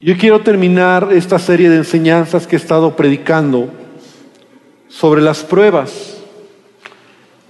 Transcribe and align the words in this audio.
Yo 0.00 0.16
quiero 0.16 0.42
terminar 0.42 1.08
esta 1.10 1.40
serie 1.40 1.68
de 1.68 1.78
enseñanzas 1.78 2.46
que 2.46 2.54
he 2.54 2.58
estado 2.58 2.94
predicando 2.94 3.68
sobre 4.86 5.20
las 5.20 5.42
pruebas. 5.42 6.18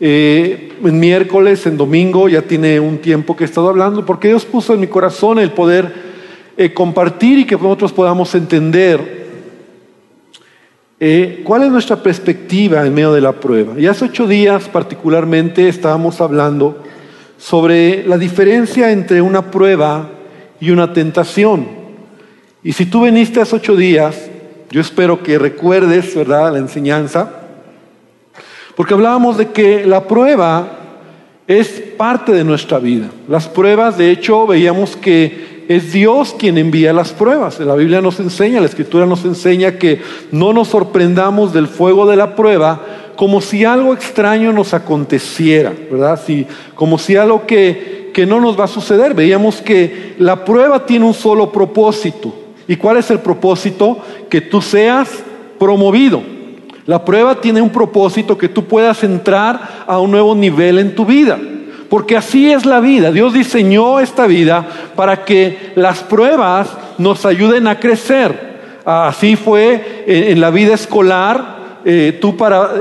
Eh, 0.00 0.72
en 0.82 0.98
miércoles, 0.98 1.66
en 1.66 1.76
domingo, 1.76 2.26
ya 2.26 2.40
tiene 2.40 2.80
un 2.80 3.02
tiempo 3.02 3.36
que 3.36 3.44
he 3.44 3.46
estado 3.46 3.68
hablando, 3.68 4.06
porque 4.06 4.28
Dios 4.28 4.46
puso 4.46 4.72
en 4.72 4.80
mi 4.80 4.86
corazón 4.86 5.38
el 5.38 5.52
poder 5.52 5.92
eh, 6.56 6.72
compartir 6.72 7.40
y 7.40 7.44
que 7.44 7.54
nosotros 7.54 7.92
podamos 7.92 8.34
entender 8.34 9.26
eh, 10.98 11.42
cuál 11.44 11.64
es 11.64 11.70
nuestra 11.70 12.02
perspectiva 12.02 12.86
en 12.86 12.94
medio 12.94 13.12
de 13.12 13.20
la 13.20 13.32
prueba. 13.32 13.78
Y 13.78 13.84
hace 13.84 14.06
ocho 14.06 14.26
días 14.26 14.70
particularmente 14.70 15.68
estábamos 15.68 16.18
hablando 16.22 16.82
sobre 17.36 18.06
la 18.06 18.16
diferencia 18.16 18.90
entre 18.90 19.20
una 19.20 19.50
prueba 19.50 20.08
y 20.58 20.70
una 20.70 20.94
tentación. 20.94 21.77
Y 22.62 22.72
si 22.72 22.86
tú 22.86 23.04
viniste 23.04 23.40
hace 23.40 23.56
ocho 23.56 23.76
días, 23.76 24.28
yo 24.70 24.80
espero 24.80 25.22
que 25.22 25.38
recuerdes, 25.38 26.14
¿verdad?, 26.14 26.52
la 26.52 26.58
enseñanza, 26.58 27.30
porque 28.76 28.94
hablábamos 28.94 29.38
de 29.38 29.48
que 29.48 29.86
la 29.86 30.06
prueba 30.06 30.78
es 31.46 31.68
parte 31.96 32.32
de 32.32 32.44
nuestra 32.44 32.78
vida. 32.78 33.08
Las 33.28 33.48
pruebas, 33.48 33.96
de 33.96 34.10
hecho, 34.10 34.46
veíamos 34.46 34.96
que 34.96 35.64
es 35.68 35.92
Dios 35.92 36.34
quien 36.38 36.58
envía 36.58 36.92
las 36.92 37.12
pruebas. 37.12 37.58
La 37.60 37.74
Biblia 37.74 38.00
nos 38.00 38.20
enseña, 38.20 38.60
la 38.60 38.66
Escritura 38.66 39.06
nos 39.06 39.24
enseña 39.24 39.78
que 39.78 40.00
no 40.30 40.52
nos 40.52 40.68
sorprendamos 40.68 41.52
del 41.52 41.66
fuego 41.66 42.06
de 42.06 42.16
la 42.16 42.36
prueba 42.36 42.80
como 43.16 43.40
si 43.40 43.64
algo 43.64 43.94
extraño 43.94 44.52
nos 44.52 44.74
aconteciera, 44.74 45.72
¿verdad? 45.90 46.20
Si, 46.24 46.46
como 46.76 46.98
si 46.98 47.16
algo 47.16 47.46
que, 47.46 48.12
que 48.14 48.26
no 48.26 48.40
nos 48.40 48.58
va 48.58 48.64
a 48.64 48.68
suceder. 48.68 49.12
Veíamos 49.12 49.60
que 49.60 50.14
la 50.18 50.44
prueba 50.44 50.86
tiene 50.86 51.04
un 51.04 51.14
solo 51.14 51.50
propósito, 51.50 52.32
¿Y 52.68 52.76
cuál 52.76 52.98
es 52.98 53.10
el 53.10 53.20
propósito? 53.20 53.98
Que 54.28 54.42
tú 54.42 54.60
seas 54.60 55.08
promovido. 55.58 56.22
La 56.84 57.04
prueba 57.04 57.40
tiene 57.40 57.60
un 57.60 57.70
propósito 57.70 58.38
que 58.38 58.48
tú 58.48 58.64
puedas 58.64 59.02
entrar 59.02 59.84
a 59.86 59.98
un 59.98 60.10
nuevo 60.10 60.34
nivel 60.34 60.78
en 60.78 60.94
tu 60.94 61.04
vida. 61.04 61.38
Porque 61.88 62.16
así 62.16 62.50
es 62.50 62.66
la 62.66 62.80
vida. 62.80 63.10
Dios 63.10 63.32
diseñó 63.32 64.00
esta 64.00 64.26
vida 64.26 64.66
para 64.94 65.24
que 65.24 65.72
las 65.74 66.02
pruebas 66.02 66.68
nos 66.98 67.24
ayuden 67.24 67.66
a 67.66 67.80
crecer. 67.80 68.80
Así 68.84 69.36
fue 69.36 70.04
en 70.06 70.40
la 70.40 70.50
vida 70.50 70.74
escolar. 70.74 71.58
Eh, 71.84 72.18
tú 72.20 72.36
para 72.36 72.72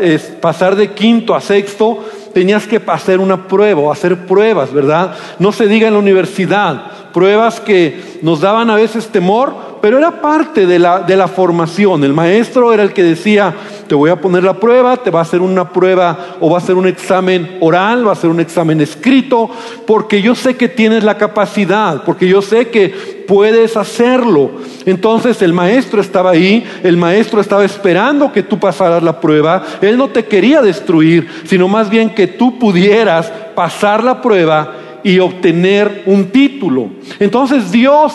pasar 0.42 0.76
de 0.76 0.92
quinto 0.92 1.36
a 1.36 1.40
sexto 1.40 2.04
tenías 2.34 2.68
que 2.68 2.82
hacer 2.88 3.20
una 3.20 3.48
prueba 3.48 3.82
o 3.82 3.92
hacer 3.92 4.26
pruebas, 4.26 4.72
¿verdad? 4.72 5.16
No 5.40 5.52
se 5.52 5.68
diga 5.68 5.88
en 5.88 5.94
la 5.94 6.00
universidad, 6.00 7.12
pruebas 7.12 7.60
que 7.60 8.20
nos 8.22 8.42
daban 8.42 8.70
a 8.70 8.76
veces 8.76 9.08
temor 9.08 9.56
pero 9.82 9.98
era 9.98 10.22
parte 10.22 10.66
de 10.66 10.80
la, 10.80 11.00
de 11.00 11.16
la 11.16 11.28
formación. 11.28 12.04
El 12.04 12.14
maestro 12.14 12.74
era 12.74 12.84
el 12.84 12.94
que 12.94 13.04
decía, 13.04 13.54
te 13.88 13.96
voy 13.96 14.10
a 14.10 14.20
poner 14.20 14.44
la 14.44 14.60
prueba, 14.60 14.98
te 14.98 15.10
va 15.10 15.20
a 15.20 15.24
hacer 15.24 15.42
una 15.42 15.70
prueba 15.70 16.38
o 16.40 16.50
va 16.50 16.58
a 16.58 16.62
hacer 16.62 16.76
un 16.76 16.88
examen 16.88 17.58
oral, 17.60 18.06
va 18.06 18.10
a 18.10 18.14
hacer 18.14 18.30
un 18.30 18.40
examen 18.40 18.82
escrito, 18.82 19.50
porque 19.86 20.22
yo 20.22 20.36
sé 20.36 20.56
que 20.56 20.68
tienes 20.68 21.04
la 21.04 21.18
capacidad, 21.18 22.04
porque 22.04 22.28
yo 22.28 22.42
sé 22.42 22.68
que 22.70 23.26
puedes 23.28 23.78
hacerlo. 23.78 24.52
Entonces 24.86 25.42
el 25.42 25.54
maestro 25.54 26.02
estaba 26.02 26.32
ahí, 26.32 26.66
el 26.84 26.98
maestro 26.98 27.42
estaba 27.42 27.66
esperando 27.66 28.32
que 28.32 28.44
tú 28.44 28.60
pasaras 28.60 29.04
la 29.04 29.20
prueba, 29.20 29.64
él 29.82 29.98
no 29.98 30.10
te 30.10 30.26
quería 30.26 30.62
destruir, 30.62 31.28
sino 31.46 31.68
más 31.68 31.90
bien 31.90 32.10
que 32.14 32.28
tú 32.28 32.58
pudieras 32.58 33.32
pasar 33.56 34.04
la 34.04 34.22
prueba 34.22 34.74
y 35.04 35.20
obtener 35.20 36.04
un 36.06 36.26
título. 36.32 36.90
Entonces 37.20 37.72
Dios 37.72 38.14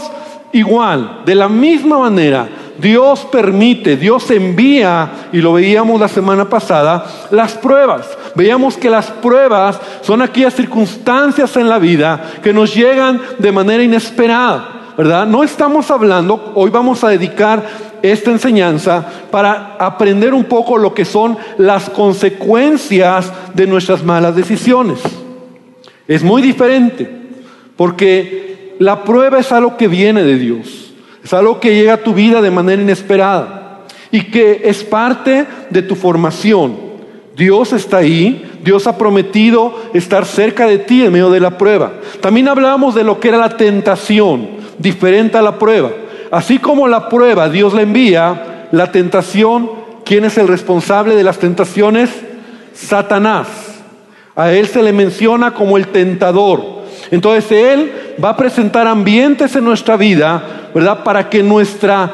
Igual, 0.52 1.22
de 1.24 1.34
la 1.34 1.48
misma 1.48 1.98
manera, 1.98 2.48
Dios 2.78 3.26
permite, 3.30 3.96
Dios 3.96 4.30
envía, 4.30 5.28
y 5.32 5.40
lo 5.40 5.54
veíamos 5.54 6.00
la 6.00 6.08
semana 6.08 6.48
pasada, 6.48 7.06
las 7.30 7.54
pruebas. 7.54 8.06
Veíamos 8.34 8.76
que 8.76 8.90
las 8.90 9.10
pruebas 9.10 9.78
son 10.02 10.20
aquellas 10.20 10.54
circunstancias 10.54 11.56
en 11.56 11.68
la 11.68 11.78
vida 11.78 12.32
que 12.42 12.52
nos 12.52 12.74
llegan 12.74 13.20
de 13.38 13.52
manera 13.52 13.82
inesperada. 13.82 14.80
¿verdad? 14.96 15.26
No 15.26 15.42
estamos 15.42 15.90
hablando, 15.90 16.52
hoy 16.54 16.70
vamos 16.70 17.02
a 17.02 17.08
dedicar 17.08 17.64
esta 18.02 18.30
enseñanza 18.30 19.04
para 19.30 19.76
aprender 19.78 20.34
un 20.34 20.44
poco 20.44 20.76
lo 20.76 20.92
que 20.92 21.04
son 21.04 21.38
las 21.56 21.88
consecuencias 21.88 23.32
de 23.54 23.66
nuestras 23.66 24.04
malas 24.04 24.36
decisiones. 24.36 24.98
Es 26.06 26.22
muy 26.22 26.42
diferente, 26.42 27.08
porque 27.76 28.51
la 28.82 29.04
prueba 29.04 29.38
es 29.38 29.52
algo 29.52 29.76
que 29.76 29.86
viene 29.86 30.24
de 30.24 30.36
Dios, 30.36 30.92
es 31.22 31.32
algo 31.32 31.60
que 31.60 31.72
llega 31.72 31.94
a 31.94 32.02
tu 32.02 32.14
vida 32.14 32.42
de 32.42 32.50
manera 32.50 32.82
inesperada 32.82 33.84
y 34.10 34.22
que 34.22 34.62
es 34.64 34.82
parte 34.82 35.46
de 35.70 35.82
tu 35.82 35.94
formación. 35.94 36.76
Dios 37.36 37.72
está 37.72 37.98
ahí, 37.98 38.50
Dios 38.64 38.88
ha 38.88 38.98
prometido 38.98 39.80
estar 39.94 40.26
cerca 40.26 40.66
de 40.66 40.78
ti 40.78 41.04
en 41.04 41.12
medio 41.12 41.30
de 41.30 41.38
la 41.38 41.56
prueba. 41.58 41.92
También 42.20 42.48
hablábamos 42.48 42.96
de 42.96 43.04
lo 43.04 43.20
que 43.20 43.28
era 43.28 43.38
la 43.38 43.56
tentación, 43.56 44.48
diferente 44.78 45.38
a 45.38 45.42
la 45.42 45.60
prueba. 45.60 45.92
Así 46.32 46.58
como 46.58 46.88
la 46.88 47.08
prueba 47.08 47.48
Dios 47.48 47.74
la 47.74 47.82
envía, 47.82 48.66
la 48.72 48.90
tentación, 48.90 49.70
¿quién 50.04 50.24
es 50.24 50.36
el 50.38 50.48
responsable 50.48 51.14
de 51.14 51.22
las 51.22 51.38
tentaciones? 51.38 52.10
Satanás. 52.74 53.46
A 54.34 54.50
él 54.50 54.66
se 54.66 54.82
le 54.82 54.92
menciona 54.92 55.54
como 55.54 55.76
el 55.76 55.86
tentador. 55.88 56.71
Entonces 57.12 57.52
Él 57.52 57.92
va 58.24 58.30
a 58.30 58.36
presentar 58.38 58.86
ambientes 58.86 59.54
en 59.54 59.64
nuestra 59.64 59.98
vida, 59.98 60.70
¿verdad? 60.74 61.04
Para 61.04 61.28
que 61.28 61.42
nuestra 61.42 62.10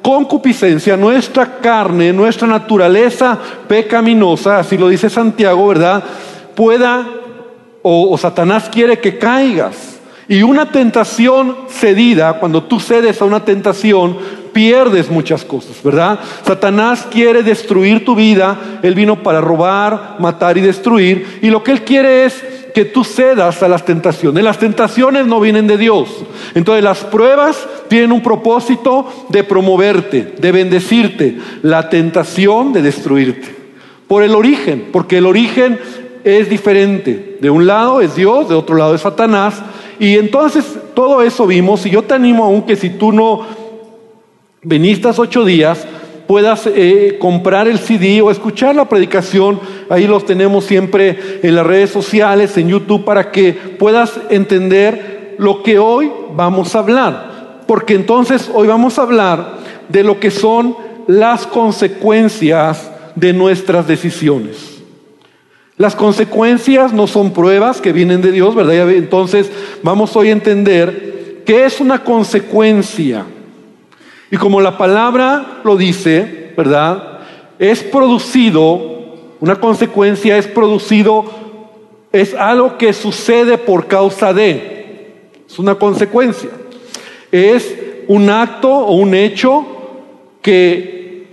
concupiscencia, 0.00 0.96
nuestra 0.96 1.58
carne, 1.58 2.12
nuestra 2.12 2.46
naturaleza 2.46 3.36
pecaminosa, 3.66 4.60
así 4.60 4.78
lo 4.78 4.88
dice 4.88 5.10
Santiago, 5.10 5.66
¿verdad? 5.66 6.04
Pueda, 6.54 7.08
o, 7.82 8.16
Satanás 8.16 8.68
quiere 8.70 9.00
que 9.00 9.18
caigas. 9.18 9.98
Y 10.28 10.44
una 10.44 10.70
tentación 10.70 11.56
cedida, 11.68 12.38
cuando 12.38 12.62
tú 12.62 12.78
cedes 12.78 13.20
a 13.20 13.24
una 13.24 13.44
tentación, 13.44 14.16
pierdes 14.52 15.10
muchas 15.10 15.44
cosas, 15.44 15.82
¿verdad? 15.82 16.20
Satanás 16.44 17.04
quiere 17.10 17.42
destruir 17.42 18.04
tu 18.04 18.14
vida, 18.14 18.56
él 18.84 18.94
vino 18.94 19.24
para 19.24 19.40
robar, 19.40 20.16
matar 20.20 20.56
y 20.56 20.60
destruir, 20.60 21.40
y 21.42 21.50
lo 21.50 21.64
que 21.64 21.72
él 21.72 21.82
quiere 21.82 22.26
es 22.26 22.44
que 22.76 22.84
tú 22.84 23.04
cedas 23.04 23.62
a 23.62 23.68
las 23.68 23.86
tentaciones. 23.86 24.44
Las 24.44 24.58
tentaciones 24.58 25.26
no 25.26 25.40
vienen 25.40 25.66
de 25.66 25.78
Dios. 25.78 26.10
Entonces 26.54 26.84
las 26.84 27.04
pruebas 27.04 27.66
tienen 27.88 28.12
un 28.12 28.22
propósito 28.22 29.26
de 29.30 29.44
promoverte, 29.44 30.34
de 30.36 30.52
bendecirte. 30.52 31.38
La 31.62 31.88
tentación 31.88 32.74
de 32.74 32.82
destruirte. 32.82 33.48
Por 34.06 34.22
el 34.22 34.34
origen, 34.34 34.90
porque 34.92 35.16
el 35.16 35.24
origen 35.24 35.80
es 36.22 36.50
diferente. 36.50 37.38
De 37.40 37.48
un 37.48 37.66
lado 37.66 38.02
es 38.02 38.14
Dios, 38.14 38.50
de 38.50 38.54
otro 38.54 38.76
lado 38.76 38.94
es 38.94 39.00
Satanás. 39.00 39.54
Y 39.98 40.18
entonces 40.18 40.66
todo 40.92 41.22
eso 41.22 41.46
vimos 41.46 41.86
y 41.86 41.90
yo 41.90 42.02
te 42.02 42.12
animo 42.12 42.44
aún 42.44 42.60
que 42.60 42.76
si 42.76 42.90
tú 42.90 43.10
no 43.10 43.46
viniste 44.60 45.08
ocho 45.16 45.46
días, 45.46 45.86
puedas 46.26 46.66
eh, 46.66 47.16
comprar 47.20 47.68
el 47.68 47.78
CD 47.78 48.20
o 48.20 48.30
escuchar 48.30 48.74
la 48.74 48.88
predicación. 48.88 49.60
Ahí 49.88 50.06
los 50.06 50.24
tenemos 50.24 50.64
siempre 50.64 51.40
en 51.42 51.54
las 51.54 51.66
redes 51.66 51.90
sociales, 51.90 52.56
en 52.56 52.68
YouTube, 52.68 53.04
para 53.04 53.30
que 53.30 53.52
puedas 53.52 54.18
entender 54.30 55.36
lo 55.38 55.62
que 55.62 55.78
hoy 55.78 56.10
vamos 56.34 56.74
a 56.74 56.80
hablar. 56.80 57.62
Porque 57.66 57.94
entonces 57.94 58.50
hoy 58.52 58.68
vamos 58.68 58.98
a 58.98 59.02
hablar 59.02 59.58
de 59.88 60.04
lo 60.04 60.20
que 60.20 60.30
son 60.30 60.76
las 61.06 61.46
consecuencias 61.46 62.90
de 63.14 63.32
nuestras 63.32 63.86
decisiones. 63.86 64.76
Las 65.76 65.94
consecuencias 65.94 66.92
no 66.92 67.06
son 67.06 67.32
pruebas 67.32 67.80
que 67.80 67.92
vienen 67.92 68.22
de 68.22 68.32
Dios, 68.32 68.54
¿verdad? 68.54 68.90
Entonces 68.90 69.50
vamos 69.82 70.16
hoy 70.16 70.28
a 70.30 70.32
entender 70.32 71.42
qué 71.44 71.66
es 71.66 71.80
una 71.80 72.02
consecuencia. 72.02 73.26
Y 74.30 74.36
como 74.36 74.60
la 74.60 74.76
palabra 74.76 75.60
lo 75.64 75.76
dice, 75.76 76.52
¿verdad? 76.56 77.20
Es 77.58 77.82
producido, 77.82 79.34
una 79.40 79.56
consecuencia 79.56 80.36
es 80.36 80.46
producido, 80.46 81.24
es 82.12 82.34
algo 82.34 82.78
que 82.78 82.92
sucede 82.92 83.58
por 83.58 83.86
causa 83.86 84.32
de, 84.32 84.76
es 85.48 85.58
una 85.58 85.76
consecuencia. 85.76 86.50
Es 87.30 87.74
un 88.08 88.30
acto 88.30 88.70
o 88.70 88.96
un 88.96 89.14
hecho 89.14 89.64
que 90.42 91.26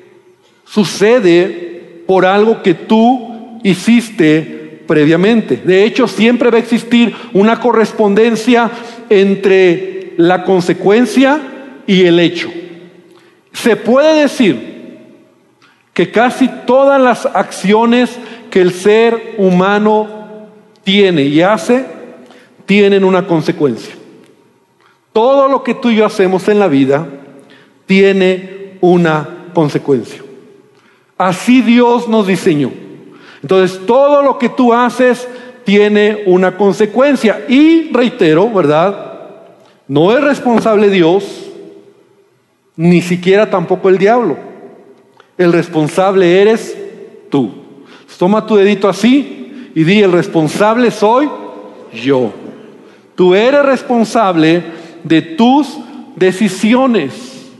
sucede 0.66 2.04
por 2.08 2.26
algo 2.26 2.62
que 2.62 2.74
tú 2.74 3.60
hiciste 3.64 4.82
previamente. 4.88 5.58
De 5.64 5.84
hecho, 5.86 6.08
siempre 6.08 6.50
va 6.50 6.58
a 6.58 6.62
existir 6.62 7.16
una 7.34 7.60
correspondencia 7.60 8.70
entre 9.10 10.14
la 10.18 10.44
consecuencia 10.44 11.40
y 11.88 12.04
el 12.04 12.20
hecho. 12.20 12.52
Se 13.54 13.76
puede 13.76 14.22
decir 14.22 14.74
que 15.94 16.12
casi 16.12 16.50
todas 16.66 17.00
las 17.00 17.26
acciones 17.26 18.18
que 18.50 18.62
el 18.62 18.74
ser 18.74 19.36
humano 19.38 20.08
tiene 20.84 21.24
y 21.24 21.42
hace 21.42 21.86
tienen 22.66 23.04
una 23.04 23.28
consecuencia. 23.28 23.96
Todo 25.14 25.48
lo 25.48 25.64
que 25.64 25.76
tú 25.76 25.90
y 25.90 25.98
yo 25.98 26.06
hacemos 26.06 26.48
en 26.48 26.60
la 26.60 26.68
vida 26.68 27.08
tiene 27.86 28.78
una 28.82 29.30
consecuencia. 29.54 30.24
Así 31.18 31.62
Dios 31.62 32.08
nos 32.08 32.26
diseñó. 32.26 32.72
Entonces, 33.42 33.86
todo 33.86 34.24
lo 34.24 34.40
que 34.40 34.50
tú 34.50 34.74
haces 34.74 35.28
tiene 35.64 36.24
una 36.26 36.58
consecuencia. 36.58 37.46
Y 37.48 37.92
reitero, 37.92 38.50
¿verdad? 38.50 39.22
No 39.88 40.16
es 40.16 40.24
responsable 40.24 40.90
Dios, 40.90 41.52
ni 42.76 43.02
siquiera 43.02 43.50
tampoco 43.50 43.90
el 43.90 43.98
diablo. 43.98 44.38
El 45.38 45.54
responsable 45.54 46.42
eres 46.42 46.78
tú. 47.30 47.52
Toma 48.18 48.46
tu 48.46 48.56
dedito 48.56 48.88
así 48.88 49.72
y 49.76 49.84
di, 49.84 50.02
el 50.02 50.12
responsable 50.12 50.92
soy 50.92 51.30
yo. 51.94 52.32
Tú 53.16 53.36
eres 53.36 53.66
responsable 53.66 54.64
de 55.04 55.22
tus 55.22 55.78
decisiones. 56.16 57.52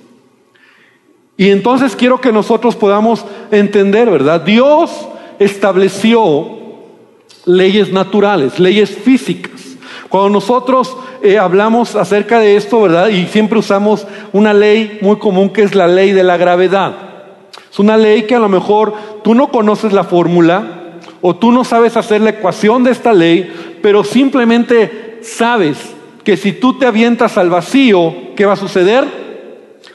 Y 1.36 1.50
entonces 1.50 1.96
quiero 1.96 2.22
que 2.22 2.32
nosotros 2.32 2.76
podamos 2.76 3.26
entender, 3.52 4.10
¿verdad? 4.10 4.42
Dios 4.42 5.08
estableció 5.40 6.60
leyes 7.46 7.92
naturales, 7.92 8.60
leyes 8.60 8.92
físicas. 8.92 9.78
Cuando 10.10 10.30
nosotros 10.30 10.96
eh, 11.24 11.40
hablamos 11.40 11.96
acerca 11.96 12.40
de 12.40 12.58
esto, 12.58 12.82
¿verdad? 12.82 13.08
Y 13.08 13.28
siempre 13.28 13.58
usamos 13.58 14.06
una 14.34 14.54
ley 14.54 15.00
muy 15.02 15.16
común 15.16 15.52
que 15.52 15.64
es 15.64 15.74
la 15.74 15.88
ley 15.88 16.12
de 16.12 16.24
la 16.26 16.36
gravedad. 16.36 16.94
Es 17.72 17.80
una 17.80 17.96
ley 17.96 18.24
que 18.24 18.36
a 18.36 18.40
lo 18.40 18.50
mejor 18.50 18.94
tú 19.24 19.34
no 19.34 19.50
conoces 19.50 19.94
la 19.94 20.04
fórmula 20.04 21.00
o 21.22 21.34
tú 21.38 21.54
no 21.54 21.64
sabes 21.64 21.96
hacer 21.96 22.20
la 22.20 22.32
ecuación 22.32 22.84
de 22.84 22.92
esta 22.92 23.14
ley, 23.14 23.80
pero 23.82 24.04
simplemente 24.04 25.20
sabes 25.22 25.96
que 26.26 26.36
si 26.36 26.52
tú 26.52 26.78
te 26.78 26.86
avientas 26.86 27.38
al 27.38 27.50
vacío, 27.50 28.14
¿qué 28.36 28.46
va 28.46 28.54
a 28.54 28.58
suceder? 28.58 29.06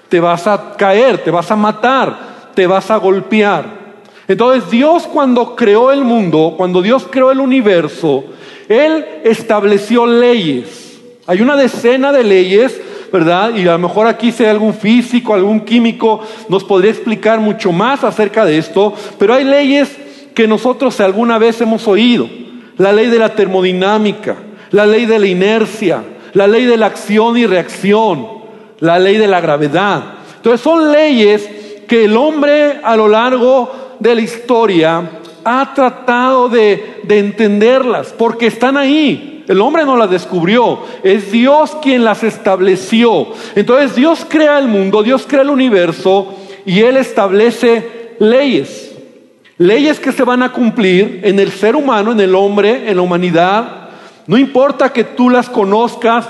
Te 0.08 0.20
vas 0.20 0.46
a 0.46 0.76
caer, 0.78 1.18
te 1.18 1.30
vas 1.30 1.50
a 1.50 1.56
matar, 1.56 2.18
te 2.54 2.66
vas 2.66 2.90
a 2.90 2.96
golpear. 2.96 3.66
Entonces 4.26 4.70
Dios 4.70 5.06
cuando 5.06 5.54
creó 5.54 5.92
el 5.92 6.04
mundo, 6.04 6.54
cuando 6.56 6.80
Dios 6.80 7.06
creó 7.10 7.30
el 7.30 7.40
universo, 7.40 8.24
Él 8.66 9.04
estableció 9.24 10.06
leyes. 10.06 10.87
Hay 11.28 11.42
una 11.42 11.56
decena 11.56 12.10
de 12.10 12.24
leyes, 12.24 12.80
¿verdad? 13.12 13.54
Y 13.54 13.60
a 13.68 13.72
lo 13.72 13.78
mejor 13.78 14.06
aquí 14.06 14.32
hay 14.38 14.46
algún 14.46 14.72
físico, 14.72 15.34
algún 15.34 15.60
químico, 15.60 16.22
nos 16.48 16.64
podría 16.64 16.90
explicar 16.90 17.38
mucho 17.38 17.70
más 17.70 18.02
acerca 18.02 18.46
de 18.46 18.56
esto, 18.56 18.94
pero 19.18 19.34
hay 19.34 19.44
leyes 19.44 19.94
que 20.34 20.48
nosotros 20.48 20.98
alguna 21.00 21.36
vez 21.36 21.60
hemos 21.60 21.86
oído. 21.86 22.26
La 22.78 22.94
ley 22.94 23.08
de 23.08 23.18
la 23.18 23.34
termodinámica, 23.34 24.36
la 24.70 24.86
ley 24.86 25.04
de 25.04 25.18
la 25.18 25.26
inercia, 25.26 26.02
la 26.32 26.46
ley 26.46 26.64
de 26.64 26.78
la 26.78 26.86
acción 26.86 27.36
y 27.36 27.44
reacción, 27.44 28.26
la 28.80 28.98
ley 28.98 29.18
de 29.18 29.26
la 29.26 29.42
gravedad. 29.42 30.02
Entonces 30.36 30.62
son 30.62 30.90
leyes 30.90 31.46
que 31.86 32.06
el 32.06 32.16
hombre 32.16 32.80
a 32.82 32.96
lo 32.96 33.06
largo 33.06 33.96
de 34.00 34.14
la 34.14 34.20
historia 34.22 35.10
ha 35.44 35.74
tratado 35.74 36.48
de, 36.48 37.02
entenderlas, 37.06 38.14
porque 38.16 38.46
están 38.46 38.78
ahí. 38.78 39.37
El 39.48 39.60
hombre 39.62 39.84
no 39.84 39.96
las 39.96 40.10
descubrió, 40.10 40.80
es 41.02 41.32
Dios 41.32 41.76
quien 41.82 42.04
las 42.04 42.22
estableció. 42.22 43.28
Entonces 43.54 43.96
Dios 43.96 44.26
crea 44.28 44.58
el 44.58 44.68
mundo, 44.68 45.02
Dios 45.02 45.24
crea 45.26 45.42
el 45.42 45.50
universo 45.50 46.34
y 46.66 46.80
Él 46.80 46.98
establece 46.98 48.14
leyes. 48.18 48.94
Leyes 49.56 49.98
que 49.98 50.12
se 50.12 50.22
van 50.22 50.42
a 50.42 50.52
cumplir 50.52 51.22
en 51.24 51.40
el 51.40 51.50
ser 51.50 51.74
humano, 51.74 52.12
en 52.12 52.20
el 52.20 52.34
hombre, 52.34 52.88
en 52.90 52.96
la 52.96 53.02
humanidad. 53.02 53.88
No 54.26 54.36
importa 54.36 54.92
que 54.92 55.02
tú 55.02 55.30
las 55.30 55.48
conozcas 55.48 56.28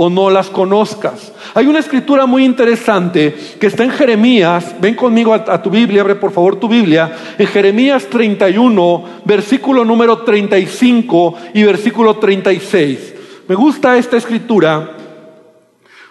o 0.00 0.08
no 0.08 0.30
las 0.30 0.48
conozcas. 0.48 1.32
Hay 1.54 1.66
una 1.66 1.80
escritura 1.80 2.24
muy 2.24 2.44
interesante 2.44 3.34
que 3.58 3.66
está 3.66 3.82
en 3.82 3.90
Jeremías. 3.90 4.76
Ven 4.80 4.94
conmigo 4.94 5.34
a, 5.34 5.60
tu 5.60 5.70
Biblia, 5.70 6.02
abre 6.02 6.14
por 6.14 6.30
favor 6.30 6.54
tu 6.54 6.68
Biblia. 6.68 7.10
En 7.36 7.48
Jeremías 7.48 8.06
31, 8.06 9.04
versículo 9.24 9.84
número 9.84 10.18
35 10.18 11.34
y 11.52 11.64
versículo 11.64 12.16
36. 12.16 13.14
Me 13.48 13.56
gusta 13.56 13.98
esta 13.98 14.16
escritura 14.16 14.92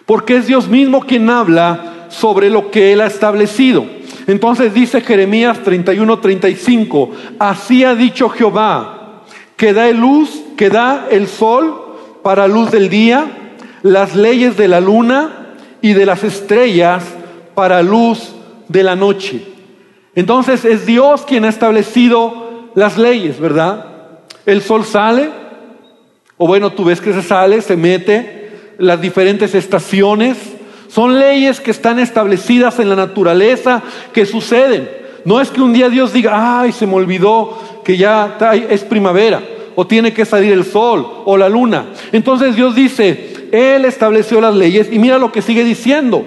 porque 0.04 0.36
es 0.36 0.46
Dios 0.46 0.68
mismo 0.68 1.00
quien 1.00 1.30
habla 1.30 2.08
sobre 2.10 2.50
lo 2.50 2.70
que 2.70 2.92
Él 2.92 3.00
ha 3.00 3.06
establecido. 3.06 3.86
Entonces 4.26 4.74
dice 4.74 5.00
Jeremías 5.00 5.62
31, 5.62 6.18
35, 6.18 7.10
así 7.38 7.84
ha 7.84 7.94
dicho 7.94 8.28
Jehová, 8.28 9.24
que 9.56 9.72
da 9.72 9.90
luz, 9.92 10.42
que 10.58 10.68
da 10.68 11.06
el 11.10 11.26
sol 11.26 11.96
para 12.22 12.46
luz 12.46 12.70
del 12.70 12.90
día 12.90 13.46
las 13.82 14.14
leyes 14.14 14.56
de 14.56 14.68
la 14.68 14.80
luna 14.80 15.54
y 15.80 15.92
de 15.92 16.06
las 16.06 16.24
estrellas 16.24 17.04
para 17.54 17.82
luz 17.82 18.34
de 18.68 18.82
la 18.82 18.96
noche. 18.96 19.42
Entonces 20.14 20.64
es 20.64 20.86
Dios 20.86 21.22
quien 21.22 21.44
ha 21.44 21.48
establecido 21.48 22.70
las 22.74 22.98
leyes, 22.98 23.38
¿verdad? 23.40 23.84
El 24.46 24.62
sol 24.62 24.84
sale, 24.84 25.30
o 26.36 26.46
bueno, 26.46 26.72
tú 26.72 26.84
ves 26.84 27.00
que 27.00 27.12
se 27.12 27.22
sale, 27.22 27.60
se 27.60 27.76
mete, 27.76 28.50
las 28.78 29.00
diferentes 29.00 29.54
estaciones, 29.54 30.36
son 30.88 31.18
leyes 31.18 31.60
que 31.60 31.70
están 31.70 31.98
establecidas 31.98 32.78
en 32.78 32.88
la 32.88 32.96
naturaleza, 32.96 33.82
que 34.12 34.24
suceden. 34.24 34.88
No 35.24 35.40
es 35.40 35.50
que 35.50 35.60
un 35.60 35.72
día 35.72 35.88
Dios 35.88 36.12
diga, 36.12 36.60
ay, 36.60 36.72
se 36.72 36.86
me 36.86 36.94
olvidó 36.94 37.58
que 37.84 37.96
ya 37.96 38.38
es 38.70 38.84
primavera, 38.84 39.42
o 39.74 39.86
tiene 39.86 40.12
que 40.14 40.24
salir 40.24 40.52
el 40.52 40.64
sol, 40.64 41.06
o 41.24 41.36
la 41.36 41.48
luna. 41.48 41.86
Entonces 42.12 42.56
Dios 42.56 42.74
dice, 42.74 43.34
él 43.52 43.84
estableció 43.84 44.40
las 44.40 44.54
leyes 44.54 44.88
y 44.90 44.98
mira 44.98 45.18
lo 45.18 45.32
que 45.32 45.42
sigue 45.42 45.64
diciendo. 45.64 46.24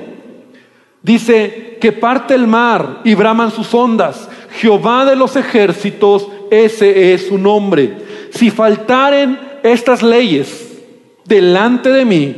Dice 1.01 1.77
que 1.81 1.91
parte 1.91 2.35
el 2.35 2.47
mar 2.47 3.01
y 3.03 3.15
braman 3.15 3.51
sus 3.51 3.73
ondas. 3.73 4.29
Jehová 4.59 5.05
de 5.05 5.15
los 5.15 5.35
ejércitos, 5.35 6.27
ese 6.51 7.13
es 7.13 7.27
su 7.27 7.37
nombre. 7.37 7.97
Si 8.31 8.51
faltaren 8.51 9.39
estas 9.63 10.03
leyes 10.03 10.79
delante 11.25 11.91
de 11.91 12.05
mí, 12.05 12.35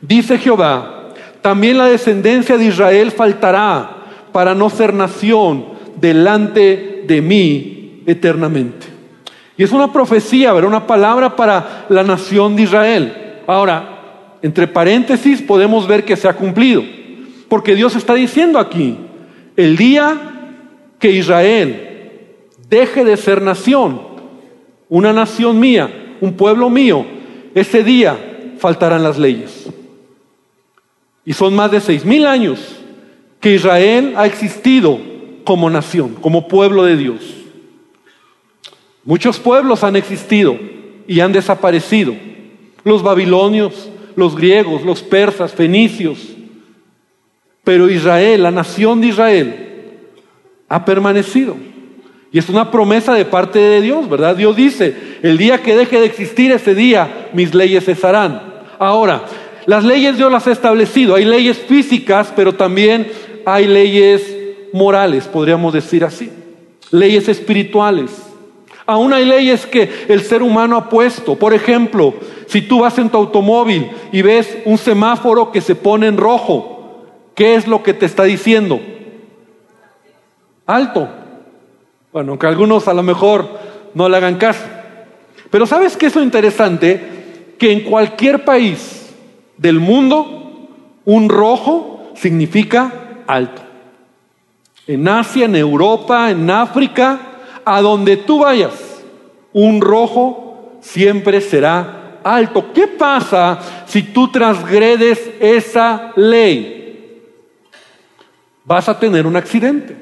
dice 0.00 0.38
Jehová, 0.38 1.14
también 1.40 1.78
la 1.78 1.86
descendencia 1.86 2.58
de 2.58 2.66
Israel 2.66 3.12
faltará 3.12 3.96
para 4.32 4.54
no 4.54 4.68
ser 4.68 4.92
nación 4.92 5.66
delante 5.96 7.04
de 7.06 7.22
mí 7.22 8.02
eternamente. 8.06 8.86
Y 9.56 9.62
es 9.62 9.72
una 9.72 9.92
profecía, 9.92 10.52
¿verdad? 10.52 10.68
Una 10.68 10.86
palabra 10.86 11.34
para 11.34 11.86
la 11.88 12.02
nación 12.02 12.56
de 12.56 12.62
Israel. 12.62 13.42
Ahora, 13.46 13.95
entre 14.46 14.68
paréntesis 14.68 15.42
podemos 15.42 15.88
ver 15.88 16.04
que 16.04 16.14
se 16.14 16.28
ha 16.28 16.36
cumplido. 16.36 16.84
Porque 17.48 17.74
Dios 17.74 17.96
está 17.96 18.14
diciendo 18.14 18.60
aquí, 18.60 18.96
el 19.56 19.76
día 19.76 20.16
que 21.00 21.10
Israel 21.10 22.36
deje 22.68 23.04
de 23.04 23.16
ser 23.16 23.42
nación, 23.42 24.00
una 24.88 25.12
nación 25.12 25.58
mía, 25.58 26.16
un 26.20 26.34
pueblo 26.34 26.70
mío, 26.70 27.04
ese 27.56 27.82
día 27.82 28.16
faltarán 28.58 29.02
las 29.02 29.18
leyes. 29.18 29.66
Y 31.24 31.32
son 31.32 31.56
más 31.56 31.72
de 31.72 31.80
seis 31.80 32.04
mil 32.04 32.24
años 32.24 32.60
que 33.40 33.52
Israel 33.52 34.14
ha 34.16 34.26
existido 34.26 35.00
como 35.42 35.68
nación, 35.68 36.14
como 36.20 36.46
pueblo 36.46 36.84
de 36.84 36.96
Dios. 36.96 37.34
Muchos 39.04 39.40
pueblos 39.40 39.82
han 39.82 39.96
existido 39.96 40.56
y 41.08 41.18
han 41.18 41.32
desaparecido. 41.32 42.14
Los 42.84 43.02
babilonios, 43.02 43.90
los 44.16 44.34
griegos, 44.34 44.82
los 44.82 45.02
persas, 45.02 45.52
fenicios. 45.52 46.18
Pero 47.62 47.88
Israel, 47.88 48.42
la 48.42 48.50
nación 48.50 49.00
de 49.00 49.08
Israel, 49.08 49.56
ha 50.68 50.84
permanecido. 50.84 51.56
Y 52.32 52.38
es 52.38 52.48
una 52.48 52.70
promesa 52.70 53.14
de 53.14 53.24
parte 53.24 53.58
de 53.58 53.80
Dios, 53.80 54.08
¿verdad? 54.08 54.36
Dios 54.36 54.56
dice, 54.56 54.94
el 55.22 55.38
día 55.38 55.62
que 55.62 55.76
deje 55.76 56.00
de 56.00 56.06
existir 56.06 56.50
ese 56.50 56.74
día, 56.74 57.28
mis 57.32 57.54
leyes 57.54 57.84
cesarán. 57.84 58.42
Ahora, 58.78 59.24
las 59.66 59.84
leyes 59.84 60.16
Dios 60.16 60.30
las 60.30 60.46
ha 60.46 60.52
establecido. 60.52 61.14
Hay 61.14 61.24
leyes 61.24 61.58
físicas, 61.58 62.32
pero 62.34 62.54
también 62.54 63.10
hay 63.44 63.66
leyes 63.66 64.36
morales, 64.72 65.24
podríamos 65.24 65.72
decir 65.72 66.04
así. 66.04 66.30
Leyes 66.90 67.28
espirituales. 67.28 68.10
Aún 68.86 69.12
hay 69.12 69.24
leyes 69.24 69.66
que 69.66 69.90
el 70.08 70.20
ser 70.22 70.42
humano 70.42 70.76
ha 70.76 70.88
puesto. 70.88 71.36
Por 71.36 71.52
ejemplo, 71.52 72.14
si 72.46 72.62
tú 72.62 72.80
vas 72.80 72.98
en 72.98 73.10
tu 73.10 73.16
automóvil 73.16 73.90
y 74.12 74.22
ves 74.22 74.58
un 74.64 74.78
semáforo 74.78 75.52
que 75.52 75.60
se 75.60 75.74
pone 75.74 76.06
en 76.06 76.16
rojo, 76.16 77.04
¿qué 77.34 77.54
es 77.54 77.66
lo 77.66 77.82
que 77.82 77.94
te 77.94 78.06
está 78.06 78.24
diciendo? 78.24 78.80
Alto. 80.66 81.08
Bueno, 82.12 82.32
aunque 82.32 82.46
algunos 82.46 82.88
a 82.88 82.94
lo 82.94 83.02
mejor 83.02 83.48
no 83.94 84.08
le 84.08 84.16
hagan 84.16 84.36
caso. 84.36 84.64
Pero 85.50 85.66
¿sabes 85.66 85.96
qué 85.96 86.06
es 86.06 86.16
lo 86.16 86.22
interesante? 86.22 87.54
Que 87.58 87.72
en 87.72 87.80
cualquier 87.80 88.44
país 88.44 89.14
del 89.56 89.80
mundo, 89.80 90.68
un 91.04 91.28
rojo 91.28 92.12
significa 92.14 92.92
alto. 93.26 93.62
En 94.86 95.08
Asia, 95.08 95.46
en 95.46 95.56
Europa, 95.56 96.30
en 96.30 96.50
África, 96.50 97.20
a 97.64 97.80
donde 97.80 98.16
tú 98.16 98.40
vayas, 98.40 99.02
un 99.52 99.80
rojo 99.80 100.78
siempre 100.80 101.40
será 101.40 102.05
alto. 102.34 102.72
¿Qué 102.72 102.86
pasa 102.86 103.58
si 103.86 104.02
tú 104.02 104.28
transgredes 104.28 105.30
esa 105.40 106.12
ley? 106.16 106.76
vas 108.66 108.88
a 108.88 108.98
tener 108.98 109.26
un 109.26 109.36
accidente. 109.36 109.96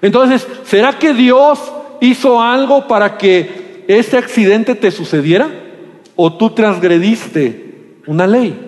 Entonces, 0.00 0.46
¿será 0.64 0.98
que 0.98 1.12
Dios 1.12 1.60
hizo 2.00 2.40
algo 2.40 2.86
para 2.88 3.18
que 3.18 3.84
ese 3.86 4.16
accidente 4.16 4.74
te 4.74 4.90
sucediera? 4.90 5.50
¿O 6.16 6.32
tú 6.32 6.50
transgrediste 6.50 7.98
una 8.06 8.26
ley? 8.26 8.58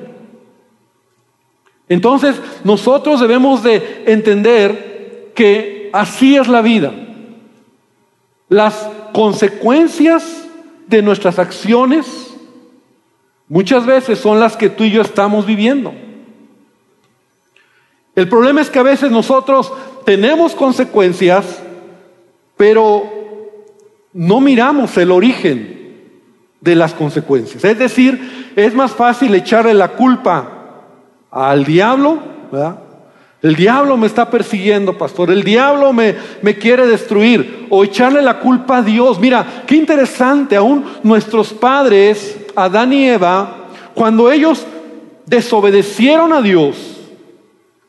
Entonces, 1.89 2.41
nosotros 2.65 3.21
debemos 3.21 3.63
de 3.63 4.03
entender 4.07 5.31
que 5.35 5.89
así 5.93 6.37
es 6.37 6.49
la 6.49 6.61
vida. 6.61 6.93
Las 8.49 8.89
consecuencias 9.13 10.49
de 10.89 11.03
nuestras 11.03 11.39
acciones 11.39 12.32
muchas 13.53 13.85
veces 13.85 14.19
son 14.19 14.41
las 14.41 14.57
que 14.57 14.71
tú 14.71 14.83
y 14.85 14.91
yo 14.91 15.03
estamos 15.03 15.45
viviendo. 15.45 15.93
El 18.17 18.27
problema 18.27 18.63
es 18.63 18.71
que 18.71 18.79
a 18.79 18.83
veces 18.83 19.11
nosotros 19.11 19.71
tenemos 20.07 20.55
consecuencias, 20.55 21.63
pero 22.57 23.05
no 24.15 24.41
miramos 24.41 24.97
el 24.97 25.11
origen 25.11 26.09
de 26.63 26.75
las 26.75 26.95
consecuencias. 26.95 27.63
Es 27.63 27.79
decir, 27.79 28.53
es 28.57 28.75
más 28.75 28.93
fácil 28.93 29.35
echarle 29.35 29.75
la 29.75 29.89
culpa 29.89 30.85
al 31.31 31.67
diablo, 31.67 32.21
¿verdad? 32.51 32.79
El 33.43 33.55
diablo 33.55 33.99
me 33.99 34.07
está 34.07 34.31
persiguiendo, 34.31 34.97
pastor. 34.97 35.31
El 35.31 35.43
diablo 35.43 35.93
me, 35.93 36.15
me, 36.41 36.57
quiere 36.57 36.87
destruir. 36.87 37.67
O 37.71 37.83
echarle 37.83 38.23
la 38.23 38.39
culpa 38.39 38.79
a 38.79 38.83
Dios. 38.83 39.19
Mira, 39.19 39.65
qué 39.67 39.75
interesante. 39.75 40.55
Aún 40.55 40.85
nuestros 41.03 41.53
padres, 41.53 42.39
Adán 42.57 42.93
y 42.93 43.09
Eva, 43.09 43.69
cuando 43.95 44.31
ellos 44.31 44.67
desobedecieron 45.27 46.33
a 46.33 46.43
Dios, 46.43 47.01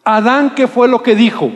Adán, 0.03 0.53
¿qué 0.55 0.67
fue 0.67 0.87
lo 0.87 1.01
que 1.01 1.15
dijo? 1.15 1.51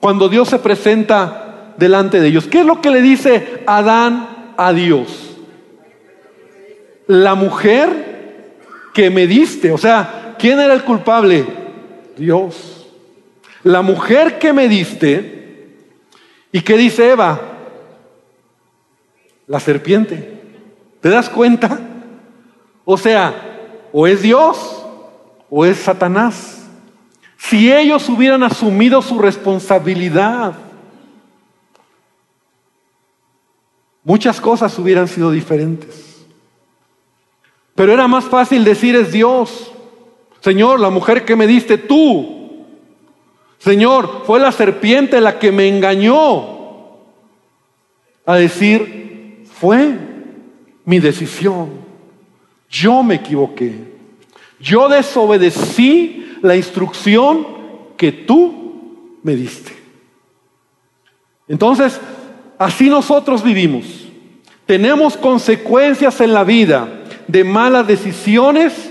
Cuando 0.00 0.28
Dios 0.28 0.48
se 0.48 0.58
presenta 0.58 1.74
delante 1.76 2.20
de 2.20 2.28
ellos. 2.28 2.46
¿Qué 2.46 2.60
es 2.60 2.66
lo 2.66 2.80
que 2.80 2.90
le 2.90 3.02
dice 3.02 3.62
Adán 3.66 4.54
a 4.56 4.72
Dios? 4.72 5.36
La 7.06 7.34
mujer 7.34 8.54
que 8.94 9.10
me 9.10 9.26
diste. 9.26 9.72
O 9.72 9.78
sea, 9.78 10.34
¿quién 10.38 10.58
era 10.58 10.74
el 10.74 10.84
culpable? 10.84 11.44
Dios. 12.16 12.86
La 13.62 13.82
mujer 13.82 14.38
que 14.38 14.52
me 14.52 14.68
diste, 14.68 15.74
¿y 16.52 16.60
qué 16.60 16.76
dice 16.76 17.10
Eva? 17.10 17.40
La 19.46 19.60
serpiente. 19.60 20.40
¿Te 21.00 21.08
das 21.08 21.28
cuenta? 21.28 21.78
O 22.88 22.96
sea, 22.96 23.88
o 23.92 24.06
es 24.06 24.22
Dios 24.22 24.86
o 25.50 25.66
es 25.66 25.76
Satanás. 25.76 26.68
Si 27.36 27.70
ellos 27.70 28.08
hubieran 28.08 28.44
asumido 28.44 29.02
su 29.02 29.18
responsabilidad, 29.18 30.54
muchas 34.04 34.40
cosas 34.40 34.78
hubieran 34.78 35.08
sido 35.08 35.32
diferentes. 35.32 36.24
Pero 37.74 37.92
era 37.92 38.06
más 38.06 38.24
fácil 38.24 38.62
decir 38.62 38.94
es 38.94 39.10
Dios. 39.10 39.72
Señor, 40.40 40.78
la 40.78 40.90
mujer 40.90 41.24
que 41.24 41.34
me 41.34 41.48
diste 41.48 41.78
tú. 41.78 42.64
Señor, 43.58 44.22
fue 44.26 44.38
la 44.38 44.52
serpiente 44.52 45.20
la 45.20 45.40
que 45.40 45.50
me 45.50 45.68
engañó. 45.68 46.56
A 48.24 48.36
decir, 48.36 49.44
fue 49.58 49.98
mi 50.84 51.00
decisión. 51.00 51.85
Yo 52.68 53.02
me 53.02 53.16
equivoqué. 53.16 53.96
Yo 54.60 54.88
desobedecí 54.88 56.38
la 56.42 56.56
instrucción 56.56 57.46
que 57.96 58.12
tú 58.12 59.18
me 59.22 59.34
diste. 59.34 59.72
Entonces, 61.48 62.00
así 62.58 62.88
nosotros 62.88 63.42
vivimos. 63.42 63.84
Tenemos 64.66 65.16
consecuencias 65.16 66.20
en 66.20 66.32
la 66.32 66.44
vida 66.44 66.88
de 67.28 67.44
malas 67.44 67.86
decisiones 67.86 68.90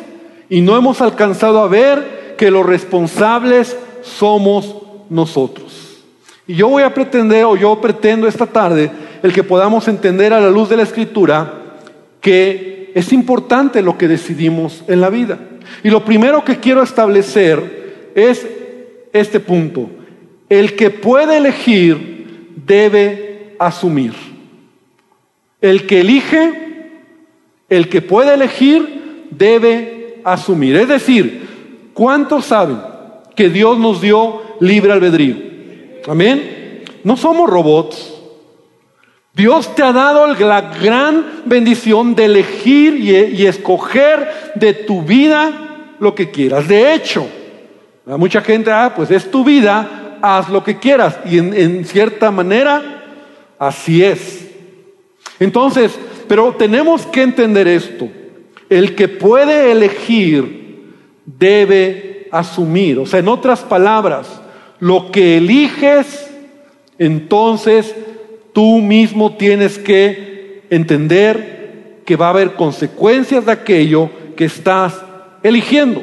y 0.50 0.62
no 0.62 0.77
hemos 0.77 1.01
alcanzado 1.01 1.60
a 1.60 1.67
ver 1.67 2.36
que 2.38 2.51
los 2.51 2.65
responsables 2.65 3.75
somos 4.01 4.75
nosotros. 5.10 6.03
Y 6.48 6.55
yo 6.55 6.70
voy 6.70 6.84
a 6.84 6.94
pretender, 6.94 7.46
o 7.46 7.55
yo 7.55 7.82
pretendo 7.82 8.27
esta 8.27 8.46
tarde, 8.46 8.91
el 9.24 9.34
que 9.34 9.44
podamos 9.44 9.88
entender 9.88 10.32
a 10.34 10.39
la 10.39 10.50
luz 10.50 10.70
de 10.70 10.77
la 10.77 10.84
escritura 10.84 11.53
que 12.22 12.75
es 12.96 13.12
importante 13.12 13.82
lo 13.82 13.98
que 13.98 14.08
decidimos 14.08 14.86
en 14.88 15.02
la 15.02 15.10
vida. 15.10 15.38
Y 15.84 15.90
lo 15.90 16.06
primero 16.06 16.46
que 16.46 16.62
quiero 16.62 16.82
establecer 16.82 18.12
es 18.16 18.48
este 19.12 19.42
punto. 19.42 19.90
El 20.48 20.78
que 20.78 20.90
puede 20.92 21.36
elegir 21.36 22.54
debe 22.66 23.54
asumir. 23.60 24.14
El 25.60 25.86
que 25.86 26.00
elige, 26.00 26.54
el 27.68 27.90
que 27.90 28.02
puede 28.02 28.34
elegir 28.34 29.25
debe 29.30 30.22
asumir. 30.24 30.78
Es 30.78 30.88
decir, 30.88 31.90
¿cuántos 31.94 32.46
saben 32.46 32.78
que 33.36 33.50
Dios 33.50 33.78
nos 33.78 34.00
dio 34.00 34.42
libre 34.62 34.94
albedrío? 34.94 35.36
Amén. 36.08 36.82
No 37.04 37.18
somos 37.18 37.50
robots. 37.50 38.14
Dios 39.36 39.75
te 39.75 39.84
ha 39.84 39.92
dado 39.92 40.27
la 40.27 40.62
gran 40.62 41.42
bendición 41.46 42.15
de 42.15 42.25
elegir 42.25 42.96
y, 42.96 43.46
escoger 43.46 44.54
de 44.56 44.74
tu 44.74 45.01
vida 45.01 45.96
lo 46.00 46.15
que 46.15 46.32
quieras. 46.32 46.68
De 46.68 46.94
hecho, 46.94 47.27
mucha 48.06 48.39
gente, 48.39 48.72
ah, 48.72 48.94
pues 48.96 49.12
es 49.12 49.30
tu 49.30 49.44
vida, 49.44 50.18
haz 50.22 50.50
lo 50.50 50.63
que 50.63 50.80
quieras. 50.80 51.18
Y 51.25 51.38
en 51.38 51.84
cierta 51.84 52.32
manera, 52.32 53.04
así 53.60 54.01
es. 54.01 54.48
Entonces, 55.39 56.00
pero 56.27 56.54
tenemos 56.54 57.06
que 57.06 57.22
entender 57.22 57.68
esto. 57.68 58.08
El 58.70 58.96
que 58.96 59.08
puede 59.08 59.72
elegir 59.72 60.94
debe 61.25 62.27
asumir. 62.32 63.00
O 63.00 63.06
sea, 63.06 63.20
en 63.20 63.27
otras 63.27 63.62
palabras, 63.62 64.27
lo 64.80 65.12
que 65.12 65.38
eliges, 65.38 66.30
entonces 66.98 67.94
tú 68.56 68.78
mismo 68.80 69.34
tienes 69.34 69.78
que 69.78 70.64
entender 70.70 72.00
que 72.06 72.16
va 72.16 72.28
a 72.28 72.30
haber 72.30 72.54
consecuencias 72.54 73.46
de 73.46 73.52
aquello 73.52 74.10
que 74.38 74.46
estás 74.46 74.96
eligiendo. 75.44 76.02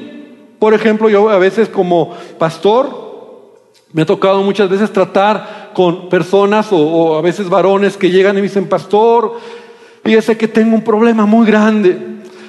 Por 0.59 0.75
ejemplo, 0.75 1.09
yo 1.09 1.31
a 1.31 1.39
veces 1.39 1.71
como 1.71 2.15
pastor, 2.39 3.55
me 3.95 4.03
ha 4.03 4.07
tocado 4.07 4.43
muchas 4.43 4.69
veces 4.69 4.93
tratar 4.93 5.71
con 5.73 6.11
personas 6.11 6.69
o, 6.73 7.17
a 7.17 7.23
veces 7.23 7.49
varones 7.49 7.97
que 7.97 8.11
llegan 8.11 8.37
y 8.37 8.43
me 8.43 8.49
dicen, 8.49 8.69
pastor, 8.69 9.39
fíjese 10.05 10.37
que 10.37 10.47
tengo 10.47 10.75
un 10.75 10.85
problema 10.85 11.25
muy 11.25 11.47
grande. 11.47 11.97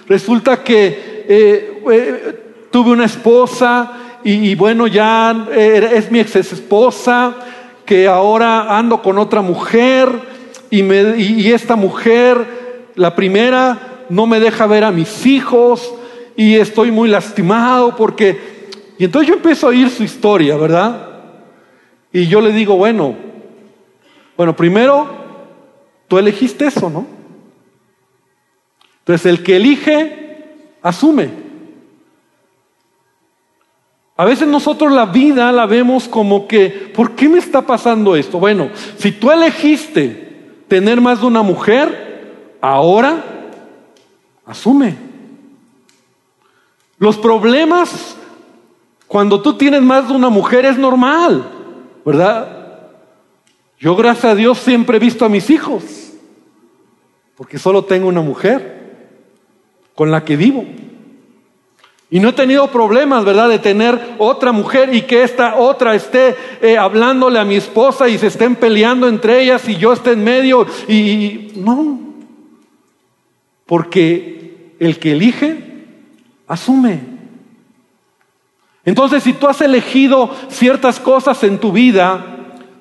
Resulta 0.06 0.62
que 0.62 1.24
eh, 1.30 1.82
eh, 1.90 2.44
tuve 2.72 2.92
una 2.92 3.06
esposa 3.06 4.20
y, 4.22 4.54
bueno, 4.56 4.86
ya 4.88 5.48
eh, 5.50 5.92
es 5.94 6.12
mi 6.12 6.20
ex 6.20 6.36
esposa, 6.36 7.36
que 7.94 8.08
ahora 8.08 8.76
ando 8.76 9.04
con 9.04 9.20
otra 9.20 9.44
mujer 9.44 10.10
y, 10.72 10.82
me, 10.82 11.16
y 11.16 11.52
esta 11.52 11.76
mujer, 11.76 12.90
la 12.96 13.16
primera, 13.16 14.06
no 14.10 14.26
me 14.26 14.40
deja 14.40 14.66
ver 14.66 14.84
a 14.84 14.90
mis 14.90 15.28
hijos 15.28 15.94
y 16.36 16.56
estoy 16.56 16.90
muy 16.90 17.08
lastimado 17.08 17.96
porque... 17.96 18.64
Y 18.98 19.04
entonces 19.06 19.30
yo 19.30 19.36
empiezo 19.36 19.68
a 19.68 19.70
oír 19.70 19.92
su 19.92 20.02
historia, 20.02 20.58
¿verdad? 20.58 21.08
Y 22.12 22.26
yo 22.26 22.42
le 22.42 22.52
digo, 22.52 22.78
bueno, 22.78 23.16
bueno, 24.36 24.56
primero, 24.56 25.08
tú 26.08 26.18
elegiste 26.18 26.66
eso, 26.66 26.90
¿no? 26.90 27.06
Entonces 29.02 29.28
el 29.28 29.44
que 29.44 29.58
elige, 29.58 30.46
asume. 30.82 31.43
A 34.16 34.26
veces 34.26 34.48
nosotros 34.48 34.92
la 34.92 35.08
vida 35.08 35.52
la 35.52 35.66
vemos 35.66 36.08
como 36.08 36.48
que, 36.48 36.70
¿por 36.70 37.16
qué 37.16 37.28
me 37.28 37.40
está 37.40 37.64
pasando 37.64 38.16
esto? 38.16 38.40
Bueno, 38.40 38.70
si 38.98 39.12
tú 39.12 39.32
elegiste 39.32 40.64
tener 40.68 41.02
más 41.02 41.22
de 41.22 41.28
una 41.28 41.42
mujer, 41.42 42.58
ahora 42.62 43.24
asume. 44.46 44.96
Los 47.00 47.18
problemas 47.18 48.16
cuando 49.08 49.42
tú 49.42 49.58
tienes 49.58 49.82
más 49.82 50.08
de 50.08 50.14
una 50.14 50.30
mujer 50.30 50.66
es 50.66 50.78
normal, 50.78 51.50
¿verdad? 52.06 52.92
Yo 53.80 53.96
gracias 53.96 54.26
a 54.26 54.36
Dios 54.36 54.60
siempre 54.60 54.98
he 54.98 55.00
visto 55.00 55.26
a 55.26 55.30
mis 55.30 55.50
hijos, 55.50 55.84
porque 57.36 57.58
solo 57.58 57.84
tengo 57.84 58.08
una 58.08 58.22
mujer 58.22 58.94
con 59.96 60.12
la 60.12 60.24
que 60.24 60.38
vivo. 60.38 60.66
Y 62.14 62.20
no 62.20 62.30
he 62.30 62.34
tenido 62.34 62.68
problemas, 62.68 63.26
¿verdad?, 63.26 63.50
de 63.50 63.58
tener 63.58 64.00
otra 64.20 64.52
mujer 64.52 64.94
y 64.94 65.02
que 65.02 65.24
esta 65.24 65.56
otra 65.56 65.96
esté 65.96 66.36
eh, 66.62 66.78
hablándole 66.78 67.40
a 67.40 67.44
mi 67.44 67.56
esposa 67.56 68.08
y 68.08 68.20
se 68.20 68.28
estén 68.28 68.56
peleando 68.56 69.08
entre 69.08 69.42
ellas 69.42 69.68
y 69.68 69.78
yo 69.78 69.94
esté 69.94 70.12
en 70.12 70.24
medio. 70.24 70.68
Y, 70.88 71.54
no, 71.56 72.00
porque 73.66 74.76
el 74.80 75.00
que 75.00 75.14
elige, 75.14 75.86
asume. 76.48 77.00
Entonces, 78.86 79.24
si 79.24 79.34
tú 79.34 79.48
has 79.48 79.60
elegido 79.62 80.30
ciertas 80.50 81.00
cosas 81.00 81.44
en 81.44 81.58
tu 81.58 81.72
vida, 81.72 82.24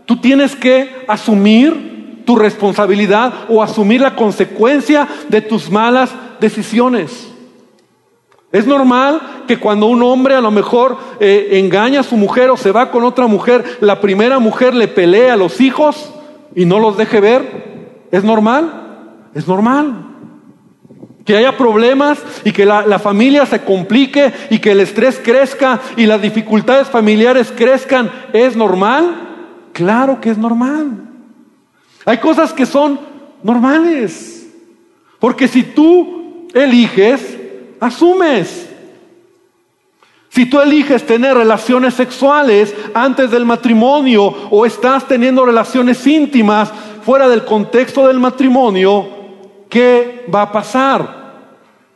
tú 0.05 0.19
tienes 0.19 0.55
que 0.55 1.07
asumir 1.09 2.23
tu 2.27 2.37
responsabilidad 2.37 3.47
o 3.49 3.63
asumir 3.63 4.03
la 4.03 4.15
consecuencia 4.15 5.09
de 5.31 5.41
tus 5.41 5.71
malas 5.71 6.11
decisiones. 6.39 7.32
Es 8.53 8.67
normal 8.67 9.45
que 9.49 9.59
cuando 9.59 9.87
un 9.87 10.03
hombre 10.03 10.35
a 10.35 10.43
lo 10.43 10.51
mejor 10.51 10.99
eh, 11.21 11.49
engaña 11.53 12.01
a 12.01 12.05
su 12.05 12.19
mujer 12.19 12.51
o 12.51 12.57
se 12.59 12.71
va 12.71 12.91
con 12.91 13.03
otra 13.03 13.27
mujer, 13.27 13.79
la 13.81 13.99
primera 14.01 14.39
mujer 14.39 14.75
le 14.75 14.89
pelea 14.89 15.33
a 15.33 15.39
los 15.39 15.59
hijos 15.63 16.13
y 16.55 16.67
no 16.67 16.79
los 16.79 16.99
deje 16.99 17.21
ver. 17.21 18.07
¿Es 18.11 18.23
normal? 18.23 19.29
Es 19.35 19.49
normal. 19.49 20.07
Que 21.25 21.37
haya 21.37 21.57
problemas 21.57 22.19
y 22.45 22.53
que 22.53 22.67
la, 22.67 22.87
la, 22.87 22.99
familia 22.99 23.47
se 23.47 23.63
complique 23.63 24.33
y 24.51 24.59
que 24.59 24.73
el 24.73 24.81
estrés 24.81 25.19
crezca 25.25 25.81
y 25.97 26.05
las 26.05 26.21
dificultades 26.21 26.89
familiares 26.89 27.53
crezcan, 27.57 28.11
¿es 28.35 28.55
normal? 28.55 29.69
Claro 29.73 30.21
que 30.21 30.29
es 30.29 30.37
normal. 30.37 31.09
Hay 32.05 32.19
cosas 32.19 32.53
que 32.53 32.67
son 32.67 33.01
normales. 33.43 34.47
Porque 35.19 35.49
si 35.49 35.63
tú 35.63 36.49
eliges, 36.53 37.39
asumes. 37.83 38.69
Si 40.29 40.47
tú 40.47 40.61
eliges 40.61 41.05
tener 41.05 41.37
relaciones 41.37 41.95
sexuales 41.95 42.75
antes 42.95 43.31
del 43.31 43.45
matrimonio 43.45 44.35
o 44.51 44.65
estás 44.65 45.07
teniendo 45.07 45.45
relaciones 45.45 46.07
íntimas 46.07 46.71
fuera 47.05 47.29
del 47.29 47.45
contexto 47.45 48.07
del 48.07 48.21
matrimonio, 48.21 49.07
¿qué 49.69 50.25
va 50.33 50.43
a 50.43 50.53
pasar? 50.53 51.23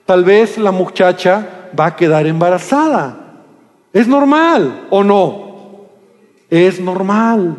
Tal 0.04 0.24
vez 0.24 0.58
la 0.58 0.72
muchacha 0.72 1.70
va 1.78 1.86
a 1.86 1.96
quedar 1.96 2.26
embarazada. 2.26 3.16
¿Es 3.92 4.08
normal 4.08 4.86
o 4.90 5.04
no? 5.04 5.86
Es 6.50 6.80
normal. 6.80 7.56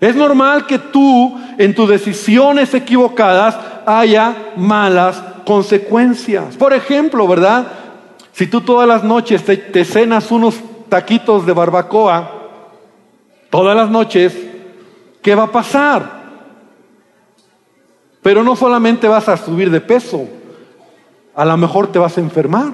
Es 0.00 0.14
normal 0.14 0.66
que 0.66 0.78
tú 0.78 1.38
en 1.56 1.74
tus 1.74 1.88
decisiones 1.88 2.74
equivocadas 2.74 3.56
haya 3.86 4.52
malas 4.56 5.22
consecuencias. 5.48 6.58
Por 6.58 6.74
ejemplo, 6.74 7.26
¿verdad? 7.26 7.66
Si 8.32 8.48
tú 8.48 8.60
todas 8.60 8.86
las 8.86 9.02
noches 9.02 9.42
te, 9.42 9.84
cenas 9.86 10.30
unos 10.30 10.60
taquitos 10.90 11.46
de 11.46 11.54
barbacoa, 11.54 12.30
todas 13.48 13.74
las 13.74 13.88
noches, 13.88 14.36
¿qué 15.22 15.34
va 15.34 15.44
a 15.44 15.50
pasar? 15.50 16.18
Pero 18.20 18.44
no 18.44 18.56
solamente 18.56 19.08
vas 19.08 19.26
a 19.30 19.38
subir 19.38 19.70
de 19.70 19.80
peso, 19.80 20.28
a 21.34 21.46
lo 21.46 21.56
mejor 21.56 21.90
te 21.90 21.98
vas 21.98 22.18
a 22.18 22.20
enfermar. 22.20 22.70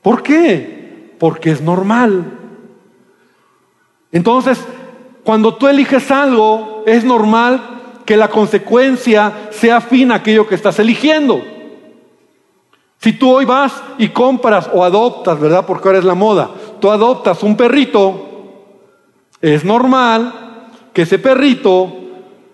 ¿Por 0.00 0.22
qué? 0.22 1.14
Porque 1.18 1.50
es 1.50 1.60
normal. 1.60 2.24
Entonces, 4.10 4.58
cuando 5.22 5.54
tú 5.54 5.68
eliges 5.68 6.10
algo, 6.10 6.82
es 6.86 7.04
normal 7.04 7.75
que 8.06 8.16
la 8.16 8.28
consecuencia 8.28 9.48
sea 9.50 9.78
afín 9.78 10.12
a 10.12 10.16
aquello 10.16 10.46
que 10.46 10.54
estás 10.54 10.78
eligiendo. 10.78 11.42
Si 12.98 13.12
tú 13.12 13.30
hoy 13.30 13.44
vas 13.44 13.74
y 13.98 14.08
compras 14.08 14.70
o 14.72 14.82
adoptas, 14.82 15.38
¿verdad? 15.38 15.66
Porque 15.66 15.88
ahora 15.88 15.98
es 15.98 16.04
la 16.04 16.14
moda, 16.14 16.50
tú 16.80 16.90
adoptas 16.90 17.42
un 17.42 17.56
perrito, 17.56 18.22
es 19.42 19.64
normal 19.64 20.68
que 20.92 21.02
ese 21.02 21.18
perrito 21.18 21.92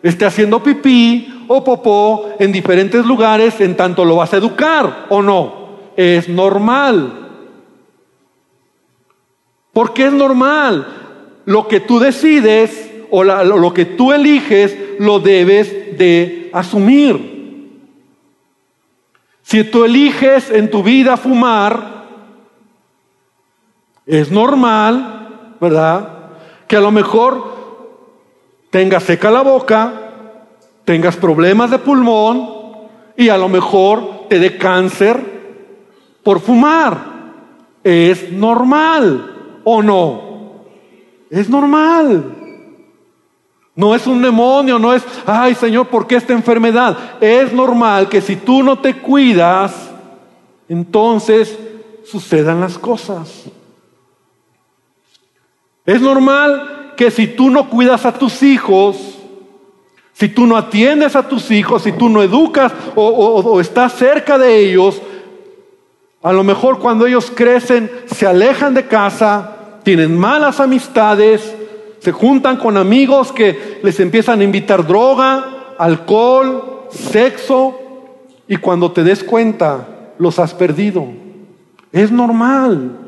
esté 0.02 0.25
haciendo 0.25 0.62
pipí 0.62 1.44
o 1.47 1.62
popó 1.62 2.30
en 2.38 2.50
diferentes 2.50 3.04
lugares 3.04 3.61
en 3.61 3.76
tanto 3.76 4.04
lo 4.04 4.16
vas 4.16 4.32
a 4.32 4.38
educar 4.38 5.06
o 5.11 5.23
no. 5.23 5.62
Es 5.97 6.28
normal. 6.28 7.18
Porque 9.73 10.06
es 10.06 10.12
normal 10.12 10.87
lo 11.44 11.68
que 11.68 11.80
tú 11.80 11.99
decides 11.99 12.91
o 13.14 13.23
lo 13.23 13.75
que 13.75 13.85
tú 13.85 14.11
eliges 14.11 14.75
lo 14.98 15.20
debes 15.20 15.98
de 15.98 16.48
asumir. 16.51 17.79
Si 19.42 19.64
tú 19.64 19.85
eliges 19.85 20.51
en 20.51 20.70
tu 20.70 20.83
vida 20.83 21.18
fumar, 21.18 22.07
es 24.07 24.31
normal, 24.31 25.57
¿verdad? 25.61 26.09
Que 26.66 26.77
a 26.77 26.81
lo 26.81 26.90
mejor 26.90 27.53
tengas 28.70 29.03
seca 29.03 29.31
la 29.31 29.42
boca, 29.42 29.92
tengas 30.87 31.14
problemas 31.14 31.70
de 31.70 31.81
pulmón 31.81 32.48
y 33.14 33.29
a 33.29 33.37
lo 33.37 33.51
mejor 33.51 34.27
te 34.31 34.38
dé 34.38 34.57
cáncer 34.57 35.20
por 36.22 36.40
fumar. 36.40 37.12
Es 37.85 38.33
normal 38.33 39.61
o 39.64 39.83
no. 39.83 40.22
Es 41.29 41.51
normal. 41.51 42.41
No 43.74 43.94
es 43.94 44.06
un 44.06 44.20
demonio, 44.20 44.78
no 44.78 44.92
es, 44.92 45.02
ay 45.24 45.54
Señor, 45.54 45.88
¿por 45.88 46.06
qué 46.06 46.16
esta 46.16 46.35
enfermedad? 46.35 46.96
Es 47.20 47.52
normal 47.52 48.08
que 48.08 48.20
si 48.20 48.37
tú 48.37 48.62
no 48.62 48.78
te 48.78 48.98
cuidas, 48.98 49.90
entonces 50.68 51.58
sucedan 52.04 52.61
las 52.61 52.78
cosas. 52.78 53.44
Es 55.87 56.00
normal 56.00 56.92
que 56.96 57.11
si 57.11 57.26
tú 57.26 57.50
no 57.50 57.70
cuidas 57.70 58.04
a 58.04 58.12
tus 58.12 58.42
hijos, 58.42 58.96
si 60.12 60.28
tú 60.28 60.46
no 60.46 60.56
atiendes 60.56 61.16
a 61.16 61.26
tus 61.26 61.50
hijos, 61.50 61.82
si 61.82 61.92
tú 61.92 62.11
no 62.11 62.22
educas 62.22 62.72
o, 62.94 63.04
o 63.06 63.61
estás 63.61 63.94
cerca 63.94 64.37
de 64.37 64.58
ellos, 64.58 65.00
a 66.22 66.32
lo 66.32 66.44
mejor 66.44 66.78
cuando 66.78 67.06
ellos 67.06 67.32
crecen 67.35 67.90
se 68.06 68.26
alejan 68.26 68.74
de 68.74 68.87
casa, 68.87 69.56
tienen 69.82 70.16
malas 70.16 70.61
amistades, 70.61 71.56
se 72.03 72.11
juntan 72.11 72.57
con 72.57 72.77
amigos 72.77 73.31
que 73.31 73.79
les 73.81 74.01
empiezan 74.01 74.41
a 74.41 74.45
invitar 74.45 74.85
droga, 74.85 75.75
alcohol, 75.79 76.88
sexo, 76.91 77.79
y 78.49 78.57
cuando 78.57 78.91
te 78.91 79.05
des 79.05 79.23
cuenta, 79.23 80.15
los 80.19 80.41
has 80.41 80.53
perdido. 80.53 81.07
Es 81.93 82.11
normal. 82.11 82.99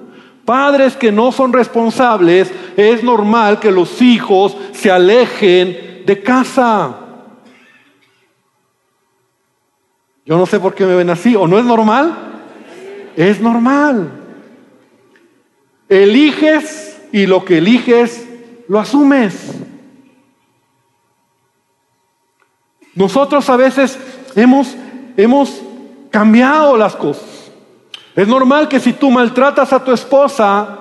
Padres 0.44 0.94
que 0.94 1.10
no 1.10 1.32
son 1.32 1.52
responsables, 1.52 2.52
es 2.76 3.02
normal 3.02 3.58
que 3.58 3.72
los 3.72 4.00
hijos 4.00 4.56
se 4.72 4.92
alejen 4.92 6.04
de 6.06 6.22
casa. 6.22 6.94
Yo 10.24 10.38
no 10.38 10.46
sé 10.46 10.60
por 10.60 10.72
qué 10.72 10.86
me 10.86 10.94
ven 10.94 11.10
así, 11.10 11.34
¿o 11.34 11.48
no 11.48 11.58
es 11.58 11.64
normal? 11.64 12.16
Es 13.16 13.40
normal. 13.40 14.08
Eliges 15.88 17.02
y 17.10 17.26
lo 17.26 17.44
que 17.44 17.58
eliges 17.58 18.28
lo 18.68 18.78
asumes. 18.78 19.52
Nosotros 22.94 23.48
a 23.50 23.56
veces 23.56 23.98
hemos, 24.36 24.74
hemos 25.16 25.60
cambiado 26.10 26.76
las 26.76 26.94
cosas. 26.94 27.50
Es 28.14 28.28
normal 28.28 28.68
que 28.68 28.78
si 28.78 28.92
tú 28.92 29.10
maltratas 29.10 29.72
a 29.72 29.82
tu 29.82 29.92
esposa, 29.92 30.78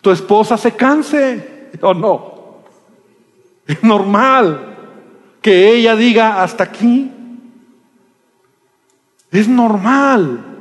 tu 0.00 0.10
esposa 0.10 0.56
se 0.56 0.72
canse. 0.72 1.70
¿O 1.82 1.92
no? 1.92 2.62
Es 3.66 3.82
normal 3.82 4.76
que 5.42 5.74
ella 5.74 5.94
diga 5.94 6.42
hasta 6.42 6.64
aquí. 6.64 7.10
Es 9.30 9.48
normal. 9.48 10.53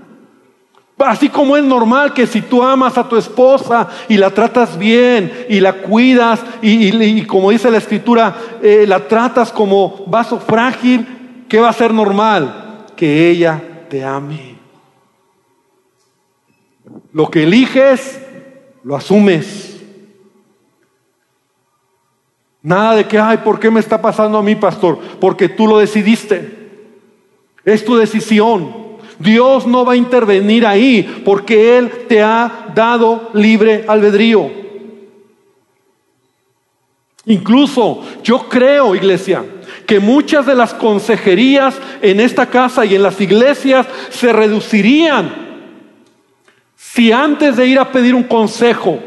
Así 1.05 1.29
como 1.29 1.57
es 1.57 1.63
normal 1.63 2.13
que 2.13 2.25
si 2.25 2.41
tú 2.41 2.63
amas 2.63 2.97
a 2.97 3.07
tu 3.07 3.17
esposa 3.17 3.89
y 4.07 4.17
la 4.17 4.31
tratas 4.31 4.77
bien 4.77 5.45
y 5.49 5.59
la 5.59 5.73
cuidas 5.73 6.39
y, 6.61 7.25
como 7.25 7.51
dice 7.51 7.69
la 7.69 7.77
escritura, 7.77 8.35
eh, 8.61 8.85
la 8.87 9.07
tratas 9.07 9.51
como 9.51 10.05
vaso 10.07 10.39
frágil, 10.39 11.45
¿qué 11.49 11.59
va 11.59 11.69
a 11.69 11.73
ser 11.73 11.93
normal? 11.93 12.85
Que 12.95 13.29
ella 13.29 13.61
te 13.89 14.03
ame. 14.03 14.55
Lo 17.11 17.29
que 17.29 17.43
eliges, 17.43 18.21
lo 18.83 18.95
asumes. 18.95 19.81
Nada 22.61 22.95
de 22.95 23.07
que, 23.07 23.19
ay, 23.19 23.37
¿por 23.37 23.59
qué 23.59 23.69
me 23.69 23.79
está 23.79 24.01
pasando 24.01 24.37
a 24.37 24.43
mí, 24.43 24.55
pastor? 24.55 24.99
Porque 25.19 25.49
tú 25.49 25.67
lo 25.67 25.79
decidiste. 25.79 26.63
Es 27.65 27.83
tu 27.83 27.97
decisión. 27.97 28.92
Dios 29.23 29.65
no 29.65 29.85
va 29.85 29.93
a 29.93 29.97
intervenir 29.97 30.65
ahí 30.65 31.21
porque 31.23 31.77
Él 31.77 31.89
te 32.07 32.21
ha 32.21 32.71
dado 32.75 33.29
libre 33.33 33.85
albedrío. 33.87 34.51
Incluso 37.25 38.01
yo 38.21 38.49
creo, 38.49 38.95
iglesia, 38.95 39.45
que 39.85 39.99
muchas 39.99 40.45
de 40.45 40.55
las 40.55 40.73
consejerías 40.73 41.75
en 42.01 42.19
esta 42.19 42.47
casa 42.47 42.85
y 42.85 42.95
en 42.95 43.03
las 43.03 43.19
iglesias 43.21 43.87
se 44.09 44.33
reducirían 44.33 45.43
si 46.75 47.11
antes 47.11 47.55
de 47.55 47.65
ir 47.65 47.79
a 47.79 47.91
pedir 47.91 48.13
un 48.13 48.23
consejo 48.23 48.99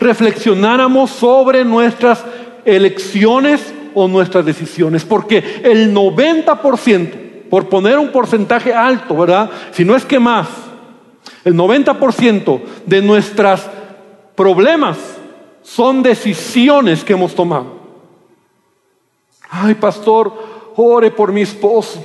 reflexionáramos 0.00 1.10
sobre 1.10 1.64
nuestras 1.64 2.24
elecciones 2.64 3.72
o 3.94 4.08
nuestras 4.08 4.44
decisiones, 4.44 5.04
porque 5.04 5.60
el 5.62 5.94
90% 5.94 7.21
por 7.52 7.68
poner 7.68 7.98
un 7.98 8.10
porcentaje 8.10 8.72
alto, 8.72 9.14
¿verdad? 9.14 9.50
Si 9.72 9.84
no 9.84 9.94
es 9.94 10.06
que 10.06 10.18
más, 10.18 10.48
El 11.44 11.54
90% 11.54 12.62
de 12.86 13.02
nuestros 13.02 13.66
problemas 14.34 14.96
son 15.60 16.02
decisiones 16.02 17.04
que 17.04 17.12
hemos 17.12 17.34
tomado. 17.34 17.66
Ay, 19.50 19.74
pastor, 19.74 20.32
ore 20.76 21.10
por 21.10 21.30
mi 21.30 21.42
esposo, 21.42 22.02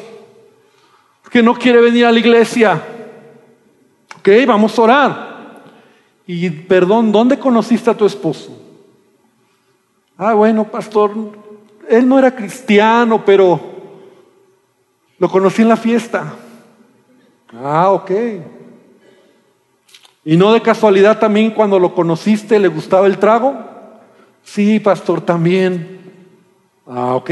que 1.31 1.41
no 1.41 1.53
quiere 1.53 1.79
venir 1.79 2.05
a 2.05 2.11
la 2.11 2.19
iglesia. 2.19 2.83
Ok, 4.19 4.27
vamos 4.45 4.77
a 4.77 4.81
orar. 4.81 5.61
Y 6.25 6.49
perdón, 6.49 7.09
¿dónde 7.09 7.39
conociste 7.39 7.89
a 7.89 7.95
tu 7.95 8.05
esposo? 8.05 8.51
Ah, 10.17 10.33
bueno, 10.33 10.65
pastor, 10.65 11.13
él 11.87 12.05
no 12.05 12.19
era 12.19 12.35
cristiano, 12.35 13.23
pero 13.23 13.76
lo 15.19 15.29
conocí 15.29 15.61
en 15.61 15.69
la 15.69 15.77
fiesta. 15.77 16.33
Ah, 17.53 17.91
ok. 17.91 18.11
¿Y 20.25 20.35
no 20.35 20.53
de 20.53 20.61
casualidad 20.61 21.19
también 21.19 21.51
cuando 21.51 21.79
lo 21.79 21.95
conociste 21.95 22.59
le 22.59 22.67
gustaba 22.67 23.07
el 23.07 23.17
trago? 23.17 23.57
Sí, 24.43 24.79
pastor, 24.79 25.21
también. 25.21 25.99
Ah, 26.85 27.15
ok. 27.15 27.31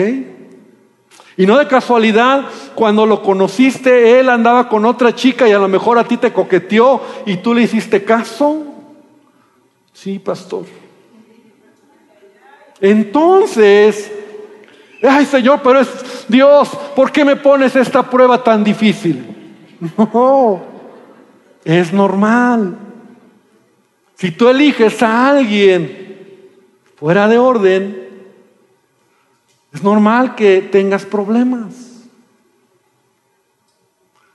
Y 1.38 1.46
no 1.46 1.58
de 1.58 1.68
casualidad, 1.68 2.46
cuando 2.76 3.06
lo 3.06 3.22
conociste, 3.22 4.20
él 4.20 4.30
andaba 4.30 4.70
con 4.70 4.86
otra 4.86 5.14
chica 5.14 5.48
y 5.48 5.52
a 5.52 5.60
lo 5.60 5.68
mejor 5.68 6.00
a 6.00 6.06
ti 6.06 6.16
te 6.16 6.32
coqueteó 6.32 7.02
y 7.26 7.38
tú 7.38 7.54
le 7.54 7.64
hiciste 7.64 8.04
caso. 8.06 8.64
Sí, 9.92 10.20
pastor. 10.20 10.66
Entonces, 12.80 14.12
ay 15.08 15.26
Señor, 15.26 15.62
pero 15.64 15.80
es 15.80 16.26
Dios, 16.28 16.70
¿por 16.96 17.12
qué 17.12 17.26
me 17.26 17.36
pones 17.36 17.76
esta 17.76 18.10
prueba 18.10 18.44
tan 18.44 18.64
difícil? 18.64 19.32
No, 19.98 20.64
es 21.64 21.92
normal. 21.92 22.78
Si 24.16 24.32
tú 24.32 24.48
eliges 24.48 25.04
a 25.04 25.30
alguien 25.30 26.50
fuera 26.96 27.28
de 27.28 27.38
orden, 27.38 28.06
es 29.74 29.84
normal 29.84 30.36
que 30.36 30.62
tengas 30.62 31.04
problemas. 31.06 32.04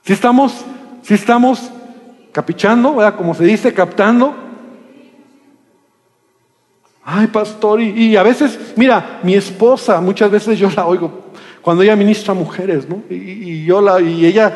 Si 0.03 0.13
estamos, 0.13 0.63
si 1.01 1.15
estamos 1.15 1.71
capichando, 2.31 2.97
como 3.17 3.33
se 3.33 3.43
dice, 3.43 3.73
captando. 3.73 4.50
Ay, 7.13 7.27
pastor, 7.27 7.81
y, 7.81 8.15
a 8.15 8.23
veces, 8.23 8.57
mira, 8.77 9.19
mi 9.21 9.35
esposa, 9.35 9.99
muchas 9.99 10.31
veces 10.31 10.57
yo 10.57 10.69
la 10.73 10.87
oigo 10.87 11.11
cuando 11.61 11.83
ella 11.83 11.97
ministra 11.97 12.33
mujeres, 12.33 12.87
¿no? 12.87 13.03
Y, 13.09 13.65
yo 13.65 13.81
la, 13.81 13.99
y 13.99 14.25
ella 14.25 14.55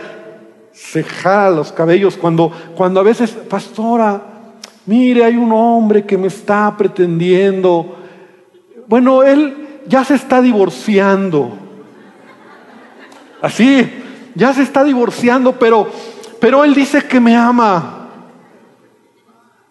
se 0.72 1.04
jala 1.04 1.50
los 1.58 1.74
cabellos 1.74 2.16
cuando, 2.16 2.50
cuando 2.74 3.02
a 3.02 3.04
veces, 3.04 3.32
pastora, 3.32 4.22
mire, 4.86 5.26
hay 5.26 5.36
un 5.36 5.52
hombre 5.52 6.06
que 6.06 6.18
me 6.18 6.28
está 6.28 6.74
pretendiendo. 6.78 7.98
Bueno, 8.88 9.22
él 9.22 9.82
ya 9.86 10.06
se 10.06 10.16
está 10.16 10.42
divorciando. 10.42 11.58
Así, 13.42 13.86
ya 14.34 14.54
se 14.54 14.62
está 14.62 14.86
divorciando, 14.86 15.60
pero, 15.60 15.90
pero 16.40 16.64
él 16.64 16.74
dice 16.74 17.04
que 17.06 17.20
me 17.20 17.36
ama. 17.36 18.08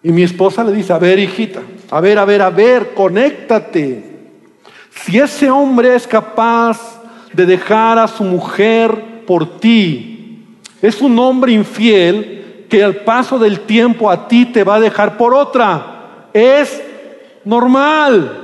Y 0.02 0.12
mi 0.12 0.22
esposa 0.22 0.62
le 0.62 0.72
dice, 0.72 0.92
a 0.92 0.98
ver, 0.98 1.18
hijita, 1.18 1.62
a 1.90 2.00
ver, 2.00 2.18
a 2.18 2.24
ver, 2.24 2.42
a 2.42 2.50
ver, 2.50 2.94
conéctate. 2.94 4.04
Si 4.90 5.18
ese 5.18 5.50
hombre 5.50 5.94
es 5.94 6.06
capaz 6.06 7.00
de 7.32 7.46
dejar 7.46 7.98
a 7.98 8.08
su 8.08 8.24
mujer 8.24 9.24
por 9.26 9.58
ti, 9.58 10.46
es 10.80 11.00
un 11.00 11.18
hombre 11.18 11.52
infiel, 11.52 12.66
que 12.68 12.82
al 12.82 12.96
paso 12.96 13.38
del 13.38 13.60
tiempo 13.60 14.10
a 14.10 14.26
ti 14.26 14.46
te 14.46 14.64
va 14.64 14.76
a 14.76 14.80
dejar 14.80 15.16
por 15.16 15.34
otra. 15.34 16.28
Es 16.32 16.82
normal. 17.44 18.40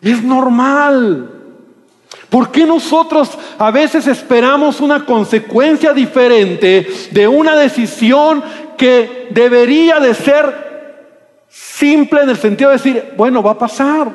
Es 0.00 0.22
normal. 0.22 1.30
¿Por 2.30 2.50
qué 2.50 2.64
nosotros 2.64 3.36
a 3.58 3.70
veces 3.70 4.06
esperamos 4.06 4.80
una 4.80 5.04
consecuencia 5.04 5.92
diferente 5.92 6.86
de 7.10 7.28
una 7.28 7.56
decisión 7.56 8.42
que 8.80 9.28
debería 9.28 10.00
de 10.00 10.14
ser 10.14 11.44
simple 11.50 12.22
en 12.22 12.30
el 12.30 12.38
sentido 12.38 12.70
de 12.70 12.76
decir, 12.78 13.12
bueno, 13.14 13.42
va 13.42 13.50
a 13.50 13.58
pasar? 13.58 14.10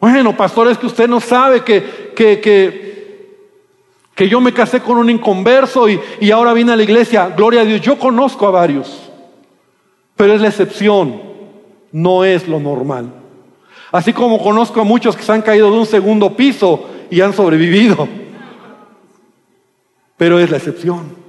Bueno, 0.00 0.36
pastor, 0.36 0.66
es 0.66 0.76
que 0.76 0.86
usted 0.86 1.06
no 1.08 1.20
sabe 1.20 1.62
que, 1.62 2.10
que, 2.16 2.40
que 2.40 2.92
que 4.16 4.28
yo 4.28 4.40
me 4.40 4.52
casé 4.52 4.80
con 4.80 4.98
un 4.98 5.08
inconverso 5.08 5.88
y, 5.88 6.00
y 6.20 6.32
ahora 6.32 6.52
vine 6.52 6.72
a 6.72 6.76
la 6.76 6.82
iglesia. 6.82 7.28
Gloria 7.28 7.60
a 7.60 7.64
Dios, 7.64 7.80
yo 7.80 7.96
conozco 7.96 8.46
a 8.46 8.50
varios, 8.50 9.10
pero 10.16 10.34
es 10.34 10.40
la 10.40 10.48
excepción, 10.48 11.22
no 11.92 12.24
es 12.24 12.48
lo 12.48 12.58
normal. 12.58 13.10
Así 13.92 14.12
como 14.12 14.42
conozco 14.42 14.80
a 14.80 14.84
muchos 14.84 15.16
que 15.16 15.22
se 15.22 15.32
han 15.32 15.42
caído 15.42 15.70
de 15.70 15.78
un 15.78 15.86
segundo 15.86 16.36
piso 16.36 16.90
y 17.08 17.20
han 17.20 17.32
sobrevivido, 17.32 18.08
pero 20.16 20.40
es 20.40 20.50
la 20.50 20.56
excepción, 20.56 21.21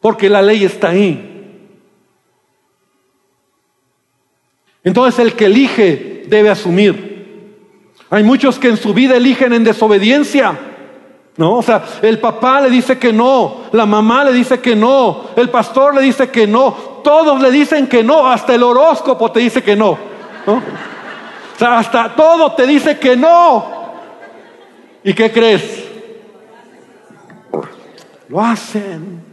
porque 0.00 0.28
la 0.28 0.42
ley 0.42 0.64
está 0.64 0.90
ahí. 0.90 1.26
Entonces 4.82 5.18
el 5.20 5.34
que 5.34 5.46
elige 5.46 6.24
debe 6.26 6.48
asumir. 6.48 7.10
Hay 8.08 8.24
muchos 8.24 8.58
que 8.58 8.68
en 8.68 8.76
su 8.76 8.94
vida 8.94 9.16
eligen 9.16 9.52
en 9.52 9.64
desobediencia. 9.64 10.58
¿No? 11.36 11.58
O 11.58 11.62
sea, 11.62 11.82
el 12.02 12.18
papá 12.18 12.60
le 12.60 12.70
dice 12.70 12.98
que 12.98 13.12
no, 13.12 13.62
la 13.72 13.86
mamá 13.86 14.24
le 14.24 14.32
dice 14.32 14.60
que 14.60 14.76
no, 14.76 15.30
el 15.36 15.48
pastor 15.48 15.94
le 15.94 16.02
dice 16.02 16.28
que 16.28 16.46
no, 16.46 16.72
todos 17.02 17.40
le 17.40 17.50
dicen 17.50 17.86
que 17.86 18.02
no, 18.02 18.28
hasta 18.28 18.54
el 18.54 18.62
horóscopo 18.62 19.30
te 19.32 19.40
dice 19.40 19.62
que 19.62 19.74
no. 19.74 19.96
¿no? 20.46 20.54
O 20.54 21.58
sea, 21.58 21.78
hasta 21.78 22.14
todo 22.14 22.52
te 22.52 22.66
dice 22.66 22.98
que 22.98 23.16
no. 23.16 23.80
¿Y 25.02 25.14
qué 25.14 25.32
crees? 25.32 25.84
Lo 28.28 28.40
hacen. 28.40 29.29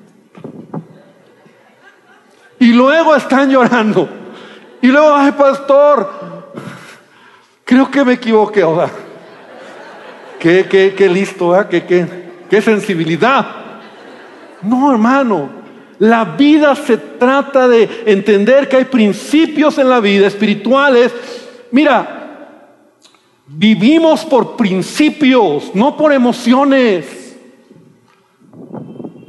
Y 2.59 2.73
luego 2.73 3.15
están 3.15 3.49
llorando. 3.49 4.09
Y 4.81 4.87
luego, 4.87 5.13
ay, 5.15 5.31
pastor, 5.31 6.09
creo 7.63 7.89
que 7.89 8.03
me 8.03 8.13
equivoqué. 8.13 8.61
ahora. 8.61 8.89
Qué, 10.39 10.67
qué, 10.69 10.93
qué 10.95 11.09
listo, 11.09 11.59
¿eh? 11.59 11.65
qué, 11.69 11.83
qué, 11.85 12.07
qué 12.49 12.61
sensibilidad. 12.61 13.45
No, 14.61 14.91
hermano. 14.91 15.57
La 15.99 16.23
vida 16.23 16.75
se 16.75 16.97
trata 16.97 17.67
de 17.67 18.03
entender 18.05 18.69
que 18.69 18.77
hay 18.77 18.85
principios 18.85 19.79
en 19.79 19.89
la 19.89 19.99
vida 19.99 20.27
espirituales. 20.27 21.11
Mira, 21.71 22.17
vivimos 23.47 24.23
por 24.23 24.55
principios, 24.55 25.73
no 25.73 25.97
por 25.97 26.13
emociones. 26.13 27.35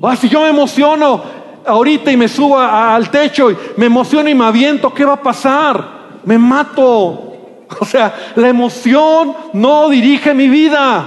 Ah, 0.03 0.15
si 0.15 0.29
yo 0.29 0.43
me 0.43 0.51
emociono 0.51 1.38
ahorita 1.69 2.11
y 2.11 2.17
me 2.17 2.29
subo 2.29 2.59
al 2.59 3.11
techo 3.11 3.51
y 3.51 3.57
me 3.77 3.87
emociono 3.87 4.29
y 4.29 4.35
me 4.35 4.45
aviento, 4.45 4.93
¿qué 4.93 5.05
va 5.05 5.15
a 5.15 5.23
pasar? 5.23 5.99
Me 6.25 6.39
mato. 6.39 7.25
O 7.81 7.85
sea, 7.85 8.33
la 8.37 8.49
emoción 8.49 9.35
no 9.53 9.91
dirige 9.91 10.33
mi 10.33 10.49
vida. 10.49 11.07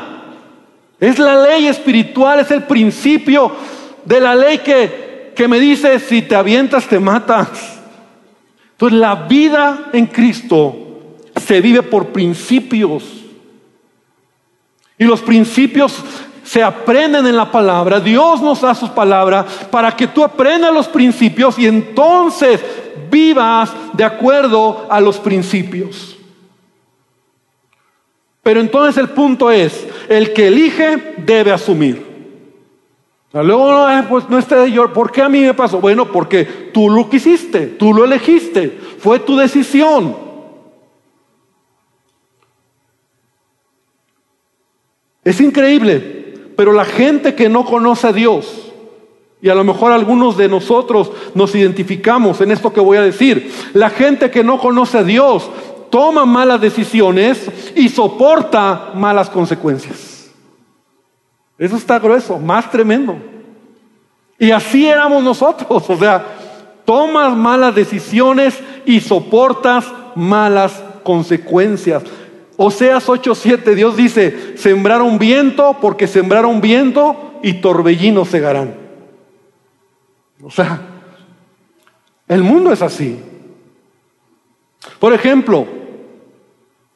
Es 1.00 1.18
la 1.18 1.36
ley 1.42 1.66
espiritual, 1.66 2.40
es 2.40 2.52
el 2.52 2.64
principio 2.64 3.52
de 4.06 4.22
la 4.22 4.36
ley 4.36 4.60
que, 4.60 5.34
que 5.36 5.48
me 5.48 5.60
dice, 5.60 6.00
si 6.00 6.22
te 6.22 6.36
avientas, 6.36 6.86
te 6.86 7.00
matas. 7.00 7.80
Entonces 8.74 9.00
la 9.00 9.16
vida 9.16 9.90
en 9.92 10.06
Cristo 10.06 10.76
se 11.36 11.62
vive 11.62 11.82
por 11.82 12.10
principios. 12.10 13.04
Y 15.00 15.06
los 15.06 15.22
principios 15.22 16.04
se 16.52 16.62
aprenden 16.62 17.26
en 17.28 17.38
la 17.38 17.50
palabra. 17.50 18.02
Dios 18.02 18.42
nos 18.42 18.60
da 18.60 18.76
sus 18.76 18.90
palabras 18.90 19.46
para 19.72 19.96
que 19.96 20.08
tú 20.08 20.22
aprendas 20.22 20.74
los 20.74 20.86
principios 20.86 21.58
y 21.58 21.66
entonces 21.66 22.60
vivas 23.10 23.72
de 23.94 24.04
acuerdo 24.04 24.86
a 24.90 25.00
los 25.00 25.18
principios. 25.18 26.18
Pero 28.44 28.60
entonces 28.60 28.98
el 28.98 29.12
punto 29.12 29.50
es, 29.50 29.88
el 30.10 30.34
que 30.34 30.48
elige 30.48 31.16
debe 31.20 31.54
asumir. 31.54 32.06
Luego, 33.32 33.72
no, 33.72 33.90
eh, 33.98 34.04
pues 34.10 34.28
no 34.28 34.66
yo, 34.66 34.92
¿por 34.92 35.10
qué 35.10 35.22
a 35.22 35.30
mí 35.30 35.40
me 35.40 35.54
pasó? 35.54 35.80
Bueno, 35.80 36.12
porque 36.12 36.44
tú 36.74 36.90
lo 36.90 37.10
quisiste, 37.10 37.68
tú 37.68 37.94
lo 37.94 38.04
elegiste, 38.04 38.78
fue 39.00 39.20
tu 39.20 39.38
decisión. 39.38 40.18
Es 45.24 45.40
increíble, 45.40 46.21
pero 46.62 46.74
la 46.74 46.86
gente 46.86 47.34
que 47.34 47.50
no 47.50 47.66
conoce 47.66 48.06
a 48.06 48.14
Dios, 48.14 48.72
y 49.42 49.50
a 49.50 49.56
lo 49.56 49.64
mejor 49.64 49.92
algunos 49.92 50.38
de 50.38 50.48
nosotros 50.48 51.12
nos 51.34 51.56
identificamos 51.56 52.40
en 52.40 52.52
esto 52.52 52.72
que 52.72 52.80
voy 52.80 52.98
a 52.98 53.02
decir, 53.02 53.52
la 53.74 53.90
gente 53.90 54.30
que 54.30 54.44
no 54.44 54.60
conoce 54.60 55.00
a 55.00 55.04
Dios 55.04 55.50
toma 55.90 56.24
malas 56.24 56.62
decisiones 56.62 57.50
y 57.76 57.90
soporta 57.90 58.92
malas 58.94 59.28
consecuencias. 59.32 60.30
Eso 61.58 61.78
está 61.78 61.98
grueso, 61.98 62.38
más 62.38 62.70
tremendo. 62.70 63.18
Y 64.38 64.52
así 64.52 64.86
éramos 64.86 65.24
nosotros, 65.24 65.90
o 65.90 65.98
sea, 65.98 66.24
tomas 66.86 67.36
malas 67.36 67.74
decisiones 67.74 68.60
y 68.86 69.00
soportas 69.00 69.92
malas 70.14 70.80
consecuencias. 71.02 72.04
Oseas 72.64 73.10
8:7, 73.10 73.74
Dios 73.74 73.98
dice, 73.98 74.56
sembraron 74.56 75.18
viento 75.18 75.78
porque 75.82 76.06
sembraron 76.06 76.62
viento 76.62 77.40
y 77.42 77.54
torbellinos 77.54 78.28
segarán. 78.28 78.76
O 80.44 80.52
sea, 80.52 80.80
el 82.28 82.44
mundo 82.44 82.72
es 82.72 82.84
así. 82.84 83.20
Por 85.00 85.12
ejemplo, 85.12 85.66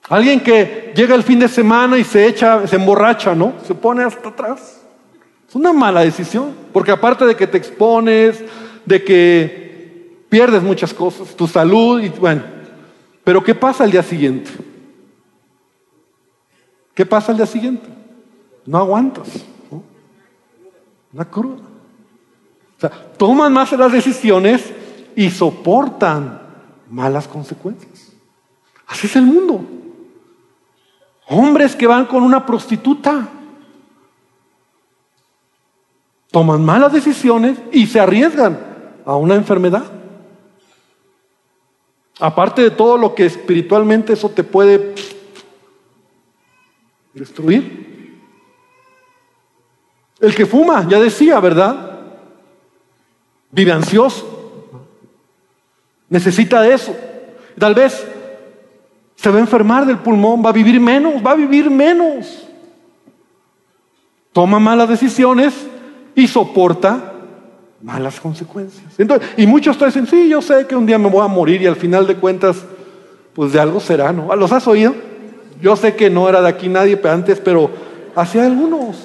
alguien 0.07 0.39
que 0.39 0.93
llega 0.95 1.15
el 1.15 1.23
fin 1.23 1.39
de 1.39 1.47
semana 1.47 1.97
y 1.97 2.03
se 2.03 2.27
echa, 2.27 2.67
se 2.67 2.75
emborracha, 2.75 3.33
¿no? 3.33 3.53
Se 3.65 3.73
pone 3.73 4.03
hasta 4.03 4.29
atrás. 4.29 4.85
Es 5.49 5.55
una 5.55 5.73
mala 5.73 6.01
decisión, 6.01 6.53
porque 6.73 6.91
aparte 6.91 7.25
de 7.25 7.35
que 7.35 7.47
te 7.47 7.57
expones, 7.57 8.43
de 8.85 9.03
que 9.03 10.25
pierdes 10.29 10.61
muchas 10.61 10.93
cosas, 10.93 11.35
tu 11.35 11.47
salud 11.47 12.03
y 12.03 12.09
bueno, 12.09 12.43
pero 13.23 13.43
¿qué 13.43 13.55
pasa 13.55 13.83
el 13.83 13.89
día 13.89 14.03
siguiente? 14.03 14.51
¿Qué 16.95 17.05
pasa 17.05 17.31
el 17.31 17.37
día 17.37 17.45
siguiente? 17.45 17.87
No 18.65 18.79
aguantas. 18.79 19.27
Una 21.13 21.25
cruda. 21.25 21.63
O 22.77 22.81
sea, 22.81 22.89
toman 23.17 23.53
más 23.53 23.71
las 23.73 23.91
decisiones 23.91 24.73
y 25.15 25.29
soportan 25.29 26.41
malas 26.89 27.27
consecuencias. 27.27 28.13
Así 28.87 29.07
es 29.07 29.15
el 29.15 29.23
mundo. 29.23 29.61
Hombres 31.27 31.75
que 31.75 31.87
van 31.87 32.05
con 32.05 32.23
una 32.23 32.45
prostituta 32.45 33.29
toman 36.31 36.63
malas 36.63 36.93
decisiones 36.93 37.57
y 37.71 37.87
se 37.87 37.99
arriesgan 37.99 38.59
a 39.05 39.15
una 39.15 39.35
enfermedad. 39.35 39.85
Aparte 42.19 42.61
de 42.61 42.71
todo 42.71 42.97
lo 42.97 43.15
que 43.15 43.25
espiritualmente 43.25 44.13
eso 44.13 44.29
te 44.29 44.43
puede 44.43 44.95
destruir. 47.15 48.19
El 50.19 50.35
que 50.35 50.45
fuma, 50.45 50.87
ya 50.87 50.99
decía, 50.99 51.39
¿verdad? 51.39 51.99
Vive 53.51 53.71
ansioso. 53.71 54.79
Necesita 56.09 56.67
eso. 56.67 56.95
Tal 57.57 57.73
vez 57.73 58.05
se 59.15 59.29
va 59.29 59.37
a 59.37 59.41
enfermar 59.41 59.85
del 59.85 59.97
pulmón, 59.97 60.43
va 60.45 60.49
a 60.49 60.53
vivir 60.53 60.79
menos, 60.79 61.25
va 61.25 61.31
a 61.31 61.35
vivir 61.35 61.69
menos. 61.69 62.47
Toma 64.31 64.59
malas 64.59 64.89
decisiones 64.89 65.53
y 66.13 66.27
soporta 66.27 67.13
malas 67.81 68.19
consecuencias. 68.19 68.99
Entonces, 68.99 69.29
y 69.37 69.47
muchos 69.47 69.77
te 69.77 69.85
dicen, 69.85 70.07
sí, 70.07 70.27
yo 70.27 70.41
sé 70.41 70.67
que 70.67 70.75
un 70.75 70.85
día 70.85 70.97
me 70.97 71.09
voy 71.09 71.23
a 71.23 71.27
morir 71.27 71.61
y 71.61 71.67
al 71.67 71.75
final 71.75 72.05
de 72.07 72.15
cuentas, 72.15 72.57
pues 73.33 73.53
de 73.53 73.59
algo 73.59 73.79
será, 73.79 74.11
¿no? 74.11 74.35
¿Los 74.35 74.51
has 74.51 74.67
oído? 74.67 74.93
Yo 75.61 75.75
sé 75.75 75.95
que 75.95 76.09
no 76.09 76.27
era 76.27 76.41
de 76.41 76.49
aquí 76.49 76.67
nadie 76.69 76.99
antes, 77.03 77.39
pero 77.39 77.69
hacia 78.15 78.45
algunos. 78.45 78.97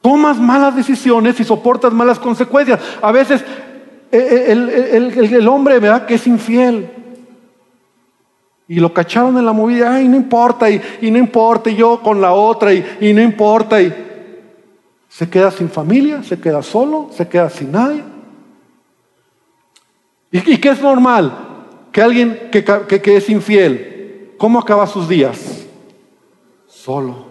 Tomas 0.00 0.38
malas 0.38 0.76
decisiones 0.76 1.38
y 1.40 1.44
soportas 1.44 1.92
malas 1.92 2.18
consecuencias. 2.18 2.80
A 3.02 3.10
veces 3.10 3.42
eh, 4.12 4.46
eh, 4.48 5.28
el, 5.32 5.48
hombre, 5.48 5.78
¿verdad? 5.78 6.06
Que 6.06 6.14
es 6.14 6.26
infiel. 6.26 6.90
Y 8.68 8.80
lo 8.80 8.92
cacharon 8.92 9.36
en 9.38 9.46
la 9.46 9.52
movida, 9.52 9.94
ay, 9.94 10.08
no 10.08 10.16
importa, 10.16 10.68
y, 10.68 10.80
no 11.02 11.18
importa, 11.18 11.70
y 11.70 11.76
yo 11.76 12.02
con 12.02 12.20
la 12.20 12.32
otra, 12.32 12.72
y, 12.72 12.84
y 13.00 13.12
no 13.12 13.22
importa, 13.22 13.80
y 13.80 13.94
se 15.08 15.30
queda 15.30 15.52
sin 15.52 15.70
familia, 15.70 16.22
se 16.24 16.40
queda 16.40 16.62
solo, 16.62 17.08
se 17.12 17.28
queda 17.28 17.48
sin 17.48 17.70
nadie. 17.70 18.02
¿Y, 20.30 20.58
qué 20.58 20.70
es 20.70 20.82
normal? 20.82 21.45
Que 21.96 22.02
alguien 22.02 22.50
que, 22.52 22.62
que, 22.62 23.16
es 23.16 23.30
infiel, 23.30 24.34
¿cómo 24.36 24.58
acaba 24.58 24.86
sus 24.86 25.08
días? 25.08 25.66
Solo. 26.66 27.24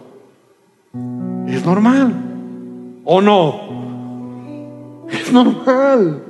Es 1.46 1.64
normal. 1.64 2.12
¿O 3.04 3.22
no? 3.22 5.06
Es 5.08 5.32
normal. 5.32 6.20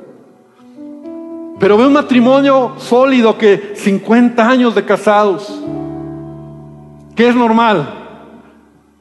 Pero 1.59 1.79
ve 1.79 1.87
un 1.87 1.95
matrimonio 1.95 2.75
sólido 2.77 3.39
que 3.39 3.73
50 3.75 4.47
años 4.47 4.75
de 4.75 4.85
casados. 4.85 5.59
¿Qué 7.15 7.29
es 7.29 7.35
normal? 7.35 7.89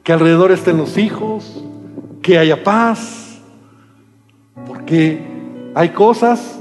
Que 0.02 0.14
alrededor 0.14 0.50
estén 0.50 0.78
los 0.78 0.96
hijos, 0.96 1.62
que 2.22 2.38
haya 2.38 2.64
paz, 2.64 3.38
porque 4.66 5.20
hay 5.74 5.90
cosas 5.90 6.58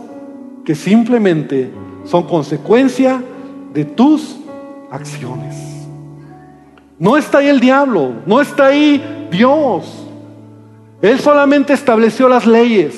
que 0.66 0.76
simplemente 0.76 1.72
son 2.06 2.24
consecuencia 2.24 3.22
de 3.74 3.86
tus 3.86 4.38
acciones. 4.92 5.56
No 6.98 7.18
está 7.18 7.40
ahí 7.40 7.48
el 7.48 7.60
diablo, 7.60 8.14
no 8.26 8.40
está 8.40 8.68
ahí 8.68 9.28
Dios. 9.32 10.08
Él 11.02 11.20
solamente 11.20 11.74
estableció 11.74 12.30
las 12.30 12.48
leyes. 12.48 12.96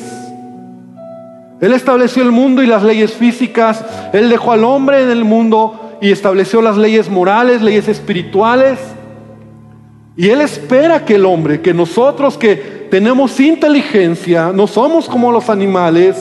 Él 1.60 1.74
estableció 1.74 2.22
el 2.22 2.32
mundo 2.32 2.62
y 2.62 2.68
las 2.68 2.84
leyes 2.84 3.14
físicas. 3.14 3.84
Él 4.14 4.30
dejó 4.30 4.52
al 4.52 4.64
hombre 4.64 5.02
en 5.02 5.10
el 5.10 5.24
mundo 5.24 5.98
y 6.00 6.12
estableció 6.12 6.62
las 6.62 6.78
leyes 6.78 7.10
morales, 7.10 7.62
leyes 7.62 7.88
espirituales. 7.88 8.78
Y 10.16 10.30
Él 10.30 10.42
espera 10.42 11.06
que 11.06 11.16
el 11.16 11.26
hombre, 11.26 11.62
que 11.62 11.74
nosotros 11.74 12.38
que 12.38 12.56
tenemos 12.92 13.40
inteligencia, 13.40 14.52
no 14.54 14.68
somos 14.68 15.08
como 15.10 15.32
los 15.32 15.50
animales, 15.50 16.16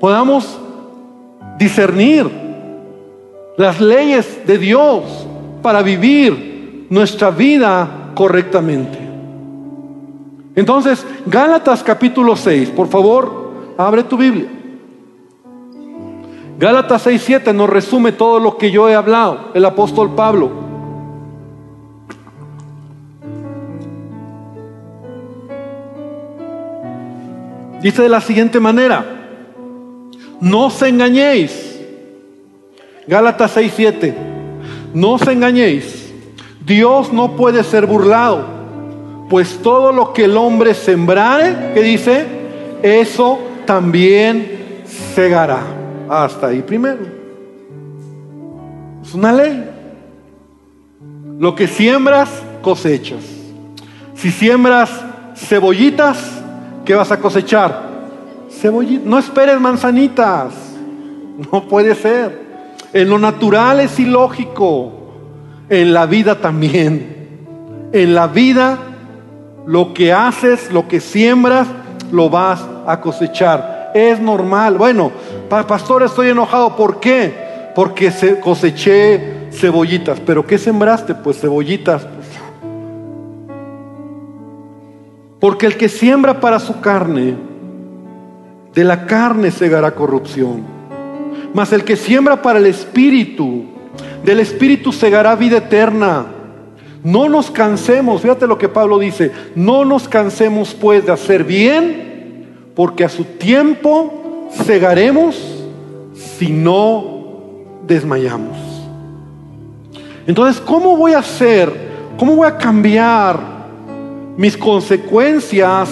podamos 0.00 0.58
discernir 1.58 2.30
las 3.56 3.80
leyes 3.80 4.46
de 4.46 4.58
Dios 4.58 5.26
para 5.62 5.82
vivir 5.82 6.86
nuestra 6.90 7.30
vida 7.30 8.12
correctamente. 8.14 8.98
Entonces, 10.54 11.04
Gálatas 11.26 11.82
capítulo 11.82 12.36
6, 12.36 12.70
por 12.70 12.88
favor, 12.88 13.74
abre 13.76 14.04
tu 14.04 14.16
Biblia. 14.16 14.48
Gálatas 16.58 17.02
6, 17.02 17.22
7 17.24 17.52
nos 17.52 17.68
resume 17.70 18.12
todo 18.12 18.40
lo 18.40 18.56
que 18.56 18.70
yo 18.70 18.88
he 18.88 18.94
hablado, 18.94 19.50
el 19.54 19.64
apóstol 19.64 20.14
Pablo. 20.14 20.50
Dice 27.80 28.02
de 28.02 28.08
la 28.08 28.20
siguiente 28.20 28.58
manera, 28.58 29.17
no 30.40 30.66
os 30.66 30.82
engañéis. 30.82 31.78
Gálatas 33.06 33.52
6, 33.52 33.72
7. 33.74 34.14
No 34.94 35.12
os 35.12 35.26
engañéis. 35.26 36.12
Dios 36.64 37.12
no 37.12 37.36
puede 37.36 37.64
ser 37.64 37.86
burlado, 37.86 38.44
pues 39.30 39.58
todo 39.62 39.90
lo 39.90 40.12
que 40.12 40.24
el 40.24 40.36
hombre 40.36 40.74
sembrare, 40.74 41.72
que 41.72 41.82
dice, 41.82 42.26
eso 42.82 43.38
también 43.64 44.82
segará. 45.14 45.60
Hasta 46.08 46.48
ahí 46.48 46.60
primero. 46.60 47.06
Es 49.02 49.14
una 49.14 49.32
ley. 49.32 49.64
Lo 51.38 51.54
que 51.54 51.66
siembras, 51.66 52.28
cosechas. 52.60 53.24
Si 54.14 54.30
siembras 54.30 54.90
cebollitas, 55.34 56.38
¿Qué 56.88 56.94
vas 56.94 57.12
a 57.12 57.20
cosechar? 57.20 57.87
No 59.04 59.18
esperes 59.18 59.60
manzanitas. 59.60 60.52
No 61.52 61.68
puede 61.68 61.94
ser. 61.94 62.48
En 62.92 63.08
lo 63.08 63.18
natural 63.18 63.80
es 63.80 63.98
ilógico. 64.00 64.92
En 65.68 65.92
la 65.92 66.06
vida 66.06 66.40
también. 66.40 67.16
En 67.92 68.14
la 68.14 68.26
vida 68.26 68.78
lo 69.66 69.92
que 69.92 70.12
haces, 70.12 70.72
lo 70.72 70.88
que 70.88 70.98
siembras, 70.98 71.68
lo 72.10 72.30
vas 72.30 72.64
a 72.86 73.00
cosechar. 73.00 73.92
Es 73.94 74.20
normal. 74.20 74.76
Bueno, 74.78 75.12
pastor, 75.48 76.02
estoy 76.02 76.30
enojado. 76.30 76.74
¿Por 76.74 76.98
qué? 77.00 77.70
Porque 77.74 78.12
coseché 78.42 79.50
cebollitas. 79.52 80.20
¿Pero 80.20 80.46
qué 80.46 80.58
sembraste? 80.58 81.14
Pues 81.14 81.40
cebollitas. 81.40 82.06
Porque 85.38 85.66
el 85.66 85.76
que 85.76 85.88
siembra 85.88 86.40
para 86.40 86.58
su 86.58 86.80
carne, 86.80 87.47
de 88.78 88.84
la 88.84 89.06
carne 89.06 89.50
segará 89.50 89.90
corrupción. 89.96 90.62
Mas 91.52 91.72
el 91.72 91.82
que 91.82 91.96
siembra 91.96 92.40
para 92.40 92.60
el 92.60 92.66
espíritu, 92.66 93.64
del 94.22 94.38
espíritu 94.38 94.92
segará 94.92 95.34
vida 95.34 95.56
eterna. 95.56 96.26
No 97.02 97.28
nos 97.28 97.50
cansemos, 97.50 98.22
fíjate 98.22 98.46
lo 98.46 98.56
que 98.56 98.68
Pablo 98.68 99.00
dice, 99.00 99.32
no 99.56 99.84
nos 99.84 100.06
cansemos 100.08 100.74
pues 100.74 101.04
de 101.04 101.10
hacer 101.10 101.42
bien, 101.42 102.70
porque 102.76 103.04
a 103.04 103.08
su 103.08 103.24
tiempo 103.24 104.48
segaremos 104.64 105.36
si 106.14 106.52
no 106.52 107.24
desmayamos. 107.84 108.56
Entonces, 110.24 110.62
¿cómo 110.62 110.96
voy 110.96 111.14
a 111.14 111.22
ser 111.24 111.88
¿Cómo 112.18 112.34
voy 112.34 112.48
a 112.48 112.58
cambiar 112.58 113.38
mis 114.36 114.56
consecuencias 114.56 115.88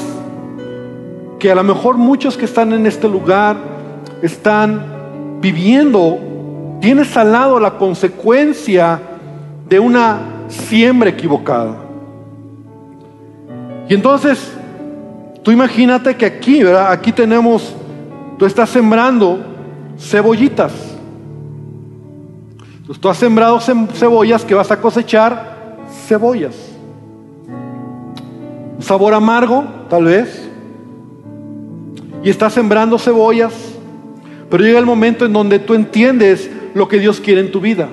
que 1.39 1.51
a 1.51 1.55
lo 1.55 1.63
mejor 1.63 1.97
muchos 1.97 2.37
que 2.37 2.45
están 2.45 2.73
en 2.73 2.87
este 2.87 3.09
lugar 3.09 3.57
están 4.23 5.39
viviendo? 5.41 6.19
Tienes 6.81 7.17
al 7.17 7.33
lado 7.33 7.61
la 7.61 7.73
consecuencia 7.79 9.01
de 9.69 9.81
una 9.81 10.19
siembra 10.49 11.11
equivocada. 11.11 11.77
Y 13.89 13.95
entonces, 13.95 14.53
tú 15.43 15.51
imagínate 15.51 16.17
que 16.17 16.27
aquí, 16.27 16.63
¿verdad? 16.63 16.91
Aquí 16.91 17.13
tenemos, 17.13 17.75
tú 18.39 18.47
estás 18.47 18.71
sembrando 18.71 19.39
cebollitas. 19.99 20.73
tú 23.01 23.09
has 23.09 23.17
sembrado 23.17 23.61
cebollas 23.61 24.45
que 24.45 24.55
vas 24.55 24.71
a 24.71 24.81
cosechar 24.81 25.79
cebollas. 26.07 26.55
sabor 28.79 29.15
amargo, 29.15 29.65
tal 29.89 30.05
vez. 30.05 30.46
Y 32.27 32.31
estás 32.31 32.55
sembrando 32.55 32.99
cebollas. 32.99 33.53
Pero 34.51 34.65
llega 34.65 34.81
el 34.81 34.85
momento 34.85 35.25
en 35.25 35.33
donde 35.33 35.61
tú 35.61 35.75
entiendes 35.75 36.51
lo 36.75 36.89
que 36.89 36.99
Dios 36.99 37.21
quiere 37.21 37.41
en 37.41 37.53
tu 37.53 37.61
vida. 37.61 37.89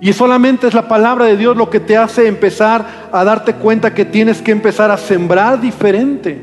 Y 0.00 0.12
solamente 0.12 0.68
es 0.68 0.74
la 0.74 0.86
palabra 0.86 1.24
de 1.24 1.36
Dios 1.36 1.56
lo 1.56 1.68
que 1.70 1.80
te 1.80 1.96
hace 1.96 2.28
empezar 2.28 3.08
a 3.10 3.24
darte 3.24 3.54
cuenta 3.54 3.94
que 3.94 4.04
tienes 4.04 4.40
que 4.40 4.52
empezar 4.52 4.92
a 4.92 4.96
sembrar 4.96 5.60
diferente. 5.60 6.40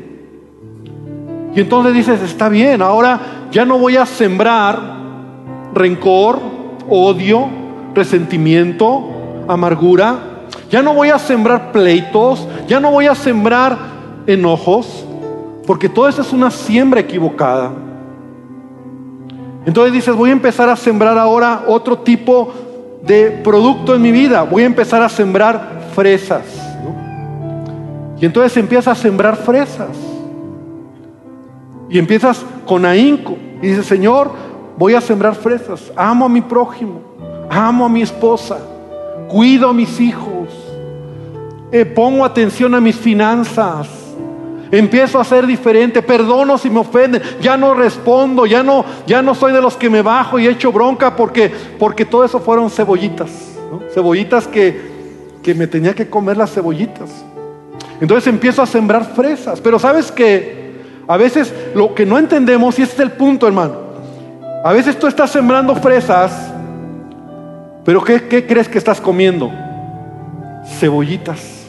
Y 1.56 1.62
entonces 1.62 1.94
dices, 1.94 2.22
está 2.22 2.50
bien, 2.50 2.82
ahora 2.82 3.48
ya 3.50 3.63
no 3.63 3.78
voy 3.78 3.96
a 3.96 4.06
sembrar 4.06 4.78
rencor, 5.74 6.38
odio, 6.89 7.48
resentimiento, 7.94 9.46
amargura. 9.48 10.20
Ya 10.70 10.82
no 10.82 10.94
voy 10.94 11.12
a 11.12 11.18
sembrar 11.18 11.72
pleitos, 11.72 12.46
ya 12.68 12.82
no 12.82 12.91
voy 12.91 13.06
a 13.06 13.15
sembrar 13.15 13.78
enojos, 14.28 15.05
porque 15.65 15.89
todo 15.89 16.08
eso 16.08 16.21
es 16.21 16.32
una 16.32 16.51
siembra 16.51 16.99
equivocada. 16.99 17.71
Entonces 19.65 19.93
dices, 19.93 20.15
voy 20.15 20.30
a 20.30 20.34
empezar 20.34 20.69
a 20.69 20.75
sembrar 20.75 21.17
ahora 21.17 21.63
otro 21.67 21.97
tipo 21.99 22.54
de 23.01 23.41
producto 23.43 23.95
en 23.95 24.01
mi 24.01 24.12
vida. 24.12 24.43
Voy 24.43 24.63
a 24.63 24.67
empezar 24.67 25.01
a 25.01 25.10
sembrar 25.10 25.89
fresas. 25.95 26.43
Y 28.19 28.25
entonces 28.25 28.56
empiezas 28.58 28.99
a 28.99 29.01
sembrar 29.01 29.36
fresas. 29.38 29.97
Y 31.89 31.97
empiezas 31.97 32.45
con 32.67 32.86
ahínco. 32.86 33.36
Y 33.62 33.67
dices, 33.67 33.88
Señor, 33.88 34.32
voy 34.78 34.93
a 34.93 35.01
sembrar 35.01 35.34
fresas. 35.34 35.91
Amo 35.95 36.25
a 36.25 36.30
mi 36.30 36.41
prójimo. 36.41 37.01
Amo 37.49 37.86
a 37.86 37.89
mi 37.89 38.04
esposa. 38.04 38.60
Cuido 39.28 39.69
a 39.69 39.73
mis 39.73 39.99
hijos. 39.99 40.49
Eh, 41.71 41.86
pongo 41.86 42.23
atención 42.23 42.75
a 42.75 42.82
mis 42.82 42.95
finanzas 42.95 44.05
Empiezo 44.76 45.22
a 45.22 45.24
ser 45.24 45.48
diferente, 45.48 46.02
perdono 46.02 46.58
si 46.58 46.70
me 46.70 46.80
ofenden, 46.80 47.22
ya 47.42 47.56
no 47.56 47.74
respondo, 47.74 48.46
ya 48.46 48.62
no, 48.62 48.84
ya 49.08 49.22
no 49.22 49.34
soy 49.34 49.54
de 49.54 49.62
los 49.62 49.78
que 49.78 49.90
me 49.90 50.02
bajo 50.02 50.38
y 50.38 50.48
echo 50.48 50.70
bronca 50.70 51.16
porque, 51.16 51.50
porque 51.80 52.04
todo 52.04 52.26
eso 52.26 52.42
fueron 52.42 52.70
cebollitas, 52.70 53.30
cebollitas 53.94 54.50
que, 54.50 55.38
que 55.42 55.56
me 55.56 55.68
tenía 55.68 55.94
que 55.96 56.10
comer 56.10 56.36
las 56.36 56.52
cebollitas. 56.52 57.10
Entonces 58.02 58.28
empiezo 58.28 58.62
a 58.62 58.66
sembrar 58.66 59.06
fresas, 59.16 59.62
pero 59.62 59.80
sabes 59.80 60.12
que 60.12 60.76
a 61.08 61.16
veces 61.16 61.54
lo 61.74 61.96
que 61.96 62.06
no 62.06 62.20
entendemos, 62.20 62.78
y 62.78 62.82
este 62.82 62.96
es 62.96 63.00
el 63.00 63.12
punto 63.12 63.48
hermano, 63.48 63.78
a 64.62 64.74
veces 64.74 65.00
tú 65.00 65.08
estás 65.08 65.32
sembrando 65.32 65.74
fresas, 65.78 66.52
pero 67.86 68.04
¿qué, 68.04 68.28
qué 68.28 68.46
crees 68.46 68.68
que 68.68 68.78
estás 68.78 69.00
comiendo? 69.00 69.50
Cebollitas. 70.80 71.64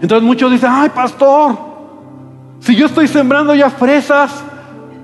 Entonces 0.00 0.22
muchos 0.22 0.50
dicen, 0.50 0.70
ay 0.72 0.90
pastor, 0.90 1.56
si 2.60 2.74
yo 2.74 2.86
estoy 2.86 3.08
sembrando 3.08 3.54
ya 3.54 3.70
fresas, 3.70 4.42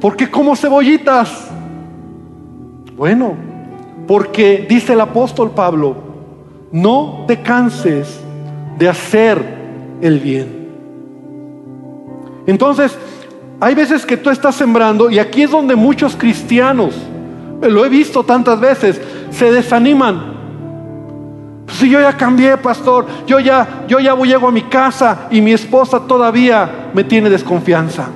¿por 0.00 0.16
qué 0.16 0.30
como 0.30 0.56
cebollitas? 0.56 1.48
Bueno, 2.96 3.34
porque 4.06 4.66
dice 4.68 4.92
el 4.92 5.00
apóstol 5.00 5.50
Pablo, 5.52 5.96
no 6.72 7.24
te 7.26 7.40
canses 7.40 8.20
de 8.78 8.88
hacer 8.88 9.42
el 10.00 10.18
bien. 10.18 10.62
Entonces, 12.46 12.96
hay 13.60 13.74
veces 13.74 14.04
que 14.04 14.16
tú 14.16 14.30
estás 14.30 14.56
sembrando 14.56 15.08
y 15.08 15.18
aquí 15.18 15.42
es 15.42 15.50
donde 15.50 15.76
muchos 15.76 16.16
cristianos, 16.16 16.94
lo 17.60 17.84
he 17.84 17.88
visto 17.88 18.24
tantas 18.24 18.58
veces, 18.58 19.00
se 19.30 19.52
desaniman 19.52 20.31
si 21.72 21.88
yo 21.88 22.00
ya 22.00 22.16
cambié, 22.16 22.56
pastor, 22.58 23.06
yo 23.26 23.40
ya, 23.40 23.84
yo 23.88 23.98
ya 23.98 24.14
llego 24.14 24.48
a 24.48 24.52
mi 24.52 24.62
casa 24.62 25.28
y 25.30 25.40
mi 25.40 25.52
esposa 25.52 26.00
todavía 26.00 26.90
me 26.92 27.02
tiene 27.02 27.30
desconfianza. 27.30 28.08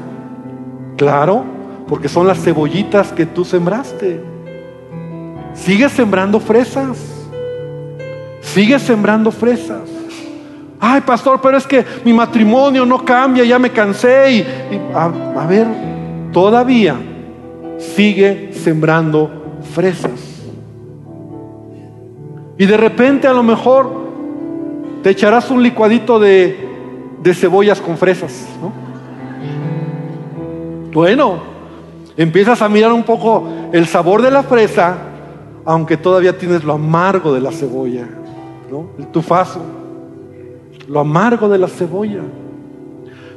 Claro, 0.97 1.45
porque 1.89 2.09
son 2.09 2.27
las 2.27 2.43
cebollitas 2.43 3.13
que 3.13 3.25
tú 3.25 3.45
sembraste. 3.45 4.21
Sigues 5.55 5.93
sembrando 5.93 6.39
fresas. 6.39 6.99
Sigues 8.43 8.83
sembrando 8.83 9.31
fresas. 9.31 9.89
Ay, 10.79 11.01
pastor, 11.01 11.41
pero 11.41 11.57
es 11.57 11.67
que 11.67 11.85
mi 12.05 12.13
matrimonio 12.13 12.85
no 12.85 13.03
cambia, 13.05 13.45
ya 13.45 13.59
me 13.59 13.71
cansé. 13.71 14.33
Y, 14.33 14.47
a 14.95 15.47
ver, 15.47 15.67
todavía 16.31 16.97
sigue 17.79 18.51
sembrando 18.53 19.63
fresas. 19.75 20.36
Y 22.59 22.67
de 22.67 22.77
repente 22.77 23.27
a 23.27 23.33
lo 23.33 23.43
mejor 23.43 23.91
te 25.03 25.11
echarás 25.11 25.51
un 25.51 25.63
licuadito 25.63 26.19
de, 26.19 26.65
cebollas 27.35 27.81
con 27.81 27.97
fresas. 27.97 28.47
Bueno, 30.93 31.39
empiezas 32.17 32.63
a 32.63 32.69
mirar 32.69 32.93
un 32.93 33.03
poco 33.03 33.47
el 33.73 33.87
sabor 33.87 34.23
de 34.23 34.31
la 34.31 34.43
fresa, 34.43 34.97
aunque 35.65 35.97
todavía 35.97 36.39
tienes 36.39 36.65
lo 36.65 36.73
amargo 36.73 37.35
de 37.35 37.41
la 37.41 37.53
cebolla, 37.53 38.09
el 38.99 39.07
tufazo, 39.09 39.61
lo 40.89 41.01
amargo 41.01 41.49
de 41.49 41.59
la 41.59 41.69
cebolla. 41.69 42.23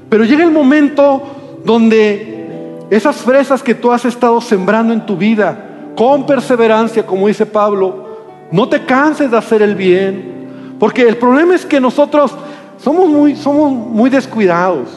Pero 0.10 0.24
llega 0.24 0.44
el 0.44 0.52
momento 0.52 1.22
donde 1.66 2.86
esas 2.90 3.18
fresas 3.18 3.62
que 3.62 3.76
tú 3.76 3.92
has 3.92 4.06
estado 4.06 4.40
sembrando 4.42 4.94
en 4.94 5.06
tu 5.06 5.18
vida, 5.18 5.92
con 5.96 6.26
perseverancia, 6.26 7.06
como 7.06 7.28
dice 7.28 7.46
Pablo, 7.46 8.09
no 8.52 8.68
te 8.68 8.86
canses 8.86 9.32
de 9.32 9.38
hacer 9.38 9.62
el 9.62 9.76
bien. 9.76 10.76
Porque 10.80 11.08
el 11.08 11.18
problema 11.18 11.56
es 11.56 11.66
que 11.66 11.80
nosotros 11.80 12.34
somos 12.78 13.10
muy, 13.10 13.36
somos 13.36 13.72
muy 13.72 14.10
descuidados. 14.10 14.90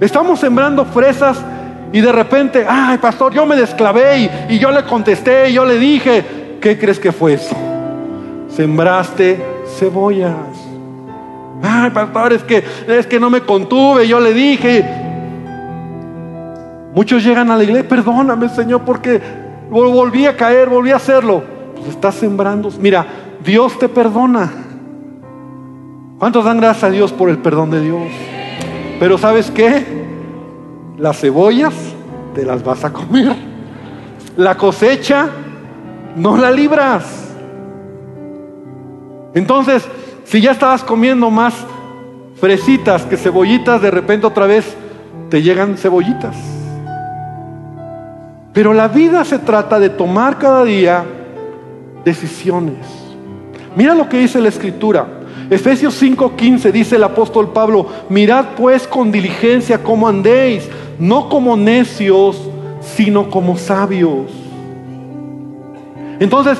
Estamos 0.00 0.40
sembrando 0.40 0.84
fresas 0.84 1.38
y 1.92 2.00
de 2.00 2.12
repente, 2.12 2.64
ay 2.68 2.98
pastor, 2.98 3.32
yo 3.34 3.44
me 3.46 3.56
desclavé 3.56 4.30
y, 4.48 4.58
yo 4.58 4.70
le 4.70 4.84
contesté 4.84 5.50
y 5.50 5.54
yo 5.54 5.64
le 5.64 5.78
dije, 5.78 6.24
¿qué 6.60 6.78
crees 6.78 6.98
que 6.98 7.12
fue 7.12 7.34
eso? 7.34 7.56
Sembraste 8.48 9.40
cebollas. 9.78 10.34
Ay 11.62 11.90
pastor, 11.90 12.32
es 12.32 12.44
que, 12.44 12.64
es 12.86 13.06
que 13.06 13.20
no 13.20 13.28
me 13.28 13.42
contuve, 13.42 14.06
yo 14.06 14.20
le 14.20 14.32
dije. 14.32 14.84
Muchos 16.94 17.22
llegan 17.22 17.50
a 17.50 17.56
la 17.56 17.64
iglesia, 17.64 17.88
perdóname 17.88 18.48
Señor, 18.48 18.82
porque 18.82 19.20
volví 19.68 20.26
a 20.26 20.36
caer, 20.36 20.68
volví 20.68 20.92
a 20.92 20.96
hacerlo 20.96 21.57
estás 21.88 22.14
sembrando. 22.16 22.70
Mira, 22.80 23.06
Dios 23.44 23.78
te 23.78 23.88
perdona. 23.88 24.50
¿Cuántos 26.18 26.44
dan 26.44 26.58
gracias 26.58 26.84
a 26.84 26.90
Dios 26.90 27.12
por 27.12 27.30
el 27.30 27.38
perdón 27.38 27.70
de 27.70 27.80
Dios? 27.80 28.08
Pero 28.98 29.18
¿sabes 29.18 29.50
qué? 29.50 29.84
Las 30.96 31.20
cebollas 31.20 31.74
te 32.34 32.44
las 32.44 32.64
vas 32.64 32.84
a 32.84 32.92
comer. 32.92 33.36
La 34.36 34.56
cosecha 34.56 35.28
no 36.16 36.36
la 36.36 36.50
libras. 36.50 37.34
Entonces, 39.34 39.88
si 40.24 40.40
ya 40.40 40.52
estabas 40.52 40.82
comiendo 40.82 41.30
más 41.30 41.54
fresitas 42.40 43.04
que 43.04 43.16
cebollitas, 43.16 43.80
de 43.80 43.90
repente 43.90 44.26
otra 44.26 44.46
vez 44.46 44.76
te 45.30 45.42
llegan 45.42 45.76
cebollitas. 45.76 46.36
Pero 48.52 48.74
la 48.74 48.88
vida 48.88 49.24
se 49.24 49.38
trata 49.38 49.78
de 49.78 49.90
tomar 49.90 50.38
cada 50.38 50.64
día 50.64 51.04
decisiones. 52.04 52.76
Mira 53.76 53.94
lo 53.94 54.08
que 54.08 54.18
dice 54.18 54.40
la 54.40 54.48
escritura. 54.48 55.06
Efesios 55.50 56.00
5:15 56.02 56.72
dice 56.72 56.96
el 56.96 57.04
apóstol 57.04 57.52
Pablo, 57.52 57.86
mirad 58.08 58.46
pues 58.56 58.86
con 58.86 59.10
diligencia 59.12 59.82
cómo 59.82 60.08
andéis, 60.08 60.68
no 60.98 61.28
como 61.28 61.56
necios, 61.56 62.40
sino 62.80 63.30
como 63.30 63.56
sabios. 63.56 64.30
Entonces, 66.20 66.58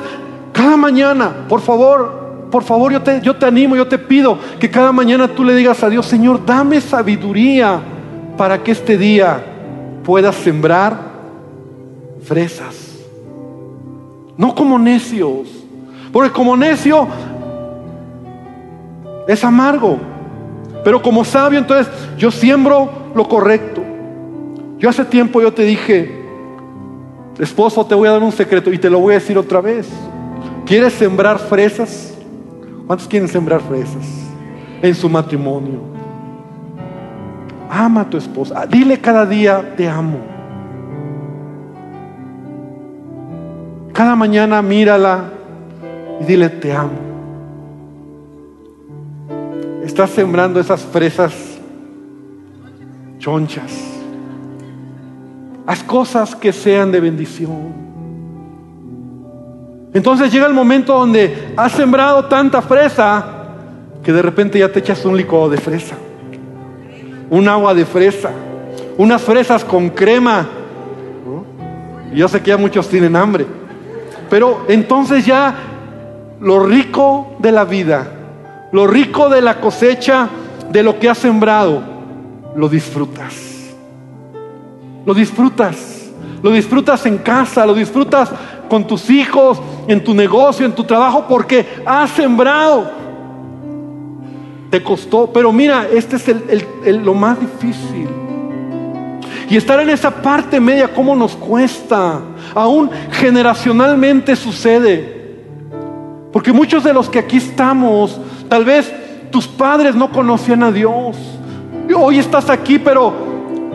cada 0.53 0.77
mañana, 0.77 1.47
por 1.49 1.61
favor, 1.61 2.47
por 2.51 2.63
favor, 2.63 2.93
yo 2.93 3.03
te, 3.03 3.21
yo 3.21 3.37
te 3.37 3.47
animo, 3.47 3.77
yo 3.77 3.89
te 3.89 3.99
pido 3.99 4.39
que 4.59 4.71
cada 4.71 4.93
mañana 4.93 5.29
tú 5.29 5.45
le 5.45 5.55
digas 5.55 5.83
a 5.83 5.91
Dios, 5.91 6.07
Señor, 6.07 6.47
dame 6.47 6.81
sabiduría 6.81 7.81
para 8.37 8.63
que 8.63 8.71
este 8.71 8.97
día 8.97 9.43
puedas 10.05 10.37
sembrar 10.37 10.97
fresas 12.23 12.78
no 14.39 14.55
como 14.55 14.79
necios. 14.79 15.49
Porque 16.11 16.31
como 16.33 16.57
necio 16.57 17.07
es 19.27 19.45
amargo. 19.45 19.99
Pero 20.83 21.03
como 21.03 21.25
sabio, 21.25 21.59
entonces 21.59 21.93
yo 22.17 22.31
siembro 22.31 23.11
lo 23.15 23.29
correcto. 23.29 23.83
Yo 24.79 24.89
hace 24.89 25.05
tiempo 25.05 25.43
yo 25.43 25.53
te 25.53 25.65
dije, 25.65 26.25
esposo, 27.39 27.85
te 27.85 27.95
voy 27.95 28.09
a 28.09 28.13
dar 28.13 28.23
un 28.23 28.33
secreto 28.33 28.73
y 28.73 28.79
te 28.79 28.89
lo 28.89 29.01
voy 29.01 29.13
a 29.13 29.19
decir 29.19 29.37
otra 29.37 29.61
vez. 29.61 29.89
¿Quieres 30.65 30.95
sembrar 30.95 31.39
fresas? 31.39 32.15
¿Cuántos 32.87 33.09
quieren 33.09 33.29
sembrar 33.29 33.61
fresas 33.61 34.07
en 34.81 34.95
su 34.95 35.09
matrimonio? 35.09 35.81
Ama 37.69 38.03
a 38.03 38.09
tu 38.09 38.17
esposa. 38.17 38.65
Dile 38.67 38.99
cada 39.01 39.27
día, 39.27 39.75
te 39.77 39.89
amo. 39.89 40.38
Cada 43.99 44.15
mañana 44.15 44.63
mírala 44.63 45.25
y 46.21 46.25
dile, 46.25 46.49
te 46.51 46.73
amo. 46.73 46.93
Estás 49.83 50.11
sembrando 50.11 50.61
esas 50.61 50.83
fresas 50.83 51.35
chonchas. 53.19 53.73
Haz 55.67 55.83
cosas 55.83 56.37
que 56.37 56.53
sean 56.53 56.93
de 56.93 57.01
bendición. 57.01 57.73
Entonces 59.93 60.31
llega 60.31 60.47
el 60.47 60.55
momento 60.55 60.97
donde 60.97 61.55
has 61.57 61.73
sembrado 61.73 62.27
tanta 62.27 62.63
fresa 62.63 63.25
que 64.01 64.13
de 64.13 64.23
repente 64.23 64.61
ya 64.61 64.71
te 64.71 64.79
echas 64.79 65.05
un 65.05 65.17
licuado 65.17 65.51
de 65.51 65.57
fresa, 65.57 65.97
un 67.31 67.49
agua 67.49 67.75
de 67.75 67.85
fresa, 67.85 68.31
unas 68.97 69.21
fresas 69.21 69.65
con 69.65 69.89
crema. 69.89 70.47
Yo 72.15 72.29
sé 72.29 72.41
que 72.41 72.51
ya 72.51 72.57
muchos 72.57 72.89
tienen 72.89 73.17
hambre, 73.17 73.45
pero 74.29 74.65
entonces 74.69 75.25
ya 75.25 75.55
lo 76.41 76.65
rico 76.65 77.37
de 77.39 77.53
la 77.53 77.65
vida 77.65 78.13
lo 78.71 78.87
rico 78.87 79.29
de 79.29 79.41
la 79.41 79.61
cosecha, 79.61 80.29
de 80.71 80.83
lo 80.83 80.99
que 80.99 81.09
has 81.09 81.19
sembrado, 81.19 81.83
lo 82.55 82.69
disfrutas. 82.69 83.35
Lo 85.07 85.15
disfrutas. 85.15 86.11
Lo 86.43 86.51
disfrutas 86.53 87.05
en 87.07 87.19
casa, 87.19 87.67
lo 87.67 87.75
disfrutas 87.75 88.31
con 88.69 88.87
tus 88.87 89.09
hijos, 89.09 89.61
en 89.89 90.05
tu 90.05 90.15
negocio, 90.15 90.67
en 90.67 90.73
tu 90.73 90.85
trabajo, 90.85 91.25
porque 91.27 91.67
has 91.85 92.11
sembrado. 92.11 92.91
Te 94.71 94.83
costó, 94.83 95.33
pero 95.33 95.51
mira, 95.51 95.87
este 95.91 96.17
es 96.17 96.97
lo 96.97 97.15
más 97.15 97.41
difícil. 97.41 98.09
Y 99.49 99.57
estar 99.57 99.81
en 99.81 99.89
esa 99.89 100.11
parte 100.11 100.61
media, 100.61 100.93
¿cómo 100.93 101.17
nos 101.17 101.35
cuesta? 101.35 102.21
Aún 102.55 102.91
generacionalmente 103.13 104.37
sucede. 104.37 105.17
Porque 106.33 106.53
muchos 106.53 106.85
de 106.85 106.93
los 106.93 107.09
que 107.09 107.19
aquí 107.19 107.39
estamos 107.39 108.21
Tal 108.49 108.65
vez 108.65 108.93
tus 109.31 109.47
padres 109.47 109.95
no 109.95 110.11
conocían 110.11 110.63
a 110.63 110.73
Dios. 110.73 111.17
Hoy 111.95 112.19
estás 112.19 112.49
aquí, 112.49 112.79
pero 112.79 113.13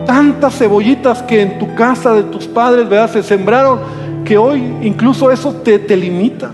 tantas 0.04 0.58
cebollitas 0.58 1.22
que 1.22 1.40
en 1.40 1.58
tu 1.58 1.74
casa 1.74 2.12
de 2.12 2.24
tus 2.24 2.46
padres 2.46 2.88
¿verdad? 2.88 3.10
se 3.10 3.22
sembraron, 3.22 3.78
que 4.24 4.36
hoy 4.36 4.78
incluso 4.82 5.30
eso 5.30 5.52
te, 5.52 5.78
te 5.78 5.96
limita. 5.96 6.50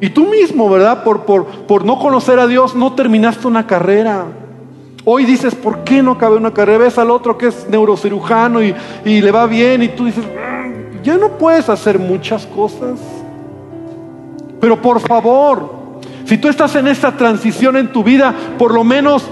Y 0.00 0.10
tú 0.10 0.26
mismo, 0.26 0.68
¿verdad? 0.70 1.04
Por, 1.04 1.24
por, 1.24 1.46
por 1.46 1.84
no 1.84 1.98
conocer 1.98 2.38
a 2.38 2.46
Dios, 2.46 2.74
no 2.74 2.94
terminaste 2.94 3.46
una 3.46 3.66
carrera. 3.66 4.24
Hoy 5.04 5.26
dices, 5.26 5.54
¿por 5.54 5.84
qué 5.84 6.02
no 6.02 6.12
acabé 6.12 6.36
una 6.36 6.52
carrera? 6.52 6.78
Ves 6.78 6.98
al 6.98 7.10
otro 7.10 7.36
que 7.36 7.48
es 7.48 7.68
neurocirujano 7.68 8.62
y, 8.62 8.74
y 9.04 9.20
le 9.20 9.30
va 9.30 9.46
bien 9.46 9.82
y 9.82 9.88
tú 9.88 10.06
dices, 10.06 10.24
ya 11.04 11.18
no 11.18 11.28
puedes 11.38 11.68
hacer 11.68 11.98
muchas 11.98 12.46
cosas. 12.46 12.98
Pero 14.60 14.80
por 14.80 14.98
favor, 15.00 16.00
si 16.24 16.38
tú 16.38 16.48
estás 16.48 16.74
en 16.74 16.88
esta 16.88 17.12
transición 17.12 17.76
en 17.76 17.92
tu 17.92 18.02
vida, 18.02 18.34
por 18.58 18.72
lo 18.72 18.82
menos 18.82 19.24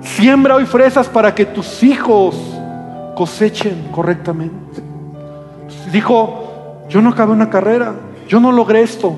siembra 0.00 0.54
hoy 0.54 0.64
fresas 0.64 1.08
para 1.08 1.34
que 1.34 1.44
tus 1.44 1.82
hijos 1.82 2.36
cosechen 3.16 3.88
correctamente. 3.90 4.82
Dijo, 5.92 6.84
yo 6.88 7.02
no 7.02 7.10
acabé 7.10 7.32
una 7.32 7.50
carrera, 7.50 7.94
yo 8.28 8.38
no 8.38 8.52
logré 8.52 8.82
esto, 8.82 9.14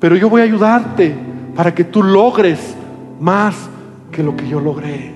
pero 0.00 0.16
yo 0.16 0.28
voy 0.28 0.40
a 0.40 0.44
ayudarte 0.44 1.14
para 1.54 1.72
que 1.72 1.84
tú 1.84 2.02
logres 2.02 2.74
más 3.20 3.54
que 4.10 4.22
lo 4.22 4.36
que 4.36 4.48
yo 4.48 4.60
logré. 4.60 5.14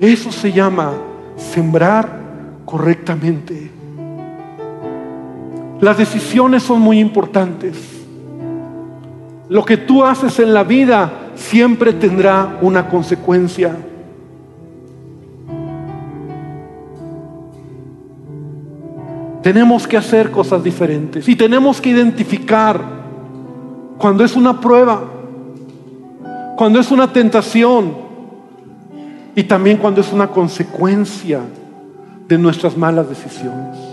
Eso 0.00 0.32
se 0.32 0.50
llama 0.50 0.92
sembrar 1.36 2.20
correctamente. 2.64 3.73
Las 5.80 5.98
decisiones 5.98 6.62
son 6.62 6.80
muy 6.80 6.98
importantes. 6.98 7.76
Lo 9.48 9.64
que 9.64 9.76
tú 9.76 10.04
haces 10.04 10.38
en 10.38 10.54
la 10.54 10.64
vida 10.64 11.12
siempre 11.34 11.92
tendrá 11.92 12.58
una 12.62 12.88
consecuencia. 12.88 13.76
Tenemos 19.42 19.86
que 19.86 19.98
hacer 19.98 20.30
cosas 20.30 20.64
diferentes 20.64 21.28
y 21.28 21.36
tenemos 21.36 21.78
que 21.80 21.90
identificar 21.90 22.80
cuando 23.98 24.24
es 24.24 24.36
una 24.36 24.58
prueba, 24.58 25.04
cuando 26.56 26.80
es 26.80 26.90
una 26.90 27.12
tentación 27.12 27.94
y 29.34 29.42
también 29.42 29.76
cuando 29.76 30.00
es 30.00 30.10
una 30.14 30.28
consecuencia 30.28 31.40
de 32.26 32.38
nuestras 32.38 32.74
malas 32.76 33.08
decisiones. 33.08 33.83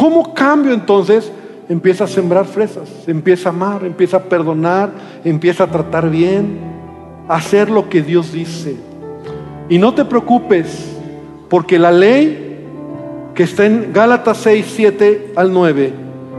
¿Cómo 0.00 0.32
cambio 0.32 0.72
entonces 0.72 1.30
empieza 1.68 2.04
a 2.04 2.06
sembrar 2.06 2.46
fresas, 2.46 2.88
empieza 3.06 3.50
a 3.50 3.52
amar, 3.52 3.84
empieza 3.84 4.16
a 4.16 4.22
perdonar, 4.22 4.90
empieza 5.24 5.64
a 5.64 5.66
tratar 5.66 6.08
bien, 6.08 6.58
a 7.28 7.34
hacer 7.34 7.68
lo 7.68 7.90
que 7.90 8.00
Dios 8.00 8.32
dice. 8.32 8.76
Y 9.68 9.76
no 9.76 9.92
te 9.92 10.06
preocupes, 10.06 10.96
porque 11.50 11.78
la 11.78 11.92
ley 11.92 12.64
que 13.34 13.42
está 13.42 13.66
en 13.66 13.92
Gálatas 13.92 14.38
6, 14.38 14.72
7 14.74 15.32
al 15.36 15.52
9 15.52 15.92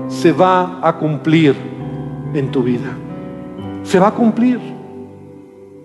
se 0.08 0.32
va 0.32 0.80
a 0.82 0.98
cumplir 0.98 1.54
en 2.34 2.50
tu 2.50 2.64
vida. 2.64 2.98
Se 3.84 4.00
va 4.00 4.08
a 4.08 4.16
cumplir. 4.16 4.60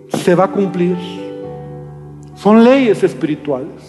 Se 0.09 0.33
va 0.33 0.45
a 0.45 0.51
cumplir. 0.51 0.97
Son 2.33 2.63
leyes 2.63 3.03
espirituales. 3.03 3.86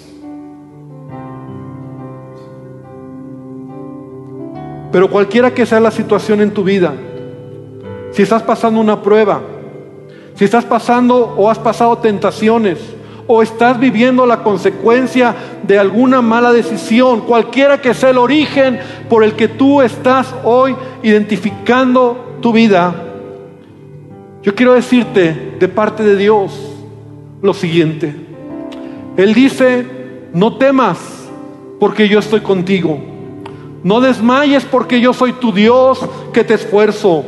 Pero 4.91 5.11
cualquiera 5.11 5.53
que 5.53 5.67
sea 5.67 5.81
la 5.81 5.91
situación 5.91 6.41
en 6.41 6.53
tu 6.53 6.65
vida, 6.65 6.95
si 8.13 8.23
estás 8.23 8.43
pasando 8.43 8.81
una 8.81 9.03
prueba, 9.03 9.41
si 10.35 10.45
estás 10.45 10.65
pasando 10.65 11.35
o 11.37 11.51
has 11.51 11.59
pasado 11.59 11.99
tentaciones, 11.99 12.79
o 13.31 13.43
estás 13.43 13.79
viviendo 13.79 14.25
la 14.25 14.43
consecuencia 14.43 15.35
de 15.63 15.79
alguna 15.79 16.23
mala 16.23 16.51
decisión, 16.51 17.21
cualquiera 17.21 17.81
que 17.81 17.93
sea 17.93 18.11
el 18.11 18.19
origen 18.19 18.81
por 19.09 19.23
el 19.23 19.35
que 19.35 19.49
tú 19.49 19.83
estás 19.83 20.35
hoy 20.45 20.75
identificando 21.03 22.39
tu 22.41 22.53
vida, 22.53 22.95
yo 24.43 24.55
quiero 24.55 24.73
decirte 24.73 25.57
de 25.61 25.69
parte 25.69 26.03
de 26.03 26.17
Dios 26.17 26.59
lo 27.43 27.53
siguiente. 27.53 28.15
Él 29.19 29.35
dice, 29.35 29.85
no 30.33 30.57
temas 30.57 30.99
porque 31.79 32.09
yo 32.09 32.19
estoy 32.21 32.41
contigo. 32.41 33.18
No 33.83 34.01
desmayes 34.01 34.65
porque 34.65 35.01
yo 35.01 35.13
soy 35.13 35.33
tu 35.35 35.53
Dios 35.53 36.01
que 36.33 36.45
te 36.45 36.55
esfuerzo. 36.55 37.25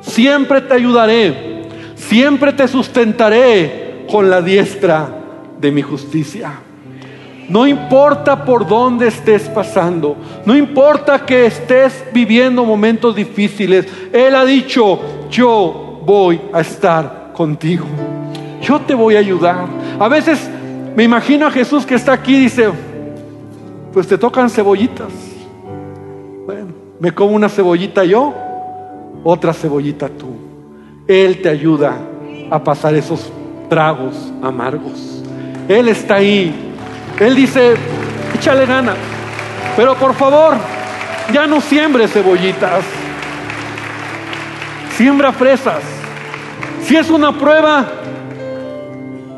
Siempre 0.00 0.60
te 0.60 0.74
ayudaré. 0.74 1.58
Siempre 1.94 2.52
te 2.52 2.66
sustentaré 2.68 4.06
con 4.10 4.30
la 4.30 4.40
diestra 4.40 5.08
de 5.60 5.70
mi 5.70 5.82
justicia. 5.82 6.60
No 7.48 7.66
importa 7.66 8.44
por 8.44 8.66
dónde 8.66 9.08
estés 9.08 9.48
pasando, 9.48 10.16
no 10.44 10.54
importa 10.54 11.24
que 11.24 11.46
estés 11.46 12.04
viviendo 12.12 12.62
momentos 12.62 13.16
difíciles, 13.16 13.86
Él 14.12 14.34
ha 14.34 14.44
dicho, 14.44 15.00
yo 15.30 16.02
voy 16.04 16.40
a 16.52 16.60
estar 16.60 17.32
contigo, 17.34 17.86
yo 18.60 18.80
te 18.80 18.94
voy 18.94 19.16
a 19.16 19.20
ayudar. 19.20 19.64
A 19.98 20.08
veces 20.08 20.48
me 20.94 21.04
imagino 21.04 21.46
a 21.46 21.50
Jesús 21.50 21.86
que 21.86 21.94
está 21.94 22.12
aquí 22.12 22.36
y 22.36 22.40
dice, 22.40 22.68
pues 23.94 24.06
te 24.06 24.18
tocan 24.18 24.50
cebollitas. 24.50 25.27
Me 27.00 27.12
como 27.12 27.36
una 27.36 27.48
cebollita 27.48 28.04
yo, 28.04 28.34
otra 29.22 29.52
cebollita 29.52 30.08
tú. 30.08 30.36
Él 31.06 31.40
te 31.40 31.48
ayuda 31.48 31.96
a 32.50 32.62
pasar 32.62 32.94
esos 32.94 33.32
tragos 33.68 34.32
amargos. 34.42 35.22
Él 35.68 35.88
está 35.88 36.16
ahí. 36.16 36.52
Él 37.20 37.36
dice, 37.36 37.74
échale 38.34 38.66
ganas. 38.66 38.96
Pero 39.76 39.94
por 39.94 40.14
favor, 40.14 40.54
ya 41.32 41.46
no 41.46 41.60
siembre 41.60 42.08
cebollitas. 42.08 42.84
Siembra 44.96 45.32
fresas. 45.32 45.82
Si 46.82 46.96
es 46.96 47.10
una 47.10 47.38
prueba, 47.38 47.86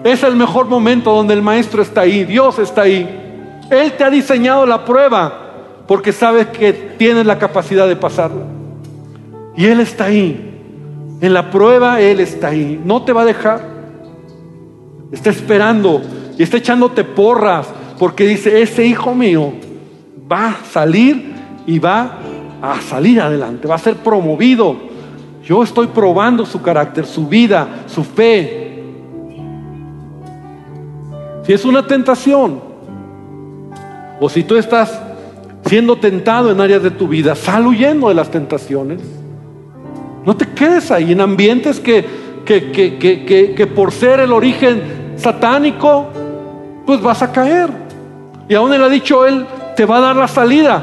es 0.02 0.22
el 0.22 0.34
mejor 0.34 0.66
momento 0.66 1.12
donde 1.12 1.34
el 1.34 1.42
maestro 1.42 1.82
está 1.82 2.02
ahí, 2.02 2.24
Dios 2.24 2.58
está 2.58 2.82
ahí. 2.82 3.18
Él 3.68 3.92
te 3.92 4.04
ha 4.04 4.08
diseñado 4.08 4.64
la 4.64 4.84
prueba 4.84 5.49
porque 5.90 6.12
sabe 6.12 6.50
que 6.50 6.72
tienes 6.72 7.26
la 7.26 7.36
capacidad 7.36 7.88
de 7.88 7.96
pasarla. 7.96 8.44
Y 9.56 9.66
Él 9.66 9.80
está 9.80 10.04
ahí. 10.04 11.18
En 11.20 11.34
la 11.34 11.50
prueba 11.50 12.00
Él 12.00 12.20
está 12.20 12.46
ahí. 12.46 12.80
No 12.84 13.02
te 13.02 13.12
va 13.12 13.22
a 13.22 13.24
dejar. 13.24 13.60
Está 15.10 15.30
esperando 15.30 16.00
y 16.38 16.44
está 16.44 16.58
echándote 16.58 17.02
porras 17.02 17.66
porque 17.98 18.24
dice, 18.24 18.62
ese 18.62 18.86
hijo 18.86 19.16
mío 19.16 19.52
va 20.30 20.50
a 20.50 20.64
salir 20.64 21.34
y 21.66 21.80
va 21.80 22.18
a 22.62 22.80
salir 22.82 23.20
adelante, 23.20 23.66
va 23.66 23.74
a 23.74 23.78
ser 23.78 23.96
promovido. 23.96 24.76
Yo 25.42 25.64
estoy 25.64 25.88
probando 25.88 26.46
su 26.46 26.62
carácter, 26.62 27.04
su 27.04 27.26
vida, 27.26 27.66
su 27.88 28.04
fe. 28.04 28.84
Si 31.44 31.52
es 31.52 31.64
una 31.64 31.84
tentación, 31.84 32.60
o 34.20 34.28
si 34.28 34.44
tú 34.44 34.54
estás 34.54 35.09
siendo 35.70 35.94
tentado 35.94 36.50
en 36.50 36.60
áreas 36.60 36.82
de 36.82 36.90
tu 36.90 37.06
vida, 37.06 37.36
sal 37.36 37.64
huyendo 37.64 38.08
de 38.08 38.14
las 38.16 38.28
tentaciones. 38.28 39.00
No 40.26 40.36
te 40.36 40.48
quedes 40.48 40.90
ahí 40.90 41.12
en 41.12 41.20
ambientes 41.20 41.78
que, 41.78 42.04
que, 42.44 42.72
que, 42.72 43.54
que 43.56 43.66
por 43.68 43.92
ser 43.92 44.18
el 44.18 44.32
origen 44.32 44.82
satánico, 45.14 46.08
pues 46.84 47.00
vas 47.00 47.22
a 47.22 47.30
caer. 47.30 47.70
Y 48.48 48.54
aún 48.56 48.74
él 48.74 48.82
ha 48.82 48.88
dicho, 48.88 49.24
él 49.24 49.46
te 49.76 49.84
va 49.84 49.98
a 49.98 50.00
dar 50.00 50.16
la 50.16 50.26
salida 50.26 50.82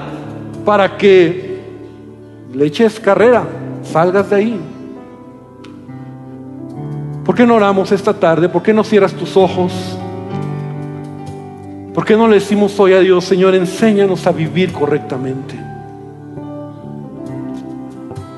para 0.63 0.95
que 0.95 1.59
le 2.53 2.65
eches 2.65 2.97
carrera, 2.97 3.43
salgas 3.83 4.29
de 4.29 4.35
ahí. 4.37 4.61
¿Por 7.25 7.35
qué 7.35 7.45
no 7.45 7.55
oramos 7.55 7.91
esta 7.91 8.13
tarde? 8.13 8.47
¿Por 8.47 8.63
qué 8.63 8.73
no 8.73 8.85
cierras 8.85 9.11
tus 9.11 9.35
ojos? 9.35 9.96
¿Por 11.97 12.05
qué 12.05 12.15
no 12.15 12.27
le 12.27 12.35
decimos 12.35 12.79
hoy 12.79 12.93
a 12.93 12.99
Dios, 12.99 13.25
Señor, 13.25 13.55
enséñanos 13.55 14.27
a 14.27 14.31
vivir 14.31 14.71
correctamente? 14.71 15.59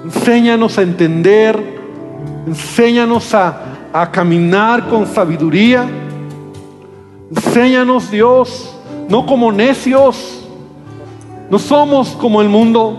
Enséñanos 0.05 0.77
a 0.77 0.81
entender, 0.81 1.61
enséñanos 2.47 3.33
a, 3.33 3.61
a 3.91 4.09
caminar 4.11 4.87
con 4.87 5.05
sabiduría. 5.05 5.85
Enséñanos, 7.35 8.09
Dios, 8.09 8.73
no 9.09 9.25
como 9.25 9.51
necios, 9.51 10.47
no 11.49 11.59
somos 11.59 12.11
como 12.11 12.41
el 12.41 12.47
mundo. 12.47 12.97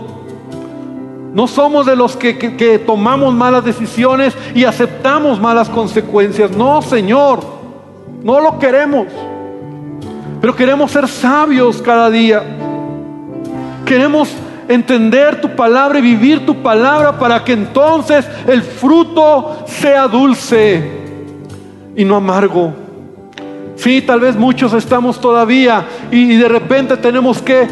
No 1.33 1.47
somos 1.47 1.87
de 1.87 1.95
los 1.95 2.15
que, 2.15 2.37
que, 2.37 2.77
tomamos 2.77 3.33
malas 3.33 3.65
decisiones 3.65 4.37
y 4.53 4.65
aceptamos 4.65 5.41
malas 5.41 5.69
consecuencias. 5.69 6.51
No, 6.51 6.83
Señor, 6.83 7.39
no 8.23 8.39
lo 8.39 8.59
queremos. 8.59 9.07
Pero 10.41 10.55
queremos 10.55 10.91
ser 10.91 11.07
sabios 11.07 11.81
cada 11.81 12.09
día. 12.09 12.43
Queremos 13.85 14.29
entender 14.67 15.39
tu 15.39 15.55
palabra 15.55 15.99
y 15.99 16.01
vivir 16.01 16.45
tu 16.45 16.63
palabra 16.63 17.17
para 17.17 17.43
que 17.43 17.53
entonces 17.53 18.27
el 18.47 18.63
fruto 18.63 19.63
sea 19.67 20.07
dulce 20.07 20.89
y 21.95 22.03
no 22.03 22.15
amargo. 22.15 22.73
Sí, 23.75 24.01
tal 24.01 24.19
vez 24.19 24.35
muchos 24.35 24.73
estamos 24.73 25.19
todavía 25.19 25.85
y, 26.11 26.35
de 26.35 26.47
repente 26.47 26.97
tenemos 26.97 27.41
que 27.41 27.67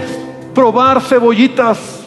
probar 0.53 1.01
cebollitas 1.01 2.05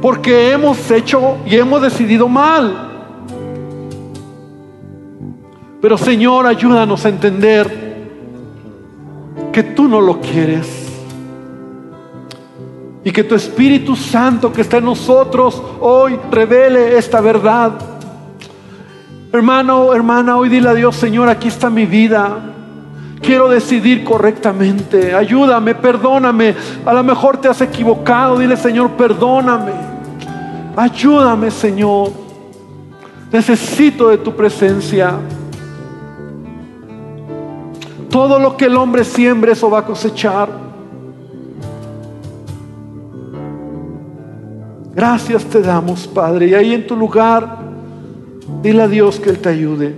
porque 0.00 0.52
hemos 0.52 0.90
hecho 0.90 1.38
y 1.46 1.56
hemos 1.56 1.82
decidido 1.82 2.28
mal. 2.28 2.90
Pero 5.80 5.98
Señor, 5.98 6.46
ayúdanos 6.46 7.04
a 7.04 7.08
entender 7.08 7.83
que 9.54 9.62
tú 9.62 9.86
no 9.86 10.00
lo 10.00 10.20
quieres. 10.20 10.66
Y 13.04 13.12
que 13.12 13.22
tu 13.22 13.36
Espíritu 13.36 13.94
Santo 13.94 14.52
que 14.52 14.62
está 14.62 14.78
en 14.78 14.86
nosotros 14.86 15.62
hoy 15.80 16.18
revele 16.28 16.98
esta 16.98 17.20
verdad. 17.20 17.72
Hermano, 19.32 19.94
hermana, 19.94 20.36
hoy 20.36 20.48
dile 20.48 20.70
a 20.70 20.74
Dios, 20.74 20.96
Señor, 20.96 21.28
aquí 21.28 21.46
está 21.46 21.70
mi 21.70 21.86
vida. 21.86 22.36
Quiero 23.20 23.48
decidir 23.48 24.02
correctamente. 24.02 25.14
Ayúdame, 25.14 25.76
perdóname. 25.76 26.56
A 26.84 26.92
lo 26.92 27.04
mejor 27.04 27.36
te 27.36 27.46
has 27.46 27.60
equivocado. 27.60 28.38
Dile, 28.38 28.56
Señor, 28.56 28.90
perdóname. 28.92 29.72
Ayúdame, 30.74 31.52
Señor. 31.52 32.10
Necesito 33.30 34.08
de 34.08 34.18
tu 34.18 34.34
presencia. 34.34 35.14
Todo 38.14 38.38
lo 38.38 38.56
que 38.56 38.66
el 38.66 38.76
hombre 38.76 39.04
siembre, 39.04 39.52
eso 39.52 39.68
va 39.68 39.80
a 39.80 39.84
cosechar. 39.84 40.48
Gracias 44.94 45.44
te 45.44 45.60
damos, 45.60 46.06
Padre. 46.06 46.46
Y 46.46 46.54
ahí 46.54 46.72
en 46.72 46.86
tu 46.86 46.96
lugar 46.96 47.64
Dile 48.62 48.82
a 48.82 48.88
Dios 48.88 49.20
que 49.20 49.28
Él 49.30 49.38
te 49.38 49.50
ayude. 49.50 49.94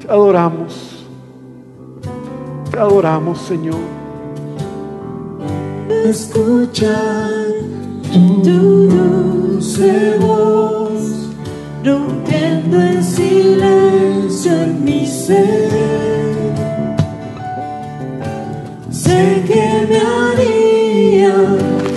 Te 0.00 0.08
adoramos. 0.08 1.06
Te 2.70 2.78
adoramos, 2.78 3.38
Señor. 3.42 3.78
Escucha 6.04 7.28
tu 8.12 8.88
dulce 8.88 10.18
voz, 10.20 11.28
rompiendo 11.84 12.80
en 12.80 13.04
mi 14.88 15.06
ser. 15.06 15.68
Sé 18.90 19.20
que 19.48 19.66
me 19.88 19.98
haría 19.98 21.36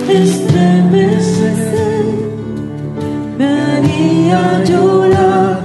estremecer 0.08 1.72
haría 3.44 4.64
llorar 4.64 5.62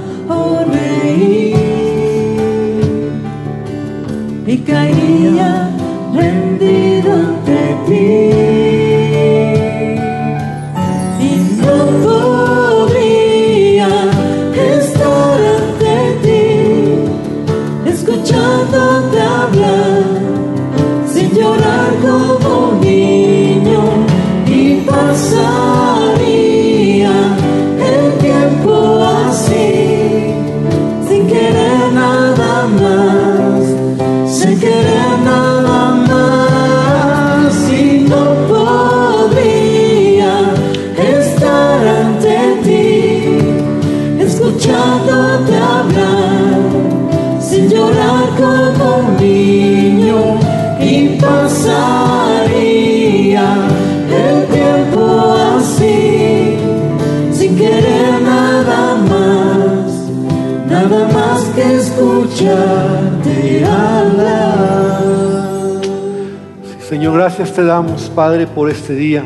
gracias 67.28 67.52
te 67.52 67.62
damos, 67.62 68.10
Padre, 68.14 68.46
por 68.46 68.70
este 68.70 68.94
día. 68.94 69.22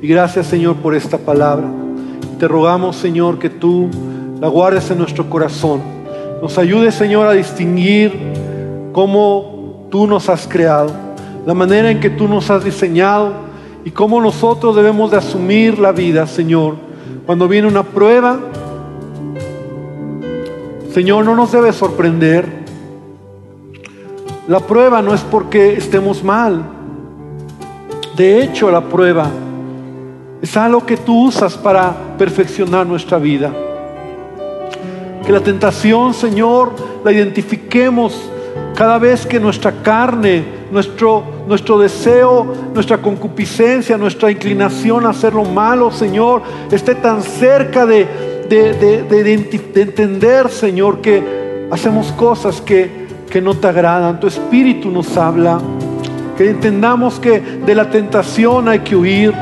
Y 0.00 0.06
gracias, 0.06 0.46
Señor, 0.46 0.76
por 0.76 0.94
esta 0.94 1.18
palabra. 1.18 1.66
Te 2.38 2.46
rogamos, 2.46 2.94
Señor, 2.94 3.40
que 3.40 3.50
tú 3.50 3.90
la 4.40 4.46
guardes 4.46 4.88
en 4.92 4.98
nuestro 4.98 5.28
corazón. 5.28 5.80
Nos 6.40 6.56
ayudes, 6.58 6.94
Señor, 6.94 7.26
a 7.26 7.32
distinguir 7.32 8.12
cómo 8.92 9.88
tú 9.90 10.06
nos 10.06 10.28
has 10.28 10.46
creado, 10.46 10.92
la 11.44 11.54
manera 11.54 11.90
en 11.90 11.98
que 11.98 12.08
tú 12.08 12.28
nos 12.28 12.48
has 12.50 12.62
diseñado 12.62 13.32
y 13.84 13.90
cómo 13.90 14.20
nosotros 14.20 14.76
debemos 14.76 15.10
de 15.10 15.16
asumir 15.16 15.80
la 15.80 15.90
vida, 15.90 16.28
Señor. 16.28 16.76
Cuando 17.26 17.48
viene 17.48 17.66
una 17.66 17.82
prueba, 17.82 18.38
Señor, 20.92 21.24
no 21.24 21.34
nos 21.34 21.50
debe 21.50 21.72
sorprender. 21.72 22.46
La 24.46 24.60
prueba 24.60 25.02
no 25.02 25.12
es 25.12 25.22
porque 25.22 25.72
estemos 25.72 26.22
mal. 26.22 26.74
De 28.16 28.42
hecho, 28.42 28.70
la 28.70 28.80
prueba 28.80 29.28
es 30.40 30.56
algo 30.56 30.84
que 30.84 30.96
tú 30.96 31.26
usas 31.26 31.56
para 31.56 31.94
perfeccionar 32.16 32.86
nuestra 32.86 33.18
vida. 33.18 33.50
Que 35.24 35.32
la 35.32 35.40
tentación, 35.40 36.14
Señor, 36.14 36.72
la 37.04 37.12
identifiquemos 37.12 38.30
cada 38.74 38.98
vez 38.98 39.26
que 39.26 39.40
nuestra 39.40 39.72
carne 39.82 40.44
nuestro, 40.74 41.22
nuestro 41.46 41.78
deseo, 41.78 42.46
nuestra 42.74 42.98
concupiscencia, 42.98 43.96
nuestra 43.96 44.30
inclinación 44.30 45.06
a 45.06 45.10
hacer 45.10 45.32
lo 45.32 45.44
malo, 45.44 45.92
Señor, 45.92 46.42
esté 46.70 46.96
tan 46.96 47.22
cerca 47.22 47.86
de, 47.86 48.06
de, 48.48 49.72
entender, 49.76 50.48
Señor, 50.50 51.00
que 51.00 51.68
hacemos 51.70 52.10
cosas 52.12 52.60
que, 52.60 53.06
que 53.30 53.40
no 53.40 53.54
te 53.54 53.68
agradan. 53.68 54.18
Tu 54.18 54.26
Espíritu 54.26 54.90
nos 54.90 55.16
habla. 55.16 55.60
Que 56.36 56.50
entendamos 56.50 57.20
que 57.20 57.40
de 57.40 57.74
la 57.74 57.90
tentación 57.90 58.68
hay 58.68 58.80
que 58.80 58.96
huir. 58.96 59.32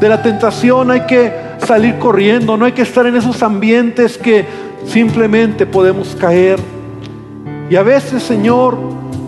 De 0.00 0.08
la 0.08 0.22
tentación 0.22 0.90
hay 0.90 1.02
que 1.02 1.32
salir 1.64 1.98
corriendo. 1.98 2.56
No 2.56 2.64
hay 2.64 2.72
que 2.72 2.82
estar 2.82 3.06
en 3.06 3.16
esos 3.16 3.42
ambientes 3.42 4.18
que 4.18 4.44
simplemente 4.86 5.66
podemos 5.66 6.16
caer. 6.18 6.58
Y 7.70 7.76
a 7.76 7.82
veces, 7.82 8.22
Señor, 8.22 8.78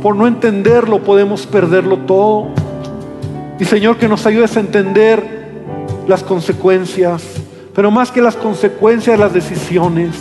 por 0.02 0.16
no 0.16 0.26
entenderlo 0.26 1.02
podemos 1.02 1.46
perderlo 1.46 1.98
todo. 1.98 2.48
Y 3.58 3.64
Señor, 3.64 3.98
que 3.98 4.08
nos 4.08 4.24
ayudes 4.26 4.56
a 4.56 4.60
entender 4.60 5.40
las 6.08 6.22
consecuencias, 6.22 7.22
pero 7.74 7.90
más 7.90 8.10
que 8.10 8.22
las 8.22 8.36
consecuencias, 8.36 9.18
las 9.18 9.34
decisiones. 9.34 10.16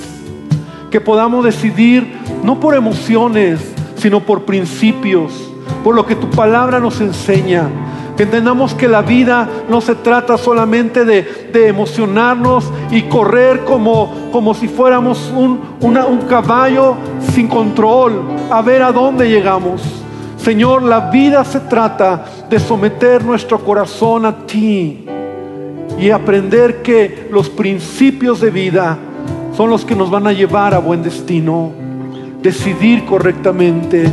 Que 0.91 0.99
podamos 0.99 1.45
decidir 1.45 2.05
no 2.43 2.59
por 2.59 2.75
emociones, 2.75 3.59
sino 3.95 4.21
por 4.21 4.43
principios, 4.43 5.49
por 5.84 5.95
lo 5.95 6.05
que 6.05 6.15
tu 6.15 6.30
palabra 6.30 6.80
nos 6.80 7.01
enseña. 7.01 7.69
Que 8.15 8.23
entendamos 8.23 8.73
que 8.73 8.88
la 8.88 9.01
vida 9.01 9.47
no 9.69 9.80
se 9.80 9.95
trata 9.95 10.38
solamente 10.38 11.05
de, 11.05 11.49
emocionarnos 11.67 12.69
y 12.91 13.03
correr 13.03 13.63
como, 13.63 14.13
como 14.32 14.53
si 14.53 14.67
fuéramos 14.67 15.32
un, 15.36 15.59
un 15.82 16.17
caballo 16.27 16.95
sin 17.34 17.47
control, 17.47 18.21
a 18.49 18.61
ver 18.61 18.84
a 18.84 18.91
dónde 18.91 19.30
llegamos. 19.30 19.82
Señor, 20.38 20.84
la 20.84 21.09
vida 21.11 21.43
se 21.45 21.61
trata 21.61 22.25
de 22.49 22.59
someter 22.59 23.23
nuestro 23.23 23.59
corazón 23.59 24.25
a 24.25 24.45
ti 24.45 25.05
y 25.99 26.09
aprender 26.11 26.82
que 26.82 27.27
los 27.32 27.49
principios 27.49 28.39
de 28.39 28.49
vida 28.49 28.97
son 29.55 29.69
los 29.69 29.84
que 29.84 29.95
nos 29.95 30.09
van 30.09 30.27
a 30.27 30.32
llevar 30.32 30.73
a 30.73 30.80
buen 30.80 31.03
destino. 31.03 31.71
Decidir 32.41 33.05
correctamente. 33.05 34.09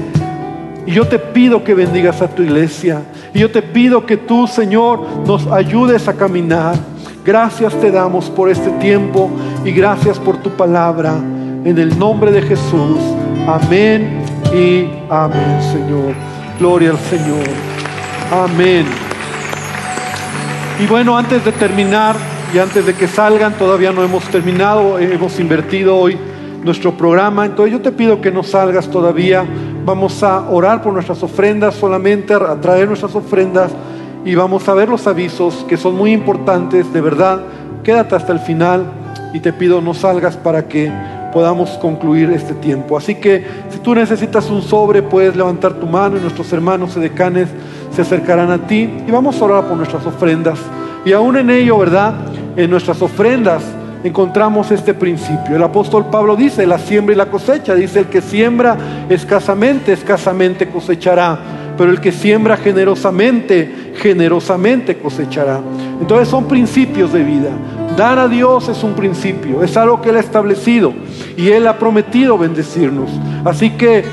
Y 0.87 0.93
yo 0.93 1.07
te 1.07 1.19
pido 1.19 1.65
que 1.65 1.75
bendigas 1.75 2.23
a 2.23 2.29
tu 2.29 2.43
iglesia. 2.43 3.03
Y 3.35 3.41
yo 3.41 3.51
te 3.51 3.61
pido 3.61 4.07
que 4.07 4.17
tú, 4.17 4.47
Señor, 4.47 5.01
nos 5.27 5.47
ayudes 5.49 6.07
a 6.07 6.15
caminar. 6.15 6.77
Gracias 7.25 7.75
te 7.81 7.91
damos 7.91 8.31
por 8.31 8.49
este 8.49 8.71
tiempo 8.79 9.29
y 9.65 9.73
gracias 9.73 10.21
por 10.21 10.37
tu 10.37 10.51
palabra. 10.51 11.15
En 11.65 11.77
el 11.77 11.99
nombre 11.99 12.31
de 12.31 12.41
Jesús. 12.41 12.99
Amén 13.49 14.23
y 14.55 14.87
amén, 15.11 15.61
Señor. 15.73 16.15
Gloria 16.61 16.91
al 16.91 16.99
Señor. 16.99 17.45
Amén. 18.31 18.87
Y 20.79 20.87
bueno, 20.87 21.19
antes 21.19 21.45
de 21.45 21.51
terminar 21.51 22.15
y 22.55 22.59
antes 22.59 22.87
de 22.87 22.95
que 22.95 23.09
salgan, 23.09 23.55
todavía 23.55 23.91
no 23.91 24.05
hemos 24.05 24.23
terminado, 24.25 25.01
hemos 25.01 25.41
invertido 25.41 25.97
hoy 25.97 26.17
nuestro 26.63 26.97
programa. 26.97 27.45
Entonces 27.45 27.73
yo 27.73 27.81
te 27.81 27.91
pido 27.91 28.21
que 28.21 28.31
no 28.31 28.45
salgas 28.45 28.89
todavía 28.89 29.45
Vamos 29.87 30.21
a 30.25 30.51
orar 30.51 30.83
por 30.83 30.93
nuestras 30.93 31.23
ofrendas, 31.23 31.77
solamente 31.77 32.35
a 32.35 32.61
traer 32.61 32.89
nuestras 32.89 33.15
ofrendas 33.15 33.71
y 34.25 34.35
vamos 34.35 34.69
a 34.69 34.75
ver 34.75 34.89
los 34.89 35.07
avisos 35.07 35.65
que 35.69 35.77
son 35.77 35.95
muy 35.95 36.11
importantes, 36.11 36.93
de 36.93 37.01
verdad. 37.01 37.41
Quédate 37.85 38.17
hasta 38.17 38.33
el 38.33 38.41
final 38.41 38.85
y 39.33 39.39
te 39.39 39.53
pido 39.53 39.81
no 39.81 39.95
salgas 39.95 40.37
para 40.37 40.67
que 40.67 40.93
podamos 41.33 41.71
concluir 41.79 42.33
este 42.33 42.55
tiempo. 42.55 42.99
Así 42.99 43.15
que 43.15 43.47
si 43.71 43.79
tú 43.79 43.95
necesitas 43.95 44.51
un 44.51 44.61
sobre, 44.61 45.03
puedes 45.03 45.37
levantar 45.37 45.75
tu 45.75 45.87
mano 45.87 46.17
y 46.17 46.21
nuestros 46.21 46.53
hermanos 46.53 46.97
edecanes 46.97 47.49
se 47.95 48.03
acercarán 48.03 48.51
a 48.51 48.67
ti 48.67 48.91
y 49.07 49.11
vamos 49.13 49.41
a 49.41 49.45
orar 49.45 49.69
por 49.69 49.77
nuestras 49.77 50.05
ofrendas. 50.05 50.59
Y 51.05 51.13
aún 51.13 51.37
en 51.37 51.49
ello, 51.49 51.79
¿verdad? 51.79 52.13
En 52.57 52.71
nuestras 52.71 53.01
ofrendas 53.03 53.63
encontramos 54.07 54.71
este 54.71 54.95
principio. 54.95 55.57
El 55.57 55.63
apóstol 55.63 56.07
Pablo 56.11 56.37
dice, 56.37 56.67
la 56.67 56.79
siembra 56.79 57.15
y 57.15 57.19
la 57.19 57.27
cosecha, 57.27 57.75
dice, 57.75 58.01
el 58.01 58.07
que 58.07 58.21
siembra 58.21 58.77
escasamente, 59.09 59.93
escasamente 59.93 60.69
cosechará, 60.69 61.39
pero 61.77 61.91
el 61.91 62.01
que 62.01 62.13
siembra 62.13 62.57
generosamente, 62.57 63.93
generosamente 63.97 64.97
cosechará. 64.99 65.61
Entonces 66.01 66.29
son 66.29 66.47
principios 66.47 67.13
de 67.13 67.23
vida. 67.23 67.51
Dar 67.97 68.19
a 68.19 68.29
Dios 68.29 68.69
es 68.69 68.83
un 68.83 68.95
principio, 68.95 69.63
es 69.63 69.77
algo 69.77 70.01
que 70.01 70.11
Él 70.11 70.17
ha 70.17 70.21
establecido 70.21 70.93
y 71.37 71.49
Él 71.49 71.67
ha 71.67 71.79
prometido 71.79 72.37
bendecirnos. 72.37 73.11
Así 73.45 73.71
que 73.71 74.05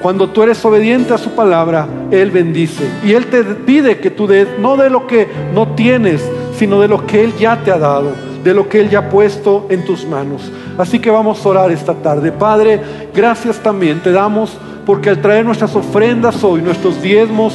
cuando 0.00 0.30
tú 0.30 0.44
eres 0.44 0.64
obediente 0.64 1.12
a 1.12 1.18
su 1.18 1.30
palabra, 1.30 1.88
Él 2.12 2.30
bendice. 2.30 2.84
Y 3.04 3.12
Él 3.12 3.26
te 3.26 3.42
pide 3.42 3.98
que 3.98 4.10
tú 4.10 4.28
des, 4.28 4.46
no 4.60 4.76
de 4.76 4.90
lo 4.90 5.08
que 5.08 5.26
no 5.52 5.68
tienes, 5.74 6.24
sino 6.56 6.80
de 6.80 6.88
lo 6.88 7.04
que 7.04 7.24
Él 7.24 7.34
ya 7.36 7.56
te 7.64 7.72
ha 7.72 7.78
dado 7.78 8.27
de 8.42 8.54
lo 8.54 8.68
que 8.68 8.80
Él 8.80 8.90
ya 8.90 9.00
ha 9.00 9.08
puesto 9.10 9.66
en 9.70 9.84
tus 9.84 10.06
manos. 10.06 10.50
Así 10.76 10.98
que 10.98 11.10
vamos 11.10 11.44
a 11.44 11.48
orar 11.48 11.70
esta 11.70 11.94
tarde. 11.94 12.32
Padre, 12.32 12.80
gracias 13.14 13.58
también 13.58 14.00
te 14.00 14.12
damos 14.12 14.56
porque 14.86 15.10
al 15.10 15.20
traer 15.20 15.44
nuestras 15.44 15.76
ofrendas 15.76 16.42
hoy, 16.42 16.62
nuestros 16.62 17.02
diezmos 17.02 17.54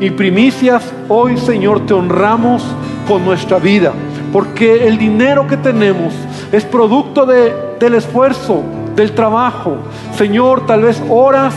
y 0.00 0.10
primicias, 0.10 0.92
hoy 1.08 1.36
Señor 1.36 1.86
te 1.86 1.94
honramos 1.94 2.64
con 3.06 3.24
nuestra 3.24 3.58
vida. 3.58 3.92
Porque 4.32 4.88
el 4.88 4.98
dinero 4.98 5.46
que 5.46 5.56
tenemos 5.56 6.12
es 6.50 6.64
producto 6.64 7.24
de, 7.26 7.52
del 7.78 7.94
esfuerzo, 7.94 8.62
del 8.96 9.12
trabajo. 9.12 9.76
Señor, 10.16 10.66
tal 10.66 10.82
vez 10.82 11.00
horas 11.08 11.54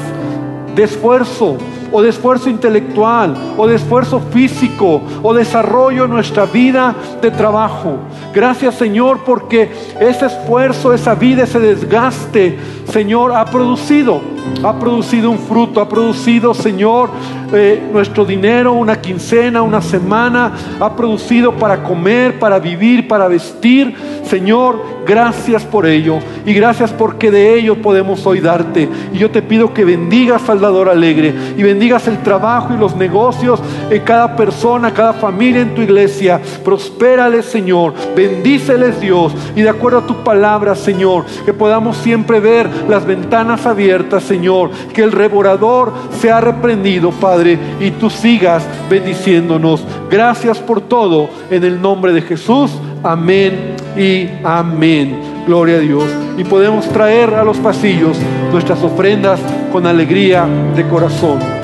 de 0.75 0.83
esfuerzo, 0.83 1.57
o 1.91 2.01
de 2.01 2.09
esfuerzo 2.09 2.49
intelectual 2.49 3.35
o 3.57 3.67
de 3.67 3.75
esfuerzo 3.75 4.19
físico 4.31 5.01
o 5.23 5.33
desarrollo 5.33 6.05
en 6.05 6.11
nuestra 6.11 6.45
vida 6.45 6.95
de 7.21 7.31
trabajo. 7.31 7.97
Gracias 8.33 8.75
Señor 8.75 9.21
porque 9.25 9.71
ese 9.99 10.25
esfuerzo, 10.25 10.93
esa 10.93 11.15
vida, 11.15 11.43
ese 11.43 11.59
desgaste, 11.59 12.57
Señor, 12.91 13.31
ha 13.33 13.45
producido, 13.45 14.21
ha 14.63 14.77
producido 14.79 15.31
un 15.31 15.39
fruto, 15.39 15.81
ha 15.81 15.89
producido, 15.89 16.53
Señor, 16.53 17.09
eh, 17.53 17.89
nuestro 17.91 18.25
dinero, 18.25 18.73
una 18.73 19.01
quincena, 19.01 19.61
una 19.61 19.81
semana, 19.81 20.53
ha 20.79 20.95
producido 20.95 21.53
para 21.53 21.83
comer, 21.83 22.39
para 22.39 22.59
vivir, 22.59 23.07
para 23.07 23.27
vestir. 23.27 23.95
Señor, 24.23 24.81
gracias 25.05 25.63
por 25.63 25.85
ello 25.85 26.19
y 26.45 26.53
gracias 26.53 26.91
porque 26.91 27.31
de 27.31 27.57
ello 27.57 27.81
podemos 27.81 28.25
hoy 28.25 28.39
darte. 28.39 28.89
Y 29.13 29.17
yo 29.17 29.31
te 29.31 29.41
pido 29.41 29.73
que 29.73 29.85
bendigas 29.85 30.41
Salvador 30.41 30.89
Alegre 30.89 31.33
y 31.57 31.63
bendigas 31.75 32.07
el 32.07 32.19
trabajo 32.19 32.73
y 32.73 32.77
los 32.77 32.95
negocios 32.95 33.59
en 33.89 34.01
cada 34.03 34.33
persona, 34.37 34.93
cada 34.93 35.11
familia 35.11 35.61
en 35.61 35.75
tu 35.75 35.81
iglesia. 35.81 36.39
Prospérales, 36.63 37.43
Señor. 37.45 37.93
Bendíceles, 38.15 39.01
Dios. 39.01 39.33
Y 39.57 39.61
de 39.61 39.69
acuerdo 39.69 39.99
a 39.99 40.07
tu 40.07 40.23
palabra, 40.23 40.73
Señor, 40.73 41.25
que 41.45 41.51
podamos 41.53 41.97
siempre 41.97 42.39
ver 42.39 42.69
las 42.87 43.05
ventanas 43.05 43.65
abiertas, 43.65 44.23
Señor. 44.23 44.69
Que 44.93 45.03
el 45.03 45.11
revorador 45.11 45.91
sea 46.17 46.39
reprendido, 46.39 47.11
Padre, 47.11 47.59
y 47.81 47.91
tú 47.91 48.09
sigas 48.09 48.65
bendiciéndonos. 48.89 49.83
Gracias 50.09 50.59
por 50.59 50.79
todo. 50.79 51.27
En 51.51 51.65
el 51.65 51.81
nombre 51.81 52.13
de 52.13 52.21
Jesús. 52.21 52.71
Amén 53.03 53.75
y 53.97 54.29
amén. 54.45 55.19
Gloria 55.45 55.75
a 55.75 55.79
Dios. 55.79 56.05
Y 56.37 56.45
podemos 56.45 56.87
traer 56.87 57.33
a 57.33 57.43
los 57.43 57.57
pasillos 57.57 58.17
nuestras 58.53 58.81
ofrendas 58.81 59.41
con 59.73 59.85
alegría 59.85 60.47
de 60.73 60.87
corazón. 60.87 61.54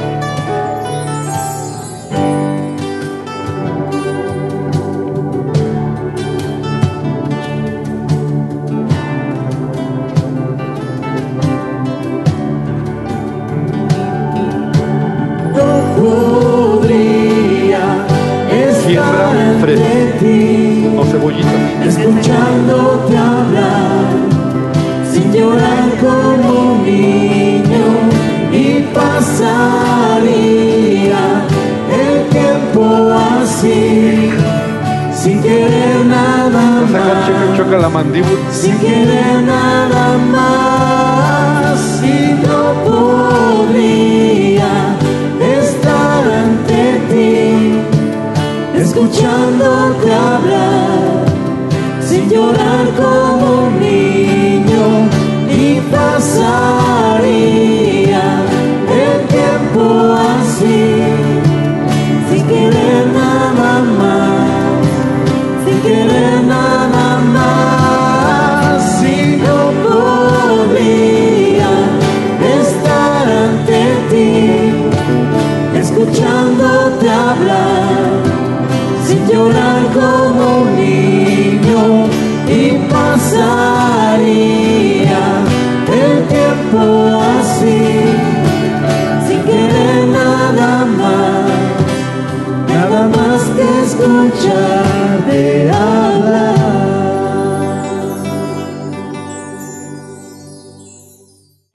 Mandíbula. 37.93 38.51
Si 38.51 38.71
quiere 38.71 39.41
nada 39.41 40.17
más 40.17 40.60